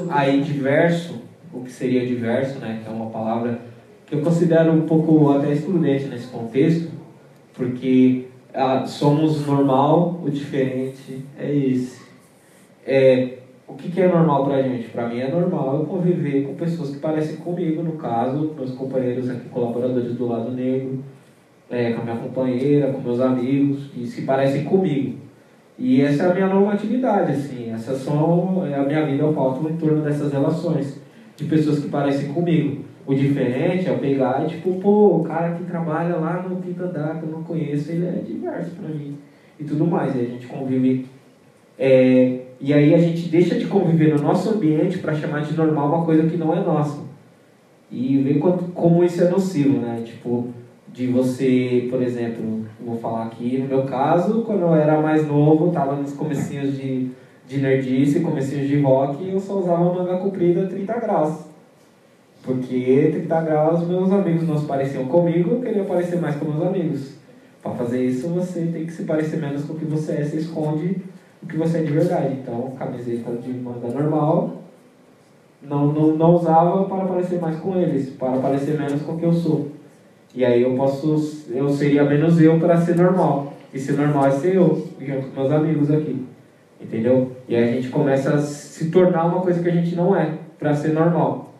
[0.09, 1.21] aí diverso,
[1.53, 2.81] o que seria diverso, né?
[2.83, 3.59] que é uma palavra
[4.07, 6.89] que eu considero um pouco até excludente nesse contexto,
[7.53, 12.01] porque ah, somos normal, o diferente é esse.
[12.85, 13.42] É,
[13.73, 14.87] o que, que é normal pra gente?
[14.89, 19.29] Pra mim é normal eu conviver com pessoas que parecem comigo, no caso, meus companheiros
[19.29, 21.03] aqui, colaboradores do lado negro,
[21.69, 25.17] é, com a minha companheira, com meus amigos, que se parecem comigo.
[25.77, 29.67] E essa é a minha normatividade, assim, essas são é a minha vida, eu pauto
[29.67, 31.01] em torno dessas relações,
[31.35, 32.83] de pessoas que parecem comigo.
[33.07, 37.19] O diferente é pegar e tipo, pô, o cara que trabalha lá no quinto andar
[37.19, 39.17] que eu não conheço, ele é diverso pra mim.
[39.59, 41.05] E tudo mais, e a gente convive
[41.77, 45.89] é, e aí a gente deixa de conviver no nosso ambiente para chamar de normal
[45.89, 47.01] uma coisa que não é nossa.
[47.91, 50.01] E quanto, como isso é nocivo, né?
[50.05, 50.47] Tipo,
[50.87, 55.71] de você, por exemplo, vou falar aqui, no meu caso, quando eu era mais novo,
[55.71, 57.09] tava nos comecinhos de,
[57.45, 61.39] de nerdice, comecinhos de rock, eu só usava manga comprida 30 graus.
[62.43, 66.65] Porque 30 graus meus amigos não se pareciam comigo, eu queria parecer mais com meus
[66.65, 67.15] amigos.
[67.61, 70.37] Para fazer isso, você tem que se parecer menos com o que você é, você
[70.37, 71.11] esconde
[71.43, 72.37] o que você é de verdade.
[72.41, 74.63] Então, camiseta de manga normal,
[75.61, 79.25] não, não, não usava para parecer mais com eles, para parecer menos com o que
[79.25, 79.71] eu sou.
[80.33, 83.53] E aí eu posso, eu seria menos eu para ser normal.
[83.73, 86.25] E ser normal é ser eu, junto com meus amigos aqui.
[86.81, 87.31] Entendeu?
[87.47, 90.33] E aí a gente começa a se tornar uma coisa que a gente não é,
[90.57, 91.53] para ser normal.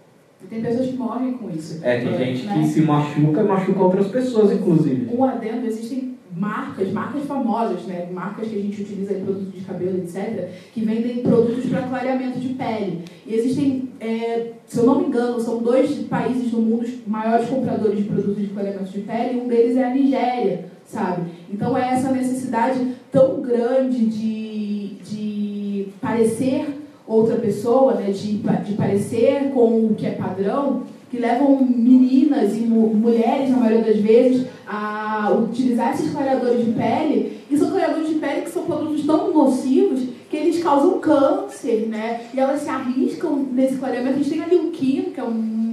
[0.44, 1.80] E tem pessoas que morrem com isso.
[1.84, 2.56] É, tem é, gente né?
[2.56, 5.16] que se machuca e machuca outras pessoas, inclusive.
[5.16, 8.10] Um adendo, existem marcas, marcas famosas, né?
[8.12, 12.40] marcas que a gente utiliza em produtos de cabelo, etc., que vendem produtos para clareamento
[12.40, 13.04] de pele.
[13.26, 17.48] E existem, é, se eu não me engano, são dois países no mundo os maiores
[17.48, 21.32] compradores de produtos de clareamento de pele, e um deles é a Nigéria, sabe?
[21.52, 22.80] Então é essa necessidade
[23.12, 28.12] tão grande de, de parecer outra pessoa, né?
[28.12, 33.84] de, de parecer com o que é padrão, que levam meninas e mulheres, na maioria
[33.84, 37.38] das vezes, a utilizar esses clareadores de pele.
[37.52, 42.22] E são clareadores de pele que são produtos tão nocivos que eles causam câncer, né?
[42.34, 44.16] E elas se arriscam nesse clareamento.
[44.16, 45.24] A gente tem ali o Kim, que é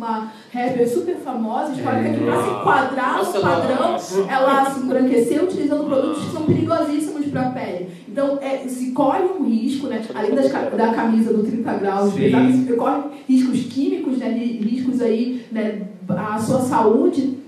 [0.01, 3.97] uma rapper super famosa, histórica, que para se enquadrar no padrão,
[4.29, 7.91] ela se embranqueceu utilizando produtos que são perigosíssimos para a pele.
[8.09, 10.03] Então, é, se corre um risco, né?
[10.15, 14.29] Além das, da camisa do 30 graus, se corre riscos químicos, né?
[14.31, 15.83] Riscos aí, né?
[16.09, 17.39] A sua saúde,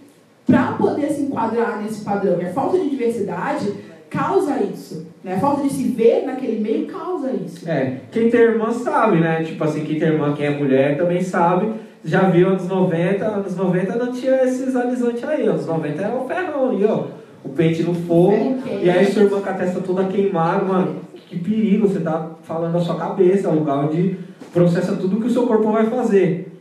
[0.47, 2.41] para poder se enquadrar nesse padrão.
[2.41, 3.73] E a falta de diversidade
[4.11, 5.07] causa isso.
[5.25, 5.37] Né?
[5.37, 7.69] A falta de se ver naquele meio causa isso.
[7.69, 9.43] É, quem tem irmã sabe, né?
[9.43, 11.73] Tipo assim, quem tem irmã, quem é mulher também sabe.
[12.05, 15.47] Já viu anos 90, anos 90 não tinha esses alisantes aí.
[15.47, 17.05] Anos 90 era o ferrão ali, ó.
[17.45, 18.59] O pente no fogo.
[18.83, 20.97] E aí sua irmã com a testa toda queimada, mano.
[21.29, 24.19] Que perigo, você tá falando da sua cabeça, é o lugar onde
[24.53, 26.53] processa tudo que o seu corpo vai fazer.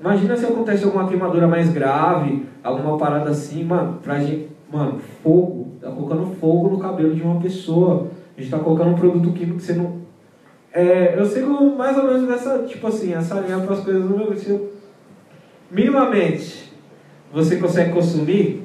[0.00, 4.48] Imagina se acontece alguma queimadura mais grave, alguma parada assim, mano, pra gente.
[4.72, 5.66] Mano, fogo.
[5.80, 8.08] Tá colocando fogo no cabelo de uma pessoa.
[8.36, 10.06] A gente tá colocando um produto químico que você não.
[10.72, 14.16] É, eu sigo mais ou menos nessa, tipo assim, essa linha para as coisas no
[14.16, 14.34] meu.
[15.70, 16.72] Minimamente,
[17.32, 18.62] você consegue consumir,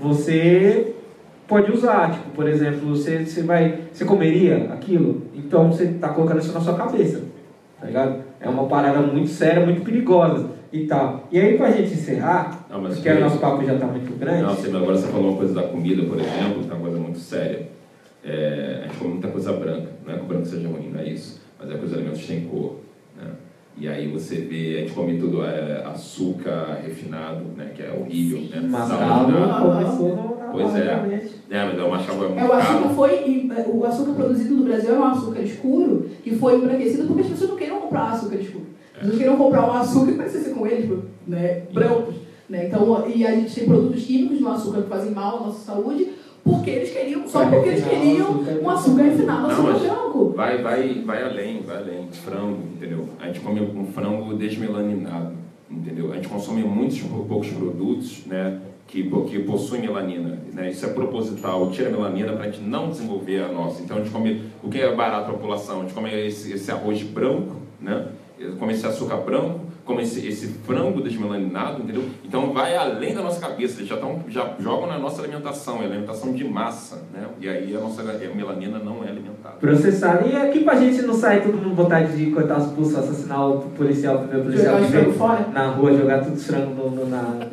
[0.00, 0.94] você
[1.46, 2.12] pode usar.
[2.12, 3.80] Tipo, por exemplo, você, você vai.
[3.92, 5.22] Você comeria aquilo?
[5.34, 7.22] Então você tá colocando isso na sua cabeça.
[7.80, 8.22] Tá ligado?
[8.40, 11.28] É uma parada muito séria, muito perigosa e tal.
[11.30, 14.42] E aí, para a gente encerrar, não, porque o nosso papo já está muito grande.
[14.42, 16.98] Não, sim, agora você falou uma coisa da comida, por exemplo, que é uma coisa
[16.98, 17.68] muito séria.
[18.24, 19.88] É, a gente come muita coisa branca.
[20.04, 21.42] Não é que o branco seja ruim, não é isso.
[21.58, 22.76] Mas é que os alimentos têm cor.
[23.76, 23.84] Né?
[23.84, 27.72] E aí você vê, a gente come tudo é, açúcar refinado, né?
[27.74, 28.60] Que é horrível, né?
[28.68, 31.30] Mascavo começou no Pois é.
[31.50, 32.94] É, mas é uma chave muito É, o açúcar caro.
[32.94, 33.50] foi.
[33.72, 37.50] O açúcar produzido no Brasil é um açúcar escuro que foi embranquecido porque as pessoas
[37.50, 38.66] não queriam comprar açúcar escuro.
[38.94, 41.62] As pessoas queriam comprar um açúcar que parecesse com eles, né?
[41.72, 42.14] Brancos.
[42.48, 42.66] Né?
[42.66, 46.08] Então, e a gente tem produtos químicos no açúcar que fazem mal à nossa saúde
[46.44, 50.34] porque eles queriam, só porque eles queriam um açúcar refinado, açúcar branco.
[50.36, 52.08] vai, vai, vai além, vai além.
[52.12, 53.08] Frango, entendeu?
[53.18, 55.32] A gente come um frango desmelaninado,
[55.70, 56.12] entendeu?
[56.12, 58.60] A gente consome muitos poucos produtos, né?
[58.86, 60.70] Que, que possuem melanina, né?
[60.70, 63.82] Isso é proposital, tira melanina para a gente não desenvolver a nossa.
[63.82, 65.78] Então a gente come o que é barato para a população?
[65.78, 68.08] A gente come esse, esse arroz branco, né?
[68.58, 72.02] Come esse açúcar branco, come esse, esse frango desmelaninado, entendeu?
[72.24, 75.84] Então vai além da nossa cabeça, eles já, tão, já jogam na nossa alimentação, é
[75.84, 77.26] alimentação de massa, né?
[77.40, 79.54] E aí a nossa a melanina não é alimentada.
[79.60, 80.28] Processado.
[80.28, 83.60] E aqui pra gente não sair todo mundo vontade de cortar os pulsos, assassinar o
[83.70, 85.46] policial, o primeiro policial que veio fora?
[85.52, 87.46] na rua, jogar tudo os frangos no, no, na-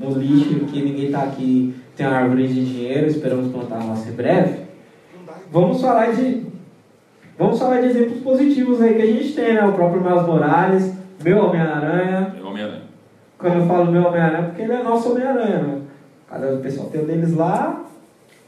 [0.00, 4.08] no lixo, que ninguém tá aqui, tem uma árvore de dinheiro, esperamos plantar a nossa
[4.08, 4.68] em breve.
[5.50, 6.46] Vamos falar de.
[7.38, 9.64] Vamos falar de exemplos positivos aí que a gente tem, né?
[9.64, 10.92] O próprio Miles Morales,
[11.22, 12.34] meu Homem-Aranha.
[12.36, 12.82] É Homem-Aranha.
[13.38, 15.78] Quando eu falo meu Homem-Aranha, é porque ele é nosso Homem-Aranha, né?
[16.28, 17.84] Cada pessoal tem o deles lá,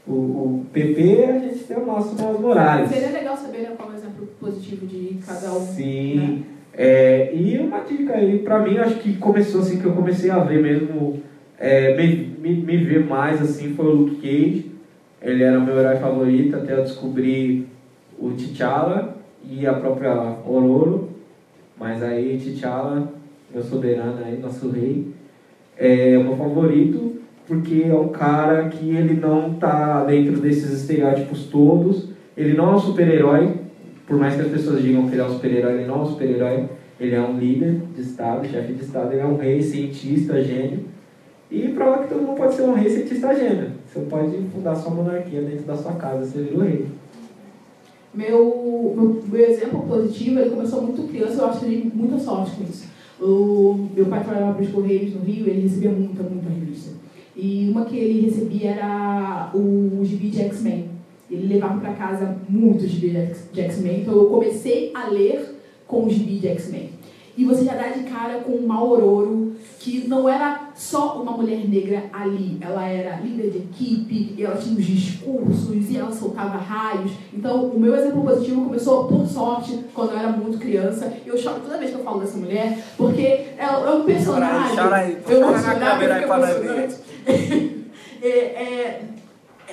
[0.05, 2.89] o, o PP, a gente tem o nosso Miles Morales.
[2.89, 5.61] Seria legal saber né, qual é o exemplo positivo de cada um.
[5.61, 6.43] Sim.
[6.73, 10.39] É, e uma dica aí, pra mim, acho que começou assim, que eu comecei a
[10.39, 11.21] ver mesmo,
[11.57, 14.69] é, me, me, me ver mais assim, foi o Luke Cage.
[15.21, 17.70] Ele era o meu herói favorito até eu descobrir
[18.21, 21.09] o T'Challa e a própria Ororo.
[21.77, 23.11] Mas aí T'Challa,
[23.51, 25.07] meu soberano aí, nosso rei,
[25.77, 27.11] é o meu favorito
[27.51, 32.07] porque é um cara que ele não tá dentro desses estereótipos todos.
[32.37, 33.55] Ele não é um super-herói,
[34.07, 36.05] por mais que as pessoas digam que ele é um super-herói, ele não é um
[36.05, 36.69] super-herói.
[36.97, 40.85] Ele é um líder de Estado, chefe de Estado, ele é um rei, cientista, gênio.
[41.49, 43.71] E prova que todo mundo pode ser um rei, cientista, gênio.
[43.85, 46.85] Você pode fundar sua monarquia dentro da sua casa, você vira o rei.
[48.13, 52.51] Meu, meu, meu exemplo positivo, ele começou muito criança, eu acho que eu muita sorte
[52.51, 52.89] com isso.
[53.21, 56.91] O, meu pai trabalhava para os Correios no Rio, ele recebia muita, muita revista.
[57.35, 60.89] E uma que ele recebia era o gibi de X-Men.
[61.29, 63.15] Ele levava para casa muitos gibi
[63.53, 65.55] de X-Men, então eu comecei a ler
[65.87, 66.89] com o gibi de X-Men.
[67.37, 71.67] E você já dá de cara com uma Aurora, que não era só uma mulher
[71.67, 76.57] negra ali, ela era líder de equipe, e ela tinha os discursos, e ela soltava
[76.57, 77.11] raios.
[77.33, 81.11] Então, o meu exemplo positivo começou, por sorte, quando eu era muito criança.
[81.25, 84.75] Eu choro toda vez que eu falo dessa mulher, porque ela é um personagem.
[84.75, 87.81] Chora aí, eu chora vou na chorar câmera aí é nós ver.
[88.23, 89.01] É, é,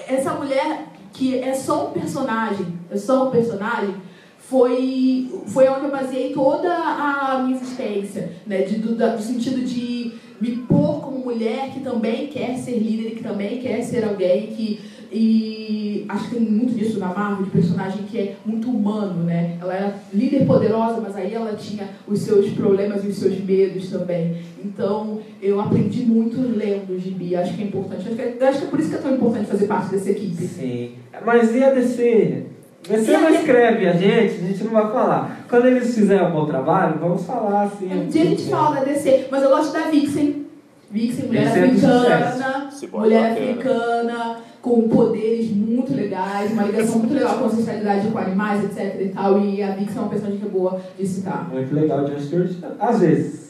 [0.08, 3.94] essa mulher que é só um personagem, é só um personagem,
[4.38, 8.62] foi, foi onde eu baseei toda a minha existência, né?
[8.62, 13.16] De, do, da- do sentido de me pôr como mulher que também quer ser líder,
[13.16, 14.80] que também quer ser alguém que.
[15.10, 19.56] E acho que tem muito disso na Marvel, de personagem que é muito humano, né?
[19.58, 23.88] Ela era líder poderosa, mas aí ela tinha os seus problemas e os seus medos
[23.88, 24.36] também.
[24.62, 27.34] Então, eu aprendi muito lendo o gibi.
[27.34, 28.06] Acho que é importante.
[28.06, 30.10] Acho que é, acho que é por isso que é tão importante fazer parte dessa
[30.10, 30.46] equipe.
[30.46, 30.92] Sim.
[31.24, 32.57] Mas e a DC?
[32.86, 35.40] DC não escreve a gente, a gente não vai falar.
[35.48, 37.92] Quando eles fizerem um bom trabalho, vamos falar assim.
[37.92, 40.46] Um dia a gente fala da DC, mas eu gosto da Vixen.
[40.90, 42.70] Vixen, mulher Vixen é de africana.
[42.70, 43.50] Cyborg mulher bacana.
[43.50, 49.00] africana, com poderes muito legais, uma ligação muito legal com a ancestralidade com animais, etc
[49.00, 49.40] e tal.
[49.40, 51.48] E a Vixen é uma personagem que é boa de citar.
[51.50, 52.52] Muito legal, John Stewart.
[52.78, 53.48] Às vezes.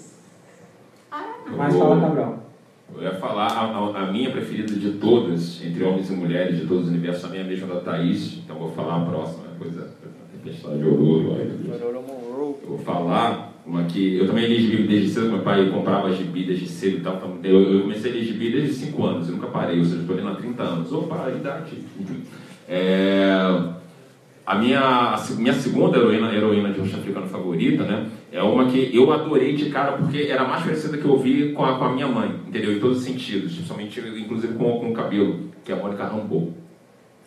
[1.56, 2.37] Mas fala, Cabral.
[2.94, 6.84] Eu ia falar, a, a- minha preferida de todas, entre homens e mulheres de todos
[6.84, 9.90] os universos, a minha é mesma da Thaís, então vou falar a próxima, coisa,
[10.42, 11.32] Tempestade de Oruro.
[12.62, 16.44] Eu vou falar uma que eu também li gibi desde cedo, meu pai comprava gibi
[16.44, 17.16] desde cedo e tal.
[17.16, 20.00] então Eu, eu comecei a ler gibi desde 5 anos, eu nunca parei, ou seja,
[20.00, 20.92] estou lendo há 30 anos.
[20.92, 21.72] Opa, idade.
[22.66, 23.34] É,
[24.46, 28.06] a minha, a minha segunda heroína, heroína de rosto africano favorita, né?
[28.30, 31.52] É uma que eu adorei de cara porque era a mais parecida que eu vi
[31.52, 32.72] com a, com a minha mãe, entendeu?
[32.72, 36.52] Em todos os sentidos, principalmente, inclusive com, com o cabelo, que é a Mônica Rambeau.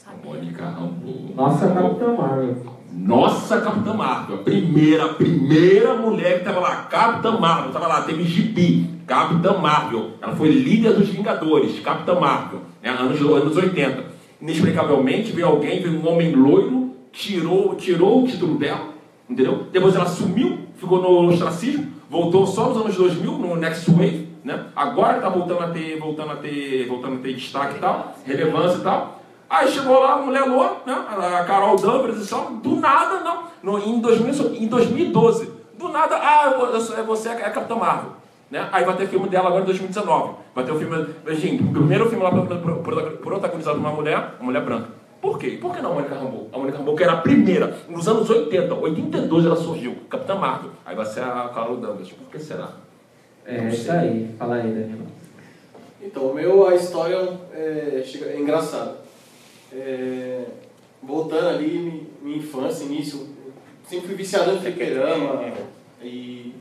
[0.05, 1.33] A Mônica Rambeau.
[1.35, 2.81] Nossa, Capitã Marvel.
[2.93, 8.01] Nossa Capitã Marvel, a primeira, a primeira mulher que tava lá, Capitã Marvel, tava lá,
[8.01, 14.11] teve gibi, Capitã Marvel, ela foi líder dos Vingadores, Capitã Marvel, né, anos, anos 80.
[14.41, 18.89] Inexplicavelmente veio alguém, veio um homem loiro, tirou, tirou o título dela,
[19.29, 19.67] entendeu?
[19.71, 24.65] Depois ela sumiu, ficou no ostracismo, voltou só nos anos 2000, no Next Wave, né?
[24.75, 28.79] Agora tá voltando a ter, voltando a ter, voltando a ter destaque e tal, relevância
[28.79, 29.21] e tal.
[29.49, 30.93] Aí chegou lá a mulher loura, né?
[30.93, 33.43] a Carol Danvers e tal, do nada, não.
[33.61, 35.51] No, em, 2000, em 2012.
[35.77, 38.11] Do nada, ah, eu é você é a Capitã Marvel.
[38.49, 38.67] Né?
[38.71, 40.33] Aí vai ter filme dela agora em 2019.
[40.55, 43.95] Vai ter o filme, assim, o primeiro filme lá pro- pro- pro- protagonizado por uma
[43.95, 44.87] mulher, uma mulher branca.
[45.21, 45.57] Por quê?
[45.61, 46.47] Por que não a Mônica Rambeau?
[46.51, 50.71] A Mônica Rambeau que era a primeira, nos anos 80, 82 ela surgiu, Capitã Marvel.
[50.85, 52.11] Aí vai ser a Carol Danvers.
[52.11, 52.69] Por que será?
[53.45, 54.29] É isso aí.
[54.39, 55.05] Fala aí, Danilo.
[56.01, 57.17] Então, o meu, a história
[57.53, 58.95] é, é engraçada.
[59.71, 60.45] É,
[61.01, 63.27] voltando ali, mi- minha infância, início,
[63.87, 65.43] sempre fui viciado em fliperama.
[66.03, 66.53] E.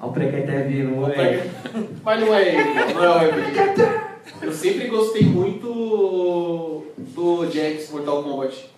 [0.00, 1.48] Olha o Prequeté vindo, o moleque.
[1.48, 4.06] Preque- Mas não é ele, não, é o.
[4.42, 8.70] Eu sempre gostei muito do Jax Mortal Kombat.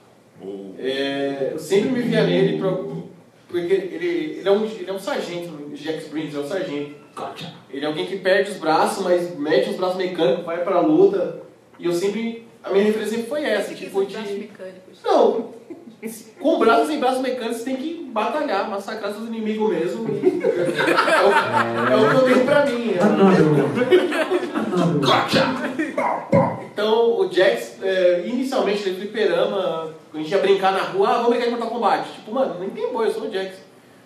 [0.78, 2.72] É, eu sempre me via nele pra-
[3.48, 6.94] porque ele, ele, é um, ele é um sargento, o Jax Briggs é um sargento.
[7.70, 11.40] Ele é alguém que perde os braços, mas mete os braços mecânicos, vai pra luta.
[11.78, 12.46] E eu sempre.
[12.62, 14.14] A minha referência sempre foi essa, tipo de.
[15.04, 15.48] Não,
[16.38, 20.06] com braços sem braços mecânicos você tem que batalhar, massacrar seus inimigos mesmo.
[20.08, 22.92] e- é, o, é o que eu tenho pra mim.
[22.92, 22.98] é.
[26.72, 31.30] Então, o Jax, é, inicialmente, ele fliperama, a gente ia brincar na rua, ah, vamos
[31.30, 32.12] brincar de Mortal Kombat.
[32.12, 33.56] Tipo, mano, nem tem boi, eu sou o Jax.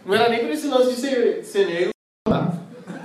[0.07, 1.91] Não era nem por esse lance de ser, de ser negro.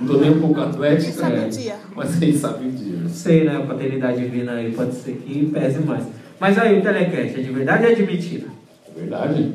[0.00, 1.46] Não tô nem um pouco atlético, Sabe né?
[1.46, 1.76] o dia.
[1.94, 2.98] mas aí sabe o dia.
[3.00, 3.56] Não sei, né?
[3.56, 6.06] A paternidade vindo aí pode ser que pese mais.
[6.38, 8.46] Mas aí, o telecast, é de verdade ou é de mentira?
[8.88, 9.54] É verdade?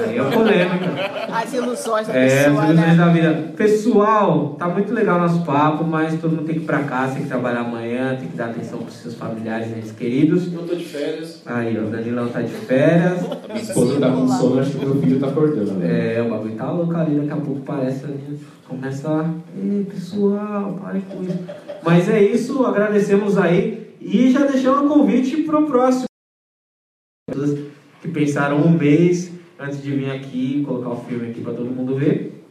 [0.00, 0.94] Aí é polêmica.
[1.32, 2.94] As ilusões da É, as pessoa, ilusões né?
[2.96, 3.52] da vida.
[3.56, 7.14] Pessoal, tá muito legal o nosso papo, mas todo mundo tem que ir pra casa,
[7.14, 10.52] tem que trabalhar amanhã, tem que dar atenção pros seus familiares, entes queridos.
[10.52, 11.42] Eu tô de férias.
[11.46, 13.20] Aí, ó, o Danilão tá de férias.
[13.46, 15.72] Minha esposa tá com sono, acho que meu filho tá acordando.
[15.74, 16.16] Né?
[16.16, 18.38] É, o bagulho tá louco ali, daqui a pouco parece ali,
[18.68, 19.30] começa a.
[19.56, 21.38] Ei, pessoal, pare com isso.
[21.82, 26.04] Mas é isso, agradecemos aí e já deixando o convite pro próximo.
[28.02, 31.96] Que pensaram um mês antes de vir aqui colocar o filme aqui para todo mundo
[31.96, 32.44] ver.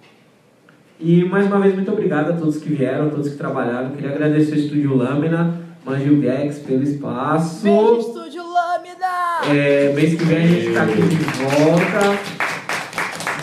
[0.99, 3.91] E mais uma vez, muito obrigado a todos que vieram, a todos que trabalharam.
[3.91, 7.63] Queria agradecer o Estúdio Lâmina, Manjo Bex pelo espaço.
[7.63, 9.53] Beijo, Estúdio Lâmina!
[9.53, 12.43] É, mês que vem a gente está aqui de volta.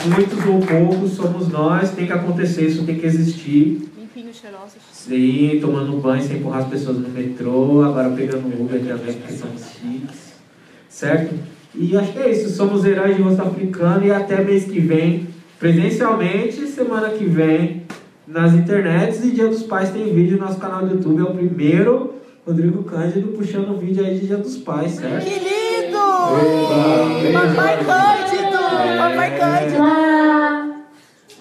[0.07, 3.91] Muitos ou poucos somos nós, tem que acontecer, isso tem que existir.
[3.99, 4.79] Limpinhos, cheirosos.
[4.91, 9.63] Sim, tomando banho sem empurrar as pessoas no metrô, agora pegando Uber também, porque somos
[9.73, 10.33] chiques.
[10.89, 11.35] Certo?
[11.75, 15.29] E acho que é isso, somos heróis de rosto africano e até mês que vem,
[15.59, 17.83] presencialmente, semana que vem,
[18.27, 21.35] nas internets e Dia dos Pais tem vídeo no nosso canal do YouTube, é o
[21.35, 22.15] primeiro
[22.47, 25.25] Rodrigo Cândido puxando vídeo aí de Dia dos Pais, certo?
[25.25, 25.99] Que lindo!
[27.33, 27.77] Papai.
[27.85, 28.59] Cândido!
[28.99, 30.00] Papai Cândido!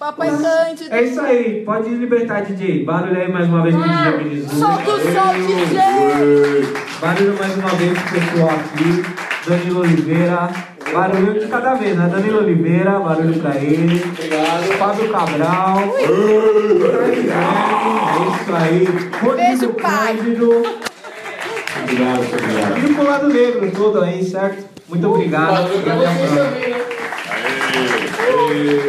[0.00, 0.94] Papai Cândido!
[0.94, 2.84] É isso aí, pode libertar, DJ.
[2.86, 4.48] Barulho aí mais uma vez pro DJ Amenizu.
[4.48, 5.78] Solta o som, DJ!
[7.02, 9.04] Barulho mais uma vez pro pessoal aqui.
[9.46, 10.48] Danilo Oliveira.
[10.90, 12.08] Barulho de cada vez, né?
[12.10, 14.02] Danilo Oliveira, barulho pra ele.
[14.02, 14.62] Obrigado.
[14.78, 15.78] Fábio Cabral.
[15.98, 16.08] É
[18.40, 18.86] isso aí.
[19.20, 20.16] Rodrigo Beijo, pai.
[20.16, 20.50] Cândido.
[21.82, 22.78] Obrigado, obrigado.
[22.78, 24.79] E o Colado Negro todo aí, certo?
[24.90, 25.52] Muito obrigado.
[25.52, 26.78] Valeu pra vocês também, né?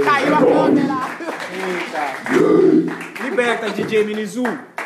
[0.04, 0.98] Caiu a câmera!
[3.24, 4.44] Liberta, DJ Minizu.